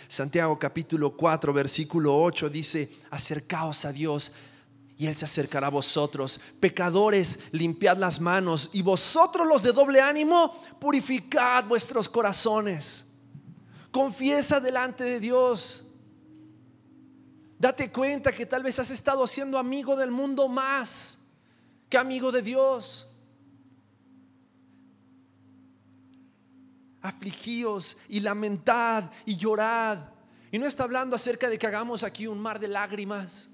Santiago 0.09 0.59
capítulo 0.59 1.15
4 1.15 1.53
versículo 1.53 2.19
8 2.23 2.49
dice, 2.49 2.91
acercaos 3.11 3.85
a 3.85 3.93
Dios 3.93 4.33
y 4.97 5.07
Él 5.07 5.15
se 5.15 5.27
acercará 5.27 5.67
a 5.67 5.71
vosotros. 5.71 6.41
Pecadores, 6.59 7.41
limpiad 7.53 7.99
las 7.99 8.19
manos 8.19 8.71
y 8.73 8.81
vosotros 8.81 9.47
los 9.47 9.63
de 9.63 9.73
doble 9.73 10.01
ánimo, 10.01 10.59
purificad 10.79 11.67
vuestros 11.67 12.09
corazones. 12.09 13.05
Confiesa 13.91 14.59
delante 14.59 15.05
de 15.05 15.21
Dios. 15.21 15.87
Date 17.59 17.93
cuenta 17.93 18.33
que 18.33 18.47
tal 18.47 18.63
vez 18.63 18.79
has 18.79 18.91
estado 18.91 19.27
siendo 19.27 19.59
amigo 19.59 19.97
del 19.97 20.11
mundo 20.11 20.49
más 20.49 21.19
que 21.91 21.99
amigo 21.99 22.33
de 22.33 22.41
Dios. 22.41 23.10
Afligíos 27.03 27.97
y 28.09 28.21
lamentad 28.21 29.11
y 29.25 29.37
llorad. 29.37 29.99
Y 30.53 30.59
no 30.59 30.67
está 30.67 30.85
hablando 30.85 31.17
acerca 31.17 31.49
de 31.49 31.59
que 31.59 31.67
hagamos 31.67 32.05
aquí 32.05 32.27
un 32.27 32.41
mar 32.41 32.59
de 32.59 32.69
lágrimas. 32.69 33.51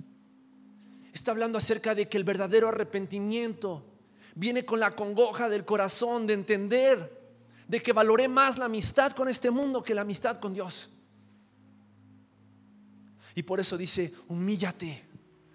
Está 1.12 1.30
hablando 1.30 1.58
acerca 1.58 1.94
de 1.94 2.08
que 2.08 2.16
el 2.16 2.24
verdadero 2.24 2.68
arrepentimiento 2.68 3.84
viene 4.34 4.64
con 4.64 4.80
la 4.80 4.90
congoja 4.90 5.48
del 5.48 5.64
corazón 5.64 6.26
de 6.26 6.34
entender 6.34 7.16
de 7.68 7.82
que 7.82 7.92
valoré 7.92 8.28
más 8.28 8.58
la 8.58 8.66
amistad 8.66 9.12
con 9.12 9.28
este 9.28 9.50
mundo 9.50 9.82
que 9.82 9.94
la 9.94 10.02
amistad 10.02 10.38
con 10.38 10.54
Dios. 10.54 10.90
Y 13.34 13.42
por 13.42 13.60
eso 13.60 13.76
dice, 13.76 14.14
humíllate, 14.28 15.04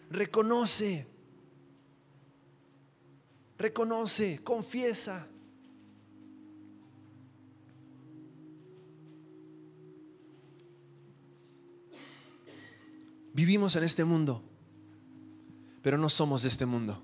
reconoce, 0.10 1.08
reconoce, 3.58 4.44
confiesa. 4.44 5.28
Vivimos 13.34 13.76
en 13.76 13.84
este 13.84 14.04
mundo, 14.04 14.44
pero 15.82 15.98
no 15.98 16.10
somos 16.10 16.44
de 16.44 16.50
este 16.50 16.66
mundo. 16.66 17.02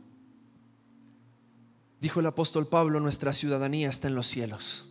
Dijo 1.99 2.19
el 2.19 2.25
apóstol 2.25 2.67
Pablo, 2.67 2.99
nuestra 2.99 3.34
ciudadanía 3.34 3.89
está 3.89 4.07
en 4.07 4.15
los 4.15 4.28
cielos. 4.28 4.86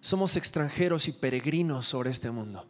Somos 0.00 0.36
extranjeros 0.36 1.08
y 1.08 1.12
peregrinos 1.12 1.86
sobre 1.86 2.10
este 2.10 2.30
mundo. 2.30 2.66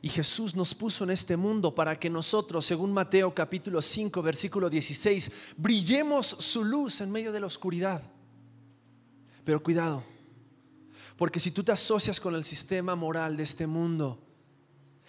Y 0.00 0.08
Jesús 0.08 0.56
nos 0.56 0.74
puso 0.74 1.04
en 1.04 1.10
este 1.10 1.36
mundo 1.36 1.74
para 1.74 1.98
que 1.98 2.10
nosotros, 2.10 2.66
según 2.66 2.92
Mateo 2.92 3.32
capítulo 3.32 3.80
5, 3.80 4.20
versículo 4.20 4.68
16, 4.68 5.30
brillemos 5.56 6.26
su 6.26 6.64
luz 6.64 7.00
en 7.00 7.10
medio 7.10 7.30
de 7.30 7.40
la 7.40 7.46
oscuridad. 7.46 8.02
Pero 9.44 9.62
cuidado, 9.62 10.02
porque 11.16 11.38
si 11.38 11.50
tú 11.52 11.62
te 11.62 11.72
asocias 11.72 12.18
con 12.18 12.34
el 12.34 12.42
sistema 12.42 12.96
moral 12.96 13.36
de 13.36 13.44
este 13.44 13.66
mundo, 13.66 14.18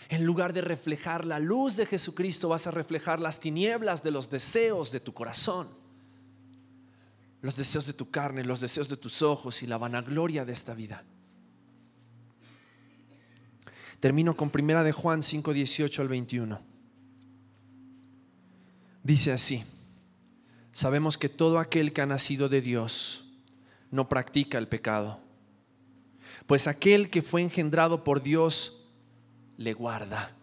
en 0.09 0.25
lugar 0.25 0.53
de 0.53 0.61
reflejar 0.61 1.25
la 1.25 1.39
luz 1.39 1.75
de 1.75 1.85
Jesucristo, 1.85 2.49
vas 2.49 2.67
a 2.67 2.71
reflejar 2.71 3.19
las 3.19 3.39
tinieblas 3.39 4.03
de 4.03 4.11
los 4.11 4.29
deseos 4.29 4.91
de 4.91 4.99
tu 4.99 5.13
corazón, 5.13 5.67
los 7.41 7.55
deseos 7.55 7.85
de 7.85 7.93
tu 7.93 8.09
carne, 8.09 8.43
los 8.43 8.59
deseos 8.59 8.89
de 8.89 8.97
tus 8.97 9.21
ojos 9.21 9.63
y 9.63 9.67
la 9.67 9.77
vanagloria 9.77 10.45
de 10.45 10.53
esta 10.53 10.73
vida. 10.73 11.03
Termino 13.99 14.35
con 14.35 14.49
primera 14.49 14.83
de 14.83 14.91
Juan 14.91 15.23
5, 15.23 15.53
18 15.53 16.01
al 16.01 16.07
21. 16.09 16.61
Dice 19.03 19.31
así, 19.31 19.63
sabemos 20.71 21.17
que 21.17 21.29
todo 21.29 21.59
aquel 21.59 21.93
que 21.93 22.01
ha 22.01 22.05
nacido 22.05 22.49
de 22.49 22.61
Dios 22.61 23.25
no 23.91 24.09
practica 24.09 24.57
el 24.57 24.67
pecado, 24.67 25.19
pues 26.47 26.67
aquel 26.67 27.09
que 27.09 27.21
fue 27.21 27.41
engendrado 27.41 28.03
por 28.03 28.23
Dios 28.23 28.82
le 29.57 29.73
guarda 29.73 30.35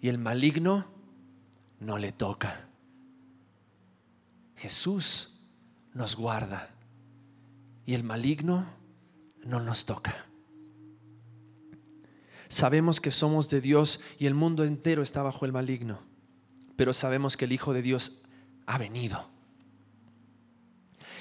y 0.00 0.08
el 0.08 0.18
maligno 0.18 0.86
no 1.80 1.98
le 1.98 2.12
toca. 2.12 2.68
Jesús 4.56 5.40
nos 5.92 6.16
guarda 6.16 6.70
y 7.84 7.94
el 7.94 8.04
maligno 8.04 8.66
no 9.44 9.60
nos 9.60 9.86
toca. 9.86 10.14
Sabemos 12.48 13.00
que 13.00 13.10
somos 13.10 13.50
de 13.50 13.60
Dios 13.60 14.00
y 14.18 14.26
el 14.26 14.34
mundo 14.34 14.64
entero 14.64 15.02
está 15.02 15.22
bajo 15.22 15.44
el 15.44 15.52
maligno, 15.52 16.00
pero 16.76 16.92
sabemos 16.92 17.36
que 17.36 17.44
el 17.44 17.52
Hijo 17.52 17.72
de 17.72 17.82
Dios 17.82 18.22
ha 18.66 18.78
venido 18.78 19.28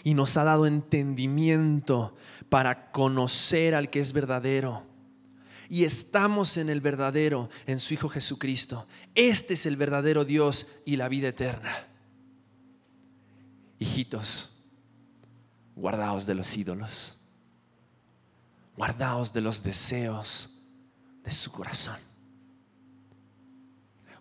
y 0.03 0.13
nos 0.13 0.37
ha 0.37 0.43
dado 0.43 0.67
entendimiento 0.67 2.15
para 2.49 2.91
conocer 2.91 3.73
al 3.73 3.89
que 3.89 3.99
es 3.99 4.13
verdadero 4.13 4.83
y 5.69 5.83
estamos 5.85 6.57
en 6.57 6.69
el 6.69 6.81
verdadero, 6.81 7.49
en 7.65 7.79
su 7.79 7.93
Hijo 7.93 8.09
Jesucristo. 8.09 8.87
Este 9.13 9.55
es 9.55 9.65
el 9.65 9.77
verdadero 9.77 10.25
Dios 10.25 10.67
y 10.85 10.95
la 10.95 11.09
vida 11.09 11.29
eterna. 11.29 11.71
Hijitos, 13.79 14.57
guardaos 15.75 16.25
de 16.25 16.35
los 16.35 16.55
ídolos, 16.55 17.17
guardaos 18.77 19.33
de 19.33 19.41
los 19.41 19.63
deseos 19.63 20.63
de 21.23 21.31
su 21.31 21.51
corazón. 21.51 21.99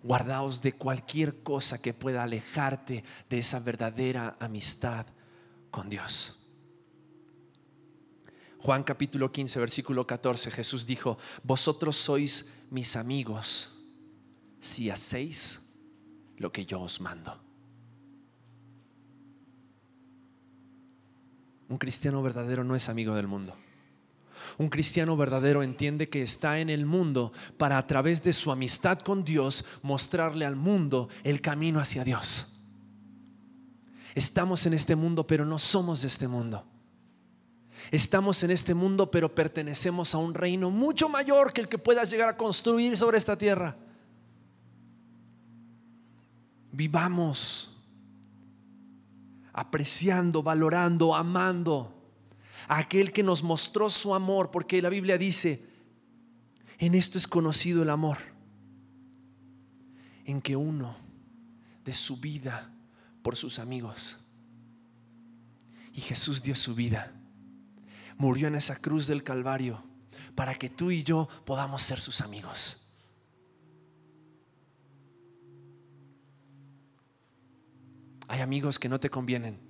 Guardaos 0.03 0.61
de 0.61 0.75
cualquier 0.75 1.43
cosa 1.43 1.81
que 1.81 1.95
pueda 1.95 2.23
alejarte 2.23 3.05
de 3.31 3.39
esa 3.39 3.61
verdadera 3.61 4.37
amistad 4.39 5.07
con 5.71 5.89
Dios. 5.89 6.44
Juan 8.65 8.83
capítulo 8.83 9.31
15, 9.31 9.61
versículo 9.61 10.07
14, 10.07 10.51
Jesús 10.51 10.87
dijo, 10.87 11.19
vosotros 11.43 11.99
sois 11.99 12.51
mis 12.71 12.97
amigos 12.97 13.77
si 14.59 14.89
hacéis 14.89 15.71
lo 16.39 16.51
que 16.51 16.65
yo 16.65 16.81
os 16.81 16.99
mando. 16.99 17.39
Un 21.69 21.77
cristiano 21.77 22.23
verdadero 22.23 22.65
no 22.65 22.75
es 22.75 22.89
amigo 22.89 23.15
del 23.15 23.27
mundo. 23.27 23.55
Un 24.57 24.71
cristiano 24.71 25.15
verdadero 25.15 25.63
entiende 25.63 26.09
que 26.09 26.23
está 26.23 26.59
en 26.59 26.71
el 26.71 26.87
mundo 26.87 27.35
para 27.59 27.77
a 27.77 27.87
través 27.87 28.23
de 28.23 28.33
su 28.33 28.51
amistad 28.51 29.01
con 29.01 29.25
Dios 29.25 29.67
mostrarle 29.83 30.47
al 30.47 30.57
mundo 30.57 31.11
el 31.23 31.43
camino 31.43 31.81
hacia 31.81 32.03
Dios. 32.03 32.63
Estamos 34.15 34.65
en 34.65 34.73
este 34.73 34.97
mundo, 34.97 35.27
pero 35.27 35.45
no 35.45 35.59
somos 35.59 36.01
de 36.01 36.09
este 36.09 36.29
mundo. 36.29 36.65
Estamos 37.91 38.43
en 38.43 38.51
este 38.51 38.75
mundo, 38.75 39.11
pero 39.11 39.35
pertenecemos 39.35 40.15
a 40.15 40.19
un 40.19 40.35
reino 40.35 40.71
mucho 40.71 41.09
mayor 41.09 41.53
que 41.53 41.61
el 41.61 41.69
que 41.69 41.79
puedas 41.79 42.11
llegar 42.11 42.29
a 42.29 42.37
construir 42.37 42.97
sobre 42.97 43.19
esta 43.19 43.37
tierra. 43.37 43.77
Vivamos 46.73 47.75
apreciando, 49.53 50.43
valorando, 50.43 51.15
amando 51.15 51.95
a 52.67 52.79
aquel 52.79 53.13
que 53.13 53.23
nos 53.23 53.43
mostró 53.43 53.89
su 53.89 54.15
amor, 54.15 54.51
porque 54.51 54.83
la 54.83 54.89
Biblia 54.89 55.17
dice, 55.17 55.65
en 56.79 56.95
esto 56.95 57.19
es 57.19 57.27
conocido 57.27 57.83
el 57.83 57.91
amor, 57.91 58.19
en 60.25 60.43
que 60.43 60.57
uno 60.57 60.97
de 61.85 61.95
su 61.95 62.17
vida 62.17 62.73
por 63.23 63.37
sus 63.37 63.59
amigos. 63.59 64.19
Y 65.93 66.01
Jesús 66.01 66.43
dio 66.43 66.57
su 66.57 66.75
vida, 66.75 67.14
murió 68.17 68.49
en 68.49 68.55
esa 68.55 68.77
cruz 68.77 69.07
del 69.07 69.23
Calvario 69.23 69.83
para 70.35 70.55
que 70.55 70.69
tú 70.69 70.91
y 70.91 71.03
yo 71.03 71.29
podamos 71.45 71.83
ser 71.83 72.01
sus 72.01 72.21
amigos. 72.21 72.81
Hay 78.29 78.41
amigos 78.41 78.79
que 78.79 78.89
no 78.89 78.99
te 78.99 79.11
convienen. 79.11 79.61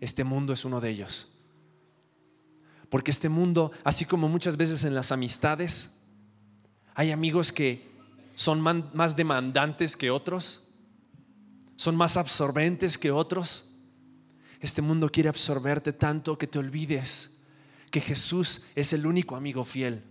Este 0.00 0.22
mundo 0.24 0.52
es 0.52 0.64
uno 0.64 0.80
de 0.80 0.90
ellos. 0.90 1.32
Porque 2.88 3.10
este 3.10 3.28
mundo, 3.28 3.72
así 3.84 4.04
como 4.04 4.28
muchas 4.28 4.56
veces 4.56 4.84
en 4.84 4.94
las 4.94 5.12
amistades, 5.12 6.00
hay 6.94 7.10
amigos 7.12 7.52
que 7.52 7.88
son 8.34 8.60
más 8.60 9.16
demandantes 9.16 9.96
que 9.96 10.10
otros, 10.10 10.68
son 11.76 11.96
más 11.96 12.16
absorbentes 12.16 12.98
que 12.98 13.10
otros. 13.10 13.72
Este 14.60 14.82
mundo 14.82 15.10
quiere 15.10 15.28
absorberte 15.28 15.92
tanto 15.92 16.36
que 16.36 16.46
te 16.46 16.58
olvides 16.58 17.39
que 17.90 18.00
Jesús 18.00 18.62
es 18.74 18.92
el 18.92 19.06
único 19.06 19.36
amigo 19.36 19.64
fiel. 19.64 20.04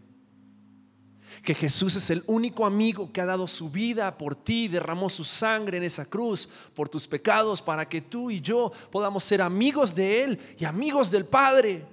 Que 1.44 1.56
Jesús 1.56 1.96
es 1.96 2.10
el 2.10 2.24
único 2.28 2.66
amigo 2.66 3.14
que 3.14 3.22
ha 3.22 3.26
dado 3.26 3.48
su 3.48 3.70
vida 3.70 4.18
por 4.18 4.36
ti, 4.36 4.68
derramó 4.68 5.10
su 5.10 5.24
sangre 5.24 5.78
en 5.78 5.84
esa 5.84 6.06
cruz 6.06 6.50
por 6.76 6.90
tus 6.90 7.08
pecados 7.08 7.62
para 7.62 7.88
que 7.88 8.02
tú 8.02 8.30
y 8.30 8.42
yo 8.42 8.72
podamos 8.92 9.24
ser 9.24 9.42
amigos 9.42 9.96
de 9.96 10.24
Él 10.24 10.40
y 10.58 10.66
amigos 10.66 11.10
del 11.10 11.26
Padre. 11.26 11.86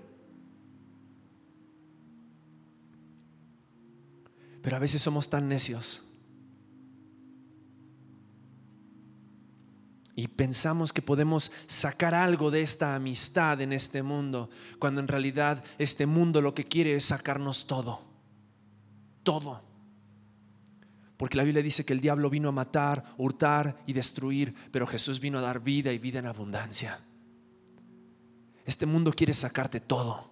Pero 4.63 4.77
a 4.77 4.81
veces 4.81 5.01
somos 5.01 5.29
tan 5.29 5.49
necios 5.49 6.06
y 10.19 10.29
pensamos 10.29 10.95
que 10.95 11.03
podemos 11.03 11.53
sacar 11.67 12.15
algo 12.15 12.51
de 12.51 12.63
esta 12.63 12.95
amistad 12.95 13.61
en 13.61 13.75
este 13.75 14.03
mundo, 14.03 14.49
cuando 14.79 15.03
en 15.03 15.09
realidad 15.09 15.63
este 15.79 16.07
mundo 16.07 16.41
lo 16.41 16.55
que 16.55 16.65
quiere 16.65 16.95
es 16.95 17.05
sacarnos 17.05 17.67
todo, 17.67 18.01
todo. 19.23 19.63
Porque 21.19 21.37
la 21.37 21.45
Biblia 21.45 21.63
dice 21.63 21.85
que 21.85 21.93
el 21.93 22.01
diablo 22.01 22.31
vino 22.31 22.49
a 22.49 22.53
matar, 22.53 23.15
hurtar 23.19 23.83
y 23.87 23.93
destruir, 23.93 24.55
pero 24.73 24.87
Jesús 24.87 25.21
vino 25.21 25.39
a 25.39 25.43
dar 25.43 25.61
vida 25.61 25.93
y 25.93 25.99
vida 25.99 26.19
en 26.19 26.27
abundancia. 26.27 26.99
Este 28.65 28.87
mundo 28.87 29.13
quiere 29.13 29.35
sacarte 29.35 29.81
todo. 29.81 30.31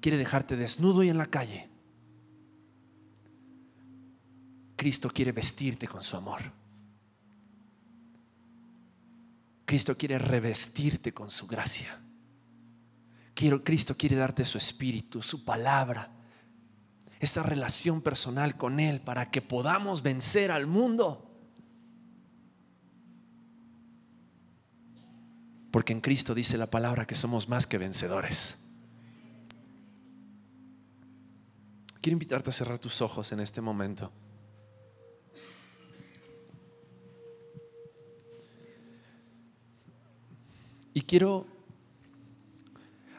Quiere 0.00 0.18
dejarte 0.18 0.56
desnudo 0.56 1.02
y 1.02 1.08
en 1.08 1.18
la 1.18 1.26
calle. 1.26 1.68
Cristo 4.76 5.10
quiere 5.10 5.32
vestirte 5.32 5.88
con 5.88 6.02
su 6.02 6.16
amor. 6.16 6.59
Cristo 9.70 9.96
quiere 9.96 10.18
revestirte 10.18 11.14
con 11.14 11.30
su 11.30 11.46
gracia. 11.46 11.96
Cristo 13.62 13.96
quiere 13.96 14.16
darte 14.16 14.44
su 14.44 14.58
espíritu, 14.58 15.22
su 15.22 15.44
palabra, 15.44 16.10
esa 17.20 17.44
relación 17.44 18.02
personal 18.02 18.56
con 18.56 18.80
Él 18.80 19.00
para 19.00 19.30
que 19.30 19.40
podamos 19.40 20.02
vencer 20.02 20.50
al 20.50 20.66
mundo. 20.66 21.30
Porque 25.70 25.92
en 25.92 26.00
Cristo 26.00 26.34
dice 26.34 26.58
la 26.58 26.66
palabra 26.66 27.06
que 27.06 27.14
somos 27.14 27.48
más 27.48 27.68
que 27.68 27.78
vencedores. 27.78 28.66
Quiero 32.00 32.14
invitarte 32.14 32.50
a 32.50 32.52
cerrar 32.52 32.80
tus 32.80 33.00
ojos 33.00 33.30
en 33.30 33.38
este 33.38 33.60
momento. 33.60 34.10
Y 41.00 41.02
quiero 41.02 41.46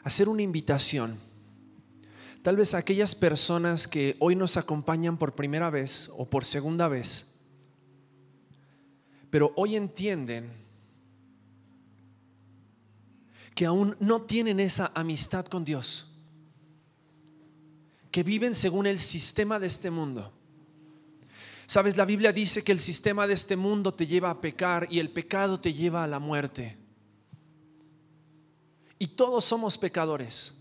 hacer 0.04 0.28
una 0.28 0.42
invitación. 0.42 1.18
Tal 2.40 2.54
vez 2.54 2.74
a 2.74 2.78
aquellas 2.78 3.16
personas 3.16 3.88
que 3.88 4.14
hoy 4.20 4.36
nos 4.36 4.56
acompañan 4.56 5.18
por 5.18 5.34
primera 5.34 5.68
vez 5.68 6.08
o 6.16 6.24
por 6.24 6.44
segunda 6.44 6.86
vez, 6.86 7.40
pero 9.30 9.52
hoy 9.56 9.74
entienden 9.74 10.52
que 13.52 13.66
aún 13.66 13.96
no 13.98 14.22
tienen 14.22 14.60
esa 14.60 14.92
amistad 14.94 15.46
con 15.46 15.64
Dios, 15.64 16.06
que 18.12 18.22
viven 18.22 18.54
según 18.54 18.86
el 18.86 19.00
sistema 19.00 19.58
de 19.58 19.66
este 19.66 19.90
mundo. 19.90 20.32
Sabes, 21.66 21.96
la 21.96 22.04
Biblia 22.04 22.32
dice 22.32 22.62
que 22.62 22.70
el 22.70 22.78
sistema 22.78 23.26
de 23.26 23.34
este 23.34 23.56
mundo 23.56 23.92
te 23.92 24.06
lleva 24.06 24.30
a 24.30 24.40
pecar 24.40 24.86
y 24.88 25.00
el 25.00 25.10
pecado 25.10 25.58
te 25.58 25.74
lleva 25.74 26.04
a 26.04 26.06
la 26.06 26.20
muerte. 26.20 26.80
Y 29.02 29.08
todos 29.08 29.44
somos 29.44 29.76
pecadores. 29.78 30.54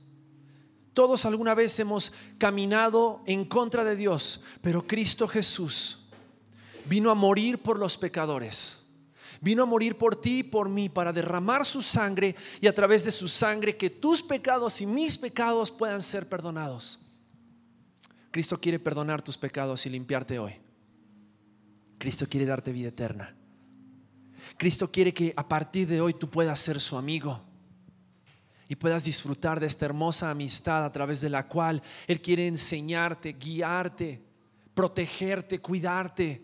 Todos 0.96 1.26
alguna 1.26 1.54
vez 1.54 1.80
hemos 1.80 2.12
caminado 2.40 3.22
en 3.28 3.46
contra 3.46 3.84
de 3.84 3.96
Dios, 3.96 4.42
pero 4.62 4.88
Cristo 4.88 5.28
Jesús 5.28 6.08
vino 6.86 7.12
a 7.12 7.14
morir 7.14 7.60
por 7.60 7.78
los 7.78 8.00
pecadores. 8.00 8.78
Vino 9.42 9.62
a 9.62 9.68
morir 9.68 9.96
por 9.96 10.16
ti 10.16 10.40
y 10.40 10.44
por 10.44 10.70
mí 10.70 10.90
para 10.90 11.14
derramar 11.14 11.68
su 11.68 11.84
sangre 11.84 12.36
y 12.60 12.66
a 12.66 12.74
través 12.74 13.04
de 13.04 13.12
su 13.12 13.28
sangre 13.28 13.78
que 13.78 13.92
tus 13.92 14.24
pecados 14.24 14.82
y 14.82 14.88
mis 14.88 15.20
pecados 15.20 15.70
puedan 15.70 16.02
ser 16.02 16.28
perdonados. 16.28 16.98
Cristo 18.32 18.60
quiere 18.60 18.80
perdonar 18.80 19.22
tus 19.22 19.38
pecados 19.38 19.86
y 19.86 19.92
limpiarte 19.92 20.40
hoy. 20.40 20.54
Cristo 22.00 22.26
quiere 22.28 22.48
darte 22.48 22.72
vida 22.72 22.88
eterna. 22.88 23.36
Cristo 24.58 24.90
quiere 24.92 25.14
que 25.14 25.32
a 25.38 25.48
partir 25.48 25.88
de 25.88 26.02
hoy 26.02 26.16
tú 26.16 26.28
puedas 26.28 26.60
ser 26.60 26.82
su 26.82 26.98
amigo 26.98 27.51
y 28.72 28.78
puedas 28.78 29.04
disfrutar 29.04 29.60
de 29.60 29.68
esta 29.68 29.84
hermosa 29.84 30.32
amistad 30.32 30.86
a 30.86 30.92
través 30.94 31.20
de 31.20 31.30
la 31.30 31.46
cual 31.46 31.84
Él 32.08 32.22
quiere 32.22 32.48
enseñarte, 32.48 33.34
guiarte, 33.34 34.24
protegerte, 34.74 35.60
cuidarte, 35.60 36.42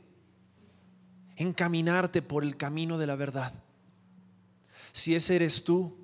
encaminarte 1.37 2.21
por 2.21 2.43
el 2.43 2.57
camino 2.57 2.97
de 2.97 3.07
la 3.07 3.15
verdad. 3.15 3.53
Si 4.91 5.15
ese 5.15 5.37
eres 5.37 5.63
tú, 5.63 5.97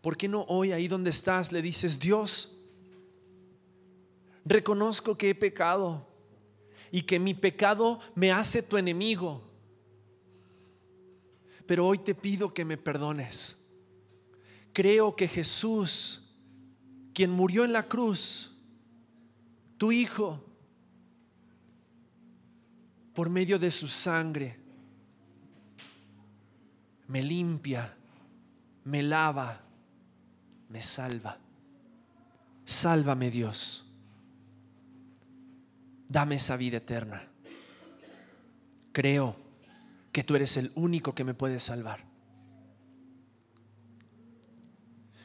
¿por 0.00 0.16
qué 0.16 0.26
no 0.26 0.40
hoy 0.48 0.72
ahí 0.72 0.88
donde 0.88 1.10
estás 1.10 1.52
le 1.52 1.62
dices, 1.62 2.00
Dios, 2.00 2.58
reconozco 4.44 5.16
que 5.16 5.30
he 5.30 5.34
pecado 5.36 6.08
y 6.90 7.02
que 7.02 7.20
mi 7.20 7.34
pecado 7.34 8.00
me 8.16 8.32
hace 8.32 8.64
tu 8.64 8.78
enemigo, 8.78 9.48
pero 11.66 11.86
hoy 11.86 11.98
te 11.98 12.16
pido 12.16 12.52
que 12.52 12.64
me 12.64 12.76
perdones 12.76 13.57
creo 14.78 15.16
que 15.16 15.26
Jesús, 15.26 16.22
quien 17.12 17.32
murió 17.32 17.64
en 17.64 17.72
la 17.72 17.88
cruz, 17.88 18.52
tu 19.76 19.90
Hijo, 19.90 20.40
por 23.12 23.28
medio 23.28 23.58
de 23.58 23.72
su 23.72 23.88
sangre, 23.88 24.56
me 27.08 27.24
limpia, 27.24 27.92
me 28.84 29.02
lava, 29.02 29.60
me 30.68 30.80
salva. 30.80 31.36
Sálvame 32.64 33.32
Dios. 33.32 33.84
Dame 36.06 36.36
esa 36.36 36.56
vida 36.56 36.76
eterna. 36.76 37.20
Creo 38.92 39.34
que 40.12 40.22
tú 40.22 40.36
eres 40.36 40.56
el 40.56 40.70
único 40.76 41.16
que 41.16 41.24
me 41.24 41.34
puede 41.34 41.58
salvar. 41.58 42.07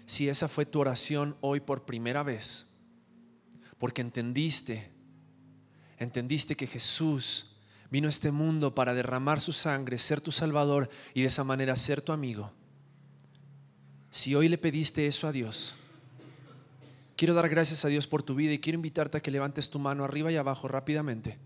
Si 0.06 0.30
esa 0.30 0.48
fue 0.48 0.66
tu 0.66 0.80
oración 0.80 1.36
hoy 1.42 1.60
por 1.60 1.86
primera 1.86 2.24
vez, 2.24 2.70
porque 3.78 4.02
entendiste, 4.02 4.92
entendiste 5.98 6.56
que 6.56 6.68
Jesús 6.68 7.56
vino 7.90 8.08
a 8.08 8.10
este 8.10 8.32
mundo 8.32 8.74
para 8.76 8.94
derramar 8.94 9.40
su 9.40 9.54
sangre, 9.54 9.98
ser 9.98 10.22
tu 10.22 10.32
Salvador 10.32 10.90
y 11.14 11.22
de 11.22 11.28
esa 11.28 11.44
manera 11.44 11.76
ser 11.76 12.02
tu 12.02 12.12
amigo. 12.12 12.52
Si 14.10 14.36
hoy 14.36 14.50
le 14.50 14.58
pediste 14.58 15.08
eso 15.08 15.28
a 15.28 15.32
Dios, 15.32 15.76
quiero 17.16 17.34
dar 17.34 17.50
gracias 17.50 17.86
a 17.86 17.88
Dios 17.88 18.08
por 18.08 18.24
tu 18.24 18.36
vida 18.36 18.54
y 18.54 18.60
quiero 18.60 18.78
invitarte 18.78 19.18
a 19.18 19.22
que 19.22 19.32
levantes 19.32 19.70
tu 19.70 19.80
mano 19.80 20.04
arriba 20.04 20.32
y 20.32 20.36
abajo 20.36 20.68
rápidamente. 20.68 21.38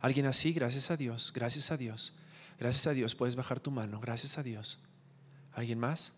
Alguien 0.00 0.26
así, 0.26 0.52
gracias 0.52 0.90
a 0.90 0.96
Dios, 0.96 1.32
gracias 1.34 1.70
a 1.70 1.76
Dios. 1.76 2.14
Gracias 2.58 2.86
a 2.86 2.92
Dios. 2.92 3.14
Puedes 3.14 3.36
bajar 3.36 3.60
tu 3.60 3.70
mano. 3.70 4.00
Gracias 4.00 4.38
a 4.38 4.42
Dios. 4.42 4.78
¿Alguien 5.52 5.78
más? 5.78 6.14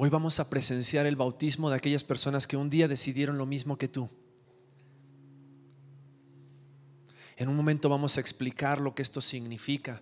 Hoy 0.00 0.10
vamos 0.10 0.38
a 0.38 0.48
presenciar 0.48 1.06
el 1.06 1.16
bautismo 1.16 1.68
de 1.70 1.76
aquellas 1.76 2.04
personas 2.04 2.46
que 2.46 2.56
un 2.56 2.70
día 2.70 2.86
decidieron 2.86 3.36
lo 3.36 3.46
mismo 3.46 3.76
que 3.76 3.88
tú. 3.88 4.08
En 7.36 7.48
un 7.48 7.56
momento 7.56 7.88
vamos 7.88 8.16
a 8.16 8.20
explicar 8.20 8.80
lo 8.80 8.94
que 8.94 9.02
esto 9.02 9.20
significa. 9.20 10.00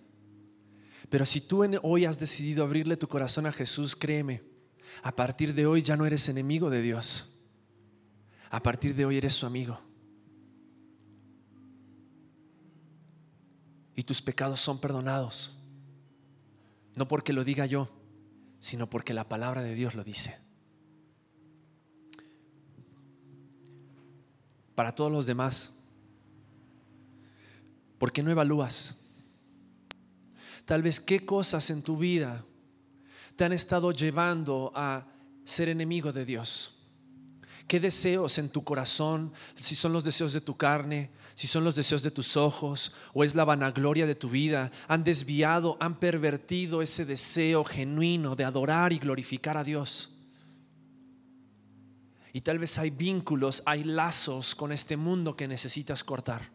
Pero 1.09 1.25
si 1.25 1.41
tú 1.41 1.63
hoy 1.81 2.05
has 2.05 2.19
decidido 2.19 2.63
abrirle 2.63 2.95
tu 2.95 3.07
corazón 3.07 3.47
a 3.47 3.51
Jesús, 3.51 3.95
créeme, 3.95 4.43
a 5.01 5.15
partir 5.15 5.55
de 5.55 5.65
hoy 5.65 5.81
ya 5.81 5.97
no 5.97 6.05
eres 6.05 6.29
enemigo 6.29 6.69
de 6.69 6.83
Dios. 6.83 7.33
A 8.51 8.61
partir 8.61 8.93
de 8.93 9.03
hoy 9.03 9.17
eres 9.17 9.33
su 9.33 9.47
amigo. 9.47 9.81
Y 13.95 14.03
tus 14.03 14.21
pecados 14.21 14.61
son 14.61 14.77
perdonados. 14.77 15.57
No 16.93 17.07
porque 17.07 17.33
lo 17.33 17.43
diga 17.43 17.65
yo, 17.65 17.96
sino 18.67 18.89
porque 18.89 19.13
la 19.13 19.29
palabra 19.29 19.63
de 19.63 19.73
Dios 19.75 19.95
lo 19.95 20.03
dice. 20.03 20.37
Para 24.75 24.93
todos 24.93 25.09
los 25.09 25.25
demás, 25.25 25.79
¿por 27.97 28.11
qué 28.11 28.21
no 28.21 28.29
evalúas? 28.29 29.05
Tal 30.65 30.81
vez 30.81 30.99
qué 30.99 31.25
cosas 31.25 31.69
en 31.69 31.81
tu 31.81 31.95
vida 31.95 32.43
te 33.37 33.45
han 33.45 33.53
estado 33.53 33.93
llevando 33.93 34.73
a 34.75 35.07
ser 35.45 35.69
enemigo 35.69 36.11
de 36.11 36.25
Dios. 36.25 36.76
¿Qué 37.67 37.81
deseos 37.81 38.37
en 38.37 38.49
tu 38.49 38.63
corazón, 38.63 39.33
si 39.59 39.75
son 39.75 39.91
los 39.91 40.05
deseos 40.05 40.31
de 40.31 40.39
tu 40.39 40.55
carne, 40.55 41.11
si 41.35 41.47
son 41.47 41.65
los 41.65 41.75
deseos 41.75 42.01
de 42.01 42.11
tus 42.11 42.37
ojos 42.37 42.93
o 43.13 43.25
es 43.25 43.35
la 43.35 43.43
vanagloria 43.43 44.07
de 44.07 44.15
tu 44.15 44.29
vida, 44.29 44.71
han 44.87 45.03
desviado, 45.03 45.75
han 45.81 45.99
pervertido 45.99 46.81
ese 46.81 47.03
deseo 47.03 47.65
genuino 47.65 48.35
de 48.35 48.45
adorar 48.45 48.93
y 48.93 48.99
glorificar 48.99 49.57
a 49.57 49.65
Dios? 49.65 50.13
Y 52.31 52.41
tal 52.41 52.57
vez 52.57 52.77
hay 52.77 52.89
vínculos, 52.89 53.63
hay 53.65 53.83
lazos 53.83 54.55
con 54.55 54.71
este 54.71 54.95
mundo 54.95 55.35
que 55.35 55.47
necesitas 55.47 56.05
cortar. 56.05 56.49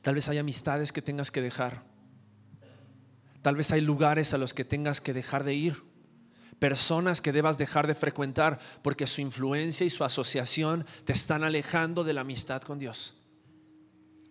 Tal 0.00 0.14
vez 0.14 0.28
hay 0.28 0.38
amistades 0.38 0.92
que 0.92 1.02
tengas 1.02 1.30
que 1.30 1.42
dejar. 1.42 1.84
Tal 3.42 3.56
vez 3.56 3.70
hay 3.72 3.82
lugares 3.82 4.32
a 4.32 4.38
los 4.38 4.54
que 4.54 4.64
tengas 4.64 5.00
que 5.00 5.12
dejar 5.12 5.44
de 5.44 5.54
ir 5.54 5.91
personas 6.62 7.20
que 7.20 7.32
debas 7.32 7.58
dejar 7.58 7.88
de 7.88 7.94
frecuentar 7.96 8.60
porque 8.82 9.08
su 9.08 9.20
influencia 9.20 9.84
y 9.84 9.90
su 9.90 10.04
asociación 10.04 10.86
te 11.04 11.12
están 11.12 11.42
alejando 11.42 12.04
de 12.04 12.12
la 12.12 12.20
amistad 12.20 12.62
con 12.62 12.78
Dios. 12.78 13.14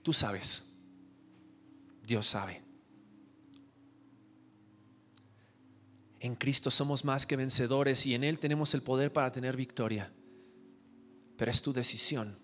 Tú 0.02 0.14
sabes, 0.14 0.72
Dios 2.02 2.26
sabe. 2.26 2.64
En 6.22 6.36
Cristo 6.36 6.72
somos 6.72 7.04
más 7.04 7.26
que 7.26 7.36
vencedores 7.36 8.06
y 8.06 8.16
en 8.16 8.24
Él 8.24 8.40
tenemos 8.40 8.74
el 8.76 8.82
poder 8.82 9.12
para 9.12 9.30
tener 9.34 9.58
victoria. 9.58 10.10
Pero 11.36 11.52
es 11.52 11.62
tu 11.62 11.74
decisión 11.74 12.40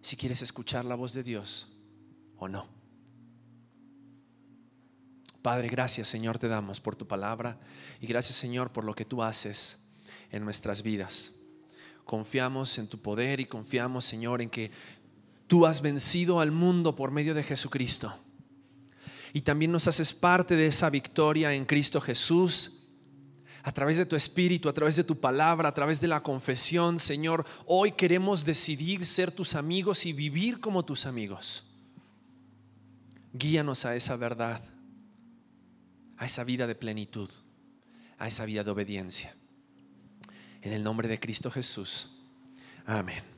si 0.00 0.16
quieres 0.16 0.42
escuchar 0.42 0.84
la 0.84 0.96
voz 0.96 1.12
de 1.12 1.22
Dios 1.22 1.68
o 2.38 2.48
no. 2.48 2.66
Padre, 5.44 5.68
gracias 5.68 6.08
Señor 6.08 6.38
te 6.38 6.48
damos 6.48 6.80
por 6.80 6.96
tu 6.96 7.06
palabra 7.06 7.60
y 8.00 8.06
gracias 8.06 8.34
Señor 8.34 8.72
por 8.72 8.82
lo 8.82 8.94
que 8.94 9.04
tú 9.04 9.22
haces 9.22 9.84
en 10.30 10.42
nuestras 10.42 10.82
vidas. 10.82 11.34
Confiamos 12.06 12.78
en 12.78 12.88
tu 12.88 12.96
poder 12.96 13.40
y 13.40 13.44
confiamos 13.44 14.06
Señor 14.06 14.40
en 14.40 14.48
que 14.48 14.70
tú 15.46 15.66
has 15.66 15.82
vencido 15.82 16.40
al 16.40 16.50
mundo 16.50 16.96
por 16.96 17.10
medio 17.10 17.34
de 17.34 17.42
Jesucristo. 17.42 18.10
Y 19.34 19.42
también 19.42 19.70
nos 19.70 19.86
haces 19.86 20.14
parte 20.14 20.56
de 20.56 20.66
esa 20.66 20.88
victoria 20.88 21.52
en 21.52 21.66
Cristo 21.66 22.00
Jesús 22.00 22.86
a 23.64 23.70
través 23.70 23.98
de 23.98 24.06
tu 24.06 24.16
espíritu, 24.16 24.70
a 24.70 24.72
través 24.72 24.96
de 24.96 25.04
tu 25.04 25.20
palabra, 25.20 25.68
a 25.68 25.74
través 25.74 26.00
de 26.00 26.08
la 26.08 26.22
confesión, 26.22 26.98
Señor, 26.98 27.44
hoy 27.66 27.92
queremos 27.92 28.46
decidir 28.46 29.04
ser 29.04 29.30
tus 29.30 29.56
amigos 29.56 30.06
y 30.06 30.14
vivir 30.14 30.58
como 30.58 30.86
tus 30.86 31.04
amigos. 31.04 31.70
Guíanos 33.34 33.84
a 33.84 33.94
esa 33.94 34.16
verdad 34.16 34.73
a 36.16 36.26
esa 36.26 36.44
vida 36.44 36.66
de 36.66 36.74
plenitud, 36.74 37.30
a 38.18 38.28
esa 38.28 38.44
vida 38.44 38.64
de 38.64 38.70
obediencia. 38.70 39.34
En 40.62 40.72
el 40.72 40.82
nombre 40.82 41.08
de 41.08 41.20
Cristo 41.20 41.50
Jesús. 41.50 42.18
Amén. 42.86 43.33